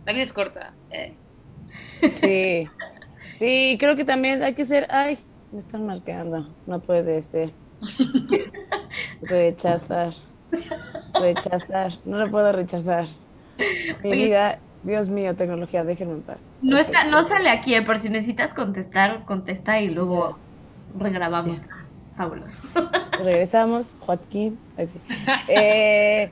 la 0.05 0.13
vida 0.13 0.23
es 0.23 0.33
corta. 0.33 0.73
Eh. 0.91 1.13
Sí, 2.13 2.67
sí, 3.33 3.77
creo 3.79 3.95
que 3.95 4.05
también 4.05 4.43
hay 4.43 4.53
que 4.53 4.65
ser, 4.65 4.87
ay, 4.91 5.17
me 5.51 5.59
están 5.59 5.85
marcando, 5.85 6.47
no 6.67 6.79
puede 6.79 7.21
ser. 7.21 7.51
rechazar, 9.21 10.13
rechazar, 11.19 11.93
no 12.05 12.17
lo 12.17 12.29
puedo 12.29 12.51
rechazar. 12.51 13.07
Mi 14.03 14.11
vida, 14.11 14.59
Dios 14.83 15.09
mío, 15.09 15.35
tecnología, 15.35 15.83
déjenme 15.83 16.13
en 16.13 16.21
paz. 16.21 16.37
No, 16.61 16.77
está, 16.77 17.03
no 17.05 17.23
sale 17.23 17.49
aquí, 17.49 17.75
eh, 17.75 17.81
por 17.81 17.99
si 17.99 18.09
necesitas 18.09 18.53
contestar, 18.53 19.25
contesta 19.25 19.79
y 19.81 19.89
luego 19.89 20.37
regrabamos. 20.97 21.61
Fabuloso. 22.15 22.61
Regresamos, 23.23 23.87
Joaquín. 23.99 24.59
Eh, 25.47 26.31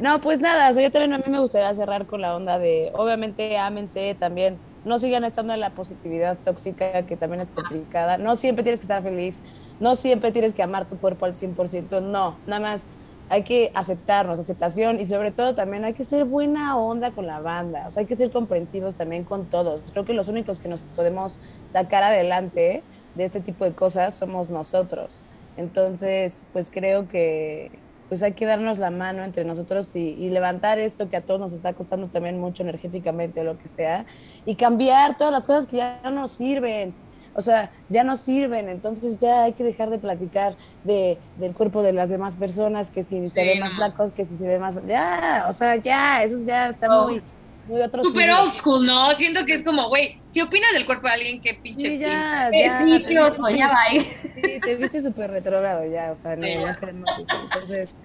no, 0.00 0.20
pues 0.20 0.40
nada, 0.40 0.70
yo 0.70 0.90
también 0.92 1.12
a 1.12 1.18
mí 1.18 1.24
me 1.28 1.40
gustaría 1.40 1.74
cerrar 1.74 2.06
con 2.06 2.20
la 2.20 2.36
onda 2.36 2.58
de, 2.58 2.92
obviamente, 2.94 3.58
ámense 3.58 4.14
también, 4.18 4.58
no 4.84 5.00
sigan 5.00 5.24
estando 5.24 5.52
en 5.52 5.60
la 5.60 5.70
positividad 5.70 6.38
tóxica, 6.44 7.02
que 7.02 7.16
también 7.16 7.40
es 7.40 7.50
complicada, 7.50 8.16
no 8.16 8.36
siempre 8.36 8.62
tienes 8.62 8.78
que 8.78 8.84
estar 8.84 9.02
feliz, 9.02 9.42
no 9.80 9.96
siempre 9.96 10.30
tienes 10.30 10.54
que 10.54 10.62
amar 10.62 10.86
tu 10.86 10.96
cuerpo 10.96 11.26
al 11.26 11.34
100%, 11.34 12.00
no, 12.00 12.36
nada 12.46 12.60
más 12.60 12.86
hay 13.28 13.42
que 13.42 13.72
aceptarnos, 13.74 14.38
aceptación 14.38 15.00
y 15.00 15.04
sobre 15.04 15.32
todo 15.32 15.54
también 15.54 15.84
hay 15.84 15.94
que 15.94 16.04
ser 16.04 16.24
buena 16.24 16.76
onda 16.76 17.10
con 17.10 17.26
la 17.26 17.40
banda, 17.40 17.86
o 17.88 17.90
sea, 17.90 18.00
hay 18.00 18.06
que 18.06 18.14
ser 18.14 18.30
comprensivos 18.30 18.96
también 18.96 19.24
con 19.24 19.46
todos. 19.46 19.82
Creo 19.92 20.04
que 20.04 20.12
los 20.12 20.28
únicos 20.28 20.58
que 20.58 20.68
nos 20.68 20.80
podemos 20.94 21.40
sacar 21.68 22.04
adelante 22.04 22.82
de 23.14 23.24
este 23.24 23.40
tipo 23.40 23.64
de 23.64 23.72
cosas 23.72 24.14
somos 24.14 24.50
nosotros. 24.50 25.22
Entonces, 25.56 26.44
pues 26.52 26.70
creo 26.70 27.08
que 27.08 27.70
pues 28.08 28.22
hay 28.22 28.32
que 28.32 28.46
darnos 28.46 28.78
la 28.78 28.90
mano 28.90 29.24
entre 29.24 29.44
nosotros 29.44 29.96
y, 29.96 30.30
levantar 30.30 30.78
esto 30.78 31.08
que 31.08 31.16
a 31.16 31.22
todos 31.22 31.40
nos 31.40 31.52
está 31.52 31.72
costando 31.72 32.06
también 32.06 32.38
mucho 32.38 32.62
energéticamente 32.62 33.40
o 33.40 33.44
lo 33.44 33.58
que 33.58 33.68
sea, 33.68 34.04
y 34.44 34.54
cambiar 34.54 35.16
todas 35.16 35.32
las 35.32 35.44
cosas 35.44 35.66
que 35.66 35.78
ya 35.78 36.00
no 36.04 36.10
nos 36.10 36.30
sirven 36.30 36.94
o 37.36 37.42
sea, 37.42 37.70
ya 37.88 38.02
no 38.02 38.16
sirven, 38.16 38.68
entonces 38.68 39.20
ya 39.20 39.44
hay 39.44 39.52
que 39.52 39.62
dejar 39.62 39.90
de 39.90 39.98
platicar 39.98 40.56
de, 40.84 41.18
del 41.38 41.52
cuerpo 41.52 41.82
de 41.82 41.92
las 41.92 42.08
demás 42.08 42.34
personas, 42.34 42.90
que 42.90 43.04
si 43.04 43.28
se 43.28 43.44
ve 43.44 43.60
más 43.60 43.74
flacos, 43.74 44.12
que 44.12 44.24
si 44.24 44.36
se 44.36 44.48
ve 44.48 44.58
más... 44.58 44.78
Ya, 44.86 45.46
o 45.48 45.52
sea, 45.52 45.76
ya, 45.76 46.22
eso 46.22 46.36
ya 46.46 46.70
está 46.70 46.88
muy 46.88 47.22
muy 47.66 47.80
otro 47.80 48.04
Super 48.04 48.30
old 48.30 48.52
school, 48.52 48.86
¿no? 48.86 49.12
Siento 49.14 49.44
que 49.44 49.54
es 49.54 49.62
como, 49.62 49.88
güey, 49.88 50.20
si 50.28 50.40
opinas 50.40 50.72
del 50.72 50.86
cuerpo 50.86 51.06
de 51.06 51.14
alguien, 51.14 51.40
qué 51.40 51.54
pinche 51.54 51.88
sí, 51.88 51.98
ya, 51.98 52.50
ya, 52.52 52.78
te, 52.78 53.12
ya 53.12 53.68
va 53.68 53.80
ahí. 53.88 54.00
Sí, 54.34 54.60
te 54.60 54.76
viste 54.76 55.00
súper 55.00 55.30
retrógrado 55.30 55.84
ya, 55.84 56.12
o 56.12 56.16
sea, 56.16 56.36
no, 56.36 56.46
no 56.46 56.76
queremos 56.78 57.10
eso. 57.18 57.34
Entonces, 57.42 57.96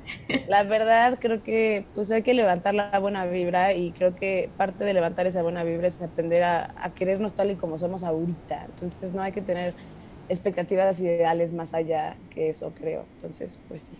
la 0.47 0.63
verdad, 0.63 1.17
creo 1.19 1.43
que 1.43 1.85
pues 1.93 2.11
hay 2.11 2.23
que 2.23 2.33
levantar 2.33 2.73
la 2.73 2.97
buena 2.99 3.25
vibra 3.25 3.73
y 3.73 3.91
creo 3.91 4.15
que 4.15 4.49
parte 4.57 4.83
de 4.83 4.93
levantar 4.93 5.27
esa 5.27 5.41
buena 5.43 5.63
vibra 5.63 5.87
es 5.87 6.01
aprender 6.01 6.43
a, 6.43 6.73
a 6.77 6.93
querernos 6.93 7.33
tal 7.33 7.51
y 7.51 7.55
como 7.55 7.77
somos 7.77 8.03
ahorita. 8.03 8.65
Entonces, 8.65 9.13
no 9.13 9.21
hay 9.21 9.31
que 9.31 9.41
tener 9.41 9.73
expectativas 10.29 10.99
ideales 11.01 11.51
más 11.51 11.73
allá 11.73 12.15
que 12.33 12.49
eso, 12.49 12.73
creo. 12.73 13.05
Entonces, 13.15 13.59
pues 13.67 13.81
sí. 13.83 13.97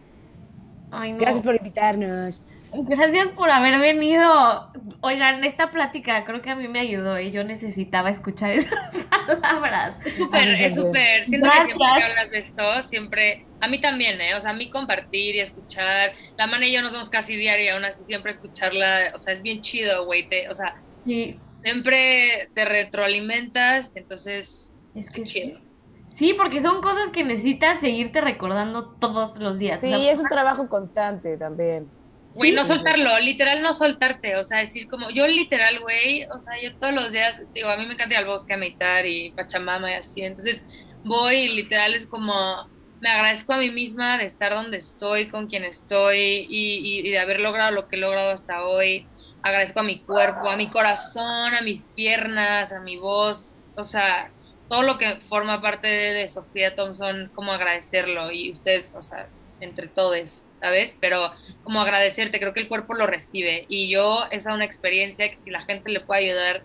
Ay, 0.90 1.14
no. 1.14 1.20
Gracias 1.20 1.44
por 1.44 1.56
invitarnos. 1.56 2.44
Gracias 2.74 3.28
por 3.30 3.50
haber 3.50 3.80
venido. 3.80 4.72
Oigan, 5.02 5.44
esta 5.44 5.72
plática 5.72 6.24
creo 6.24 6.42
que 6.42 6.50
a 6.50 6.56
mí 6.56 6.68
me 6.68 6.80
ayudó 6.80 7.20
y 7.20 7.32
yo 7.32 7.44
necesitaba 7.44 8.10
escuchar 8.10 8.52
esas 8.52 8.96
palabras. 9.10 9.98
Es 10.06 10.16
súper, 10.16 10.48
es 10.50 10.76
súper. 10.76 11.26
Siento 11.26 11.50
que 11.50 11.66
siempre 11.66 11.88
que 11.98 12.04
hablas 12.04 12.32
de 12.32 12.40
esto, 12.40 12.84
siempre, 12.84 13.46
a 13.60 13.68
mí 13.68 13.82
también, 13.82 14.22
¿eh? 14.22 14.36
O 14.36 14.42
sea, 14.42 14.52
a 14.52 14.54
mí 14.54 14.70
compartir 14.70 15.36
y 15.36 15.40
escuchar. 15.40 16.14
La 16.38 16.48
mana 16.48 16.66
y 16.66 16.74
yo 16.74 16.82
nos 16.82 16.92
vemos 16.92 17.10
casi 17.10 17.36
diario 17.36 17.66
y 17.66 17.70
aún 17.70 17.84
así 17.84 18.04
siempre 18.04 18.32
escucharla, 18.32 19.12
o 19.14 19.18
sea, 19.18 19.34
es 19.34 19.42
bien 19.42 19.62
chido, 19.62 20.06
güey. 20.06 20.28
O 20.50 20.54
sea, 20.54 20.76
sí. 21.04 21.38
siempre 21.62 22.50
te 22.54 22.64
retroalimentas, 22.64 23.98
entonces 23.98 24.74
es 24.96 25.10
que 25.10 25.24
chido. 25.24 25.60
Sí. 26.08 26.34
porque 26.34 26.62
son 26.62 26.82
cosas 26.82 27.10
que 27.12 27.24
necesitas 27.24 27.80
seguirte 27.82 28.22
recordando 28.22 28.92
todos 28.92 29.38
los 29.38 29.60
días. 29.60 29.82
Sí, 29.82 29.94
es 29.94 30.20
un 30.20 30.28
trabajo 30.28 30.70
constante 30.70 31.38
también. 31.38 31.88
Güey, 32.34 32.54
no 32.54 32.64
soltarlo, 32.64 33.20
literal 33.20 33.62
no 33.62 33.74
soltarte, 33.74 34.38
o 34.38 34.44
sea, 34.44 34.60
decir 34.60 34.88
como, 34.88 35.10
yo 35.10 35.28
literal, 35.28 35.80
güey, 35.82 36.24
o 36.26 36.40
sea, 36.40 36.54
yo 36.62 36.74
todos 36.78 36.94
los 36.94 37.12
días, 37.12 37.44
digo, 37.54 37.68
a 37.68 37.76
mí 37.76 37.86
me 37.86 37.94
encanta 37.94 38.14
ir 38.14 38.20
al 38.20 38.26
bosque 38.26 38.54
a 38.54 38.58
meditar 38.58 39.06
y 39.06 39.32
Pachamama 39.32 39.92
y 39.92 39.96
así, 39.96 40.22
entonces 40.22 40.64
voy 41.04 41.36
y 41.36 41.50
literal 41.50 41.94
es 41.94 42.08
como, 42.08 42.70
me 43.02 43.10
agradezco 43.10 43.52
a 43.52 43.58
mí 43.58 43.70
misma 43.70 44.18
de 44.18 44.26
estar 44.26 44.54
donde 44.54 44.78
estoy, 44.78 45.28
con 45.28 45.48
quien 45.48 45.66
estoy 45.66 46.48
y, 46.50 47.00
y, 47.00 47.10
de 47.10 47.20
haber 47.20 47.42
logrado 47.42 47.72
lo 47.72 47.90
que 47.90 47.98
he 47.98 48.00
logrado 48.00 48.32
hasta 48.32 48.64
hoy, 48.64 49.08
agradezco 49.44 49.82
a 49.82 49.84
mi 49.84 50.00
cuerpo, 50.00 50.50
a 50.50 50.56
mi 50.56 50.70
corazón, 50.70 51.54
a 51.54 51.62
mis 51.62 51.86
piernas, 51.96 52.72
a 52.72 52.80
mi 52.80 52.96
voz, 52.96 53.58
o 53.76 53.84
sea, 53.84 54.32
todo 54.70 54.84
lo 54.84 54.98
que 54.98 55.20
forma 55.20 55.62
parte 55.62 55.88
de, 55.88 56.14
de 56.14 56.30
Sofía 56.30 56.76
Thompson, 56.76 57.30
como 57.36 57.52
agradecerlo 57.52 58.32
y 58.32 58.52
ustedes, 58.52 58.94
o 58.96 59.02
sea, 59.02 59.28
entre 59.62 59.88
todos, 59.88 60.50
¿sabes? 60.60 60.98
Pero 61.00 61.32
como 61.64 61.80
agradecerte, 61.82 62.40
creo 62.40 62.54
que 62.54 62.62
el 62.62 62.68
cuerpo 62.68 62.94
lo 62.94 63.08
recibe 63.08 63.66
y 63.70 63.90
yo 63.90 64.26
esa 64.32 64.50
es 64.50 64.56
una 64.56 64.66
experiencia 64.66 65.30
que 65.30 65.38
si 65.38 65.50
la 65.50 65.62
gente 65.62 65.90
le 65.90 66.02
puede 66.02 66.30
ayudar, 66.30 66.64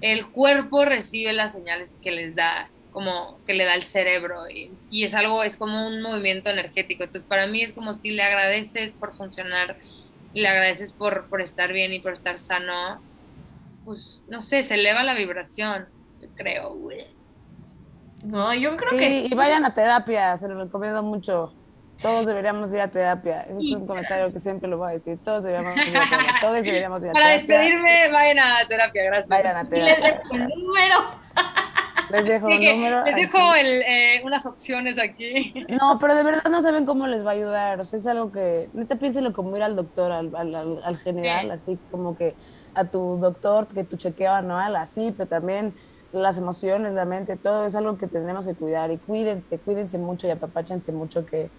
el 0.00 0.26
cuerpo 0.28 0.84
recibe 0.84 1.32
las 1.32 1.52
señales 1.52 1.96
que 2.00 2.12
les 2.12 2.34
da 2.36 2.70
como 2.92 3.38
que 3.46 3.54
le 3.54 3.64
da 3.64 3.74
el 3.74 3.82
cerebro 3.82 4.48
y, 4.48 4.72
es 5.04 5.14
algo, 5.14 5.42
es 5.42 5.56
como 5.56 5.86
un 5.86 6.00
movimiento 6.00 6.50
energético. 6.50 7.04
Entonces 7.04 7.28
para 7.28 7.46
mí 7.46 7.62
es 7.62 7.72
como 7.72 7.94
si 7.94 8.10
le 8.10 8.22
agradeces 8.22 8.94
por 8.94 9.14
funcionar 9.14 9.76
y 10.32 10.40
le 10.40 10.48
agradeces 10.48 10.92
por, 10.92 11.26
por 11.28 11.40
estar 11.40 11.72
bien 11.72 11.92
y 11.92 12.00
por 12.00 12.12
estar 12.12 12.38
sano, 12.38 13.00
pues 13.84 14.20
no 14.28 14.40
sé, 14.40 14.62
se 14.62 14.74
eleva 14.74 15.02
la 15.02 15.14
vibración, 15.14 15.86
creo, 16.34 16.76
No, 18.24 18.54
yo 18.54 18.76
creo 18.76 18.90
que... 18.98 19.26
Y 19.26 19.34
vayan 19.34 19.64
a 19.64 19.74
terapia, 19.74 20.36
se 20.38 20.48
lo 20.48 20.64
recomiendo 20.64 21.02
mucho. 21.02 21.52
Todos 22.00 22.26
deberíamos 22.26 22.72
ir 22.72 22.80
a 22.80 22.88
terapia. 22.88 23.42
Ese 23.42 23.58
es 23.58 23.72
un 23.72 23.86
comentario 23.86 24.32
que 24.32 24.38
siempre 24.38 24.68
lo 24.68 24.78
voy 24.78 24.90
a 24.90 24.92
decir. 24.92 25.18
Todos 25.24 25.44
deberíamos 25.44 25.76
ir 25.76 25.96
a 25.96 26.04
terapia. 26.04 26.34
Todos 26.40 26.54
deberíamos 26.62 27.02
ir 27.02 27.08
a 27.10 27.12
Para 27.12 27.28
despedirme, 27.30 28.10
vayan 28.12 28.38
a 28.38 28.68
terapia, 28.68 29.04
gracias. 29.04 29.28
Vayan 29.28 29.56
a 29.56 29.68
terapia. 29.68 29.96
Les 30.00 30.14
dejo 30.14 30.34
un 30.34 30.48
número. 30.48 30.96
Les 32.10 32.24
dejo 32.24 32.46
un 32.46 32.64
número. 32.64 33.04
Les 33.04 33.16
dejo 33.16 33.54
el, 33.54 33.82
eh, 33.82 34.22
unas 34.24 34.46
opciones 34.46 34.98
aquí. 34.98 35.52
No, 35.68 35.98
pero 36.00 36.14
de 36.14 36.22
verdad 36.22 36.44
no 36.50 36.62
saben 36.62 36.86
cómo 36.86 37.06
les 37.06 37.24
va 37.24 37.32
a 37.32 37.34
ayudar. 37.34 37.80
O 37.80 37.84
sea, 37.84 37.98
es 37.98 38.06
algo 38.06 38.32
que. 38.32 38.70
Neta, 38.72 38.96
piénselo 38.96 39.32
como 39.32 39.56
ir 39.56 39.62
al 39.62 39.76
doctor, 39.76 40.12
al, 40.12 40.34
al, 40.34 40.82
al 40.82 40.98
general, 40.98 41.50
así 41.50 41.78
como 41.90 42.16
que 42.16 42.34
a 42.74 42.84
tu 42.84 43.18
doctor, 43.18 43.66
que 43.66 43.84
tu 43.84 43.96
chequeo 43.96 44.32
anual, 44.32 44.76
así, 44.76 45.12
pero 45.16 45.28
también 45.28 45.74
las 46.12 46.38
emociones, 46.38 46.94
la 46.94 47.04
mente, 47.04 47.36
todo 47.36 47.66
es 47.66 47.74
algo 47.74 47.98
que 47.98 48.06
tenemos 48.06 48.46
que 48.46 48.54
cuidar. 48.54 48.90
Y 48.90 48.98
cuídense, 48.98 49.58
cuídense 49.58 49.98
mucho 49.98 50.26
y 50.26 50.30
apapáchense 50.30 50.92
mucho 50.92 51.26
que 51.26 51.50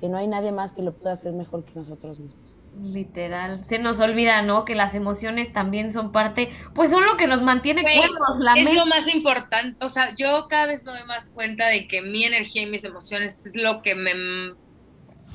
que 0.00 0.08
no 0.08 0.16
hay 0.16 0.26
nadie 0.26 0.50
más 0.50 0.72
que 0.72 0.82
lo 0.82 0.92
pueda 0.92 1.12
hacer 1.12 1.32
mejor 1.32 1.64
que 1.64 1.72
nosotros 1.74 2.18
mismos. 2.18 2.58
Literal. 2.82 3.64
Se 3.66 3.78
nos 3.78 4.00
olvida, 4.00 4.42
¿no? 4.42 4.64
Que 4.64 4.74
las 4.74 4.94
emociones 4.94 5.52
también 5.52 5.90
son 5.90 6.12
parte, 6.12 6.50
pues 6.74 6.90
son 6.90 7.04
lo 7.04 7.16
que 7.16 7.26
nos 7.26 7.42
mantiene 7.42 7.82
cuerdos, 7.82 8.38
la 8.38 8.54
Es 8.54 8.74
lo 8.74 8.86
más 8.86 9.06
importante, 9.08 9.84
o 9.84 9.88
sea, 9.88 10.14
yo 10.14 10.46
cada 10.48 10.66
vez 10.66 10.82
me 10.84 10.92
doy 10.92 11.04
más 11.04 11.30
cuenta 11.30 11.66
de 11.66 11.88
que 11.88 12.00
mi 12.00 12.24
energía 12.24 12.62
y 12.62 12.66
mis 12.66 12.84
emociones 12.84 13.44
es 13.44 13.56
lo 13.56 13.82
que 13.82 13.94
me 13.94 14.12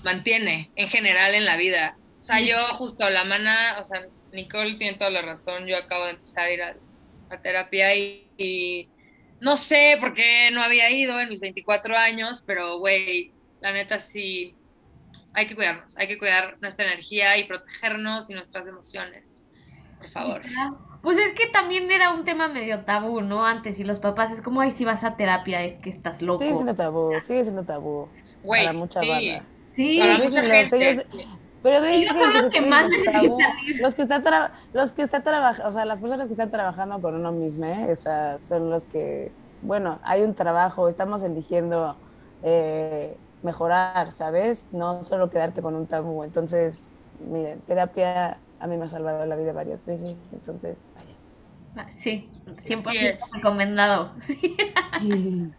mantiene 0.03 0.71
en 0.75 0.89
general 0.89 1.35
en 1.35 1.45
la 1.45 1.57
vida. 1.57 1.97
O 2.19 2.23
sea, 2.23 2.39
yo 2.39 2.57
justo 2.73 3.07
la 3.09 3.25
mana, 3.25 3.77
o 3.79 3.83
sea, 3.83 4.01
Nicole 4.31 4.75
tiene 4.75 4.97
toda 4.97 5.11
la 5.11 5.21
razón, 5.21 5.67
yo 5.67 5.77
acabo 5.77 6.05
de 6.05 6.11
empezar 6.11 6.47
a 6.47 6.51
ir 6.51 6.61
a, 6.63 6.75
terapia 7.43 7.93
y, 7.95 8.29
y, 8.37 8.87
no 9.41 9.57
sé 9.57 9.97
por 9.99 10.13
qué 10.13 10.49
no 10.53 10.63
había 10.63 10.89
ido 10.89 11.19
en 11.19 11.27
mis 11.27 11.41
24 11.41 11.97
años, 11.97 12.41
pero 12.45 12.79
güey, 12.79 13.34
la 13.61 13.71
neta 13.71 13.99
sí, 13.99 14.55
hay 15.33 15.47
que 15.47 15.55
cuidarnos, 15.55 15.97
hay 15.97 16.07
que 16.07 16.17
cuidar 16.17 16.57
nuestra 16.61 16.85
energía 16.85 17.37
y 17.37 17.45
protegernos 17.45 18.29
y 18.29 18.33
nuestras 18.33 18.67
emociones, 18.67 19.43
por 19.99 20.09
favor. 20.09 20.41
Pues 21.01 21.19
es 21.19 21.33
que 21.33 21.45
también 21.45 21.91
era 21.91 22.11
un 22.11 22.23
tema 22.23 22.47
medio 22.47 22.79
tabú, 22.79 23.21
¿no? 23.21 23.45
Antes, 23.45 23.79
y 23.79 23.83
los 23.83 23.99
papás 23.99 24.31
es 24.31 24.41
como, 24.41 24.61
ay, 24.61 24.71
si 24.71 24.85
vas 24.85 25.03
a 25.03 25.15
terapia, 25.15 25.63
es 25.63 25.79
que 25.79 25.91
estás 25.91 26.23
loco. 26.23 26.41
Sigue 26.41 26.55
siendo 26.55 26.75
tabú, 26.75 27.11
sigue 27.21 27.43
siendo 27.43 27.63
tabú. 27.63 28.09
para 28.47 28.73
mucha 28.73 29.01
sí. 29.01 29.07
banda. 29.07 29.45
Sí, 29.67 29.99
para 29.99 30.17
mucha 30.17 30.41
gente. 30.41 31.05
pero 31.61 31.81
de 31.81 31.95
ellos 31.95 32.17
son 32.17 32.33
los 32.33 32.45
que, 32.47 32.61
más 32.61 32.89
necesitan 32.89 33.23
Los 33.81 33.93
que 33.93 34.01
están 34.01 34.23
los 34.73 34.93
que 34.93 35.01
están 35.03 35.23
trabajando, 35.23 35.69
o 35.69 35.73
sea, 35.73 35.85
las 35.85 35.99
personas 35.99 36.27
que 36.27 36.33
están 36.33 36.49
trabajando 36.49 36.99
con 36.99 37.13
uno 37.13 37.31
mismo, 37.31 37.65
¿eh? 37.65 37.91
o 37.91 37.95
sea, 37.95 38.39
son 38.39 38.71
los 38.71 38.85
que, 38.85 39.31
bueno, 39.61 39.99
hay 40.03 40.23
un 40.23 40.33
trabajo, 40.33 40.89
estamos 40.89 41.21
eligiendo 41.21 41.97
eh, 42.41 43.15
mejorar, 43.45 44.11
¿sabes? 44.11 44.67
No 44.73 45.03
solo 45.03 45.29
quedarte 45.29 45.61
con 45.61 45.75
un 45.75 45.87
tabú. 45.87 46.23
Entonces, 46.23 46.89
miren, 47.29 47.61
terapia 47.61 48.37
a 48.59 48.67
mí 48.67 48.77
me 48.77 48.85
ha 48.85 48.89
salvado 48.89 49.25
la 49.25 49.35
vida 49.35 49.53
varias 49.53 49.85
veces, 49.85 50.17
entonces, 50.33 50.87
vaya. 50.95 51.07
Ah, 51.77 51.91
sí, 51.91 52.29
100% 52.45 53.33
recomendado. 53.33 54.13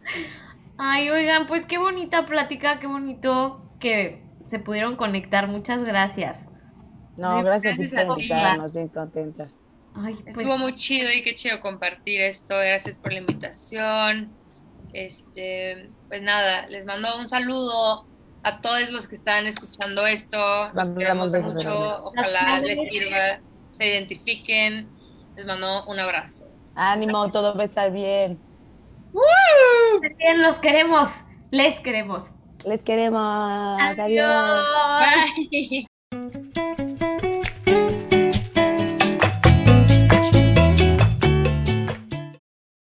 Ay, 0.78 1.10
oigan, 1.10 1.46
pues 1.46 1.66
qué 1.66 1.78
bonita 1.78 2.26
plática, 2.26 2.78
qué 2.78 2.86
bonito 2.86 3.62
que 3.78 4.22
se 4.46 4.58
pudieron 4.58 4.96
conectar. 4.96 5.46
Muchas 5.46 5.84
gracias. 5.84 6.48
No, 7.16 7.42
gracias, 7.42 7.74
a 7.74 7.76
ti 7.76 7.88
por 7.88 8.20
invitarnos, 8.20 8.72
bien 8.72 8.88
contentas. 8.88 9.56
Ay, 9.94 10.14
pues... 10.14 10.36
Estuvo 10.36 10.58
muy 10.58 10.74
chido 10.74 11.10
y 11.12 11.22
qué 11.22 11.34
chido 11.34 11.60
compartir 11.60 12.20
esto. 12.20 12.56
Gracias 12.56 12.98
por 12.98 13.12
la 13.12 13.20
invitación. 13.20 14.30
Este, 14.96 15.90
pues 16.08 16.22
nada, 16.22 16.66
les 16.68 16.86
mando 16.86 17.18
un 17.18 17.28
saludo 17.28 18.06
a 18.42 18.62
todos 18.62 18.90
los 18.90 19.06
que 19.06 19.14
están 19.14 19.46
escuchando 19.46 20.06
esto. 20.06 20.38
Los 20.72 20.94
besos 21.30 21.54
mucho. 21.54 22.06
Ojalá 22.06 22.60
les 22.60 22.88
sirva, 22.88 23.38
se 23.76 23.86
identifiquen. 23.86 24.88
Les 25.36 25.44
mando 25.44 25.84
un 25.84 26.00
abrazo. 26.00 26.48
Ánimo, 26.74 27.30
todo 27.30 27.54
va 27.54 27.60
a 27.60 27.64
estar 27.66 27.92
bien. 27.92 28.40
Bien, 30.16 30.40
los 30.40 30.58
queremos. 30.60 31.10
Les 31.50 31.78
queremos. 31.80 32.22
Les 32.64 32.82
queremos. 32.82 33.78
Adiós. 33.78 33.98
Adiós. 33.98 35.36
Bye. 35.50 35.86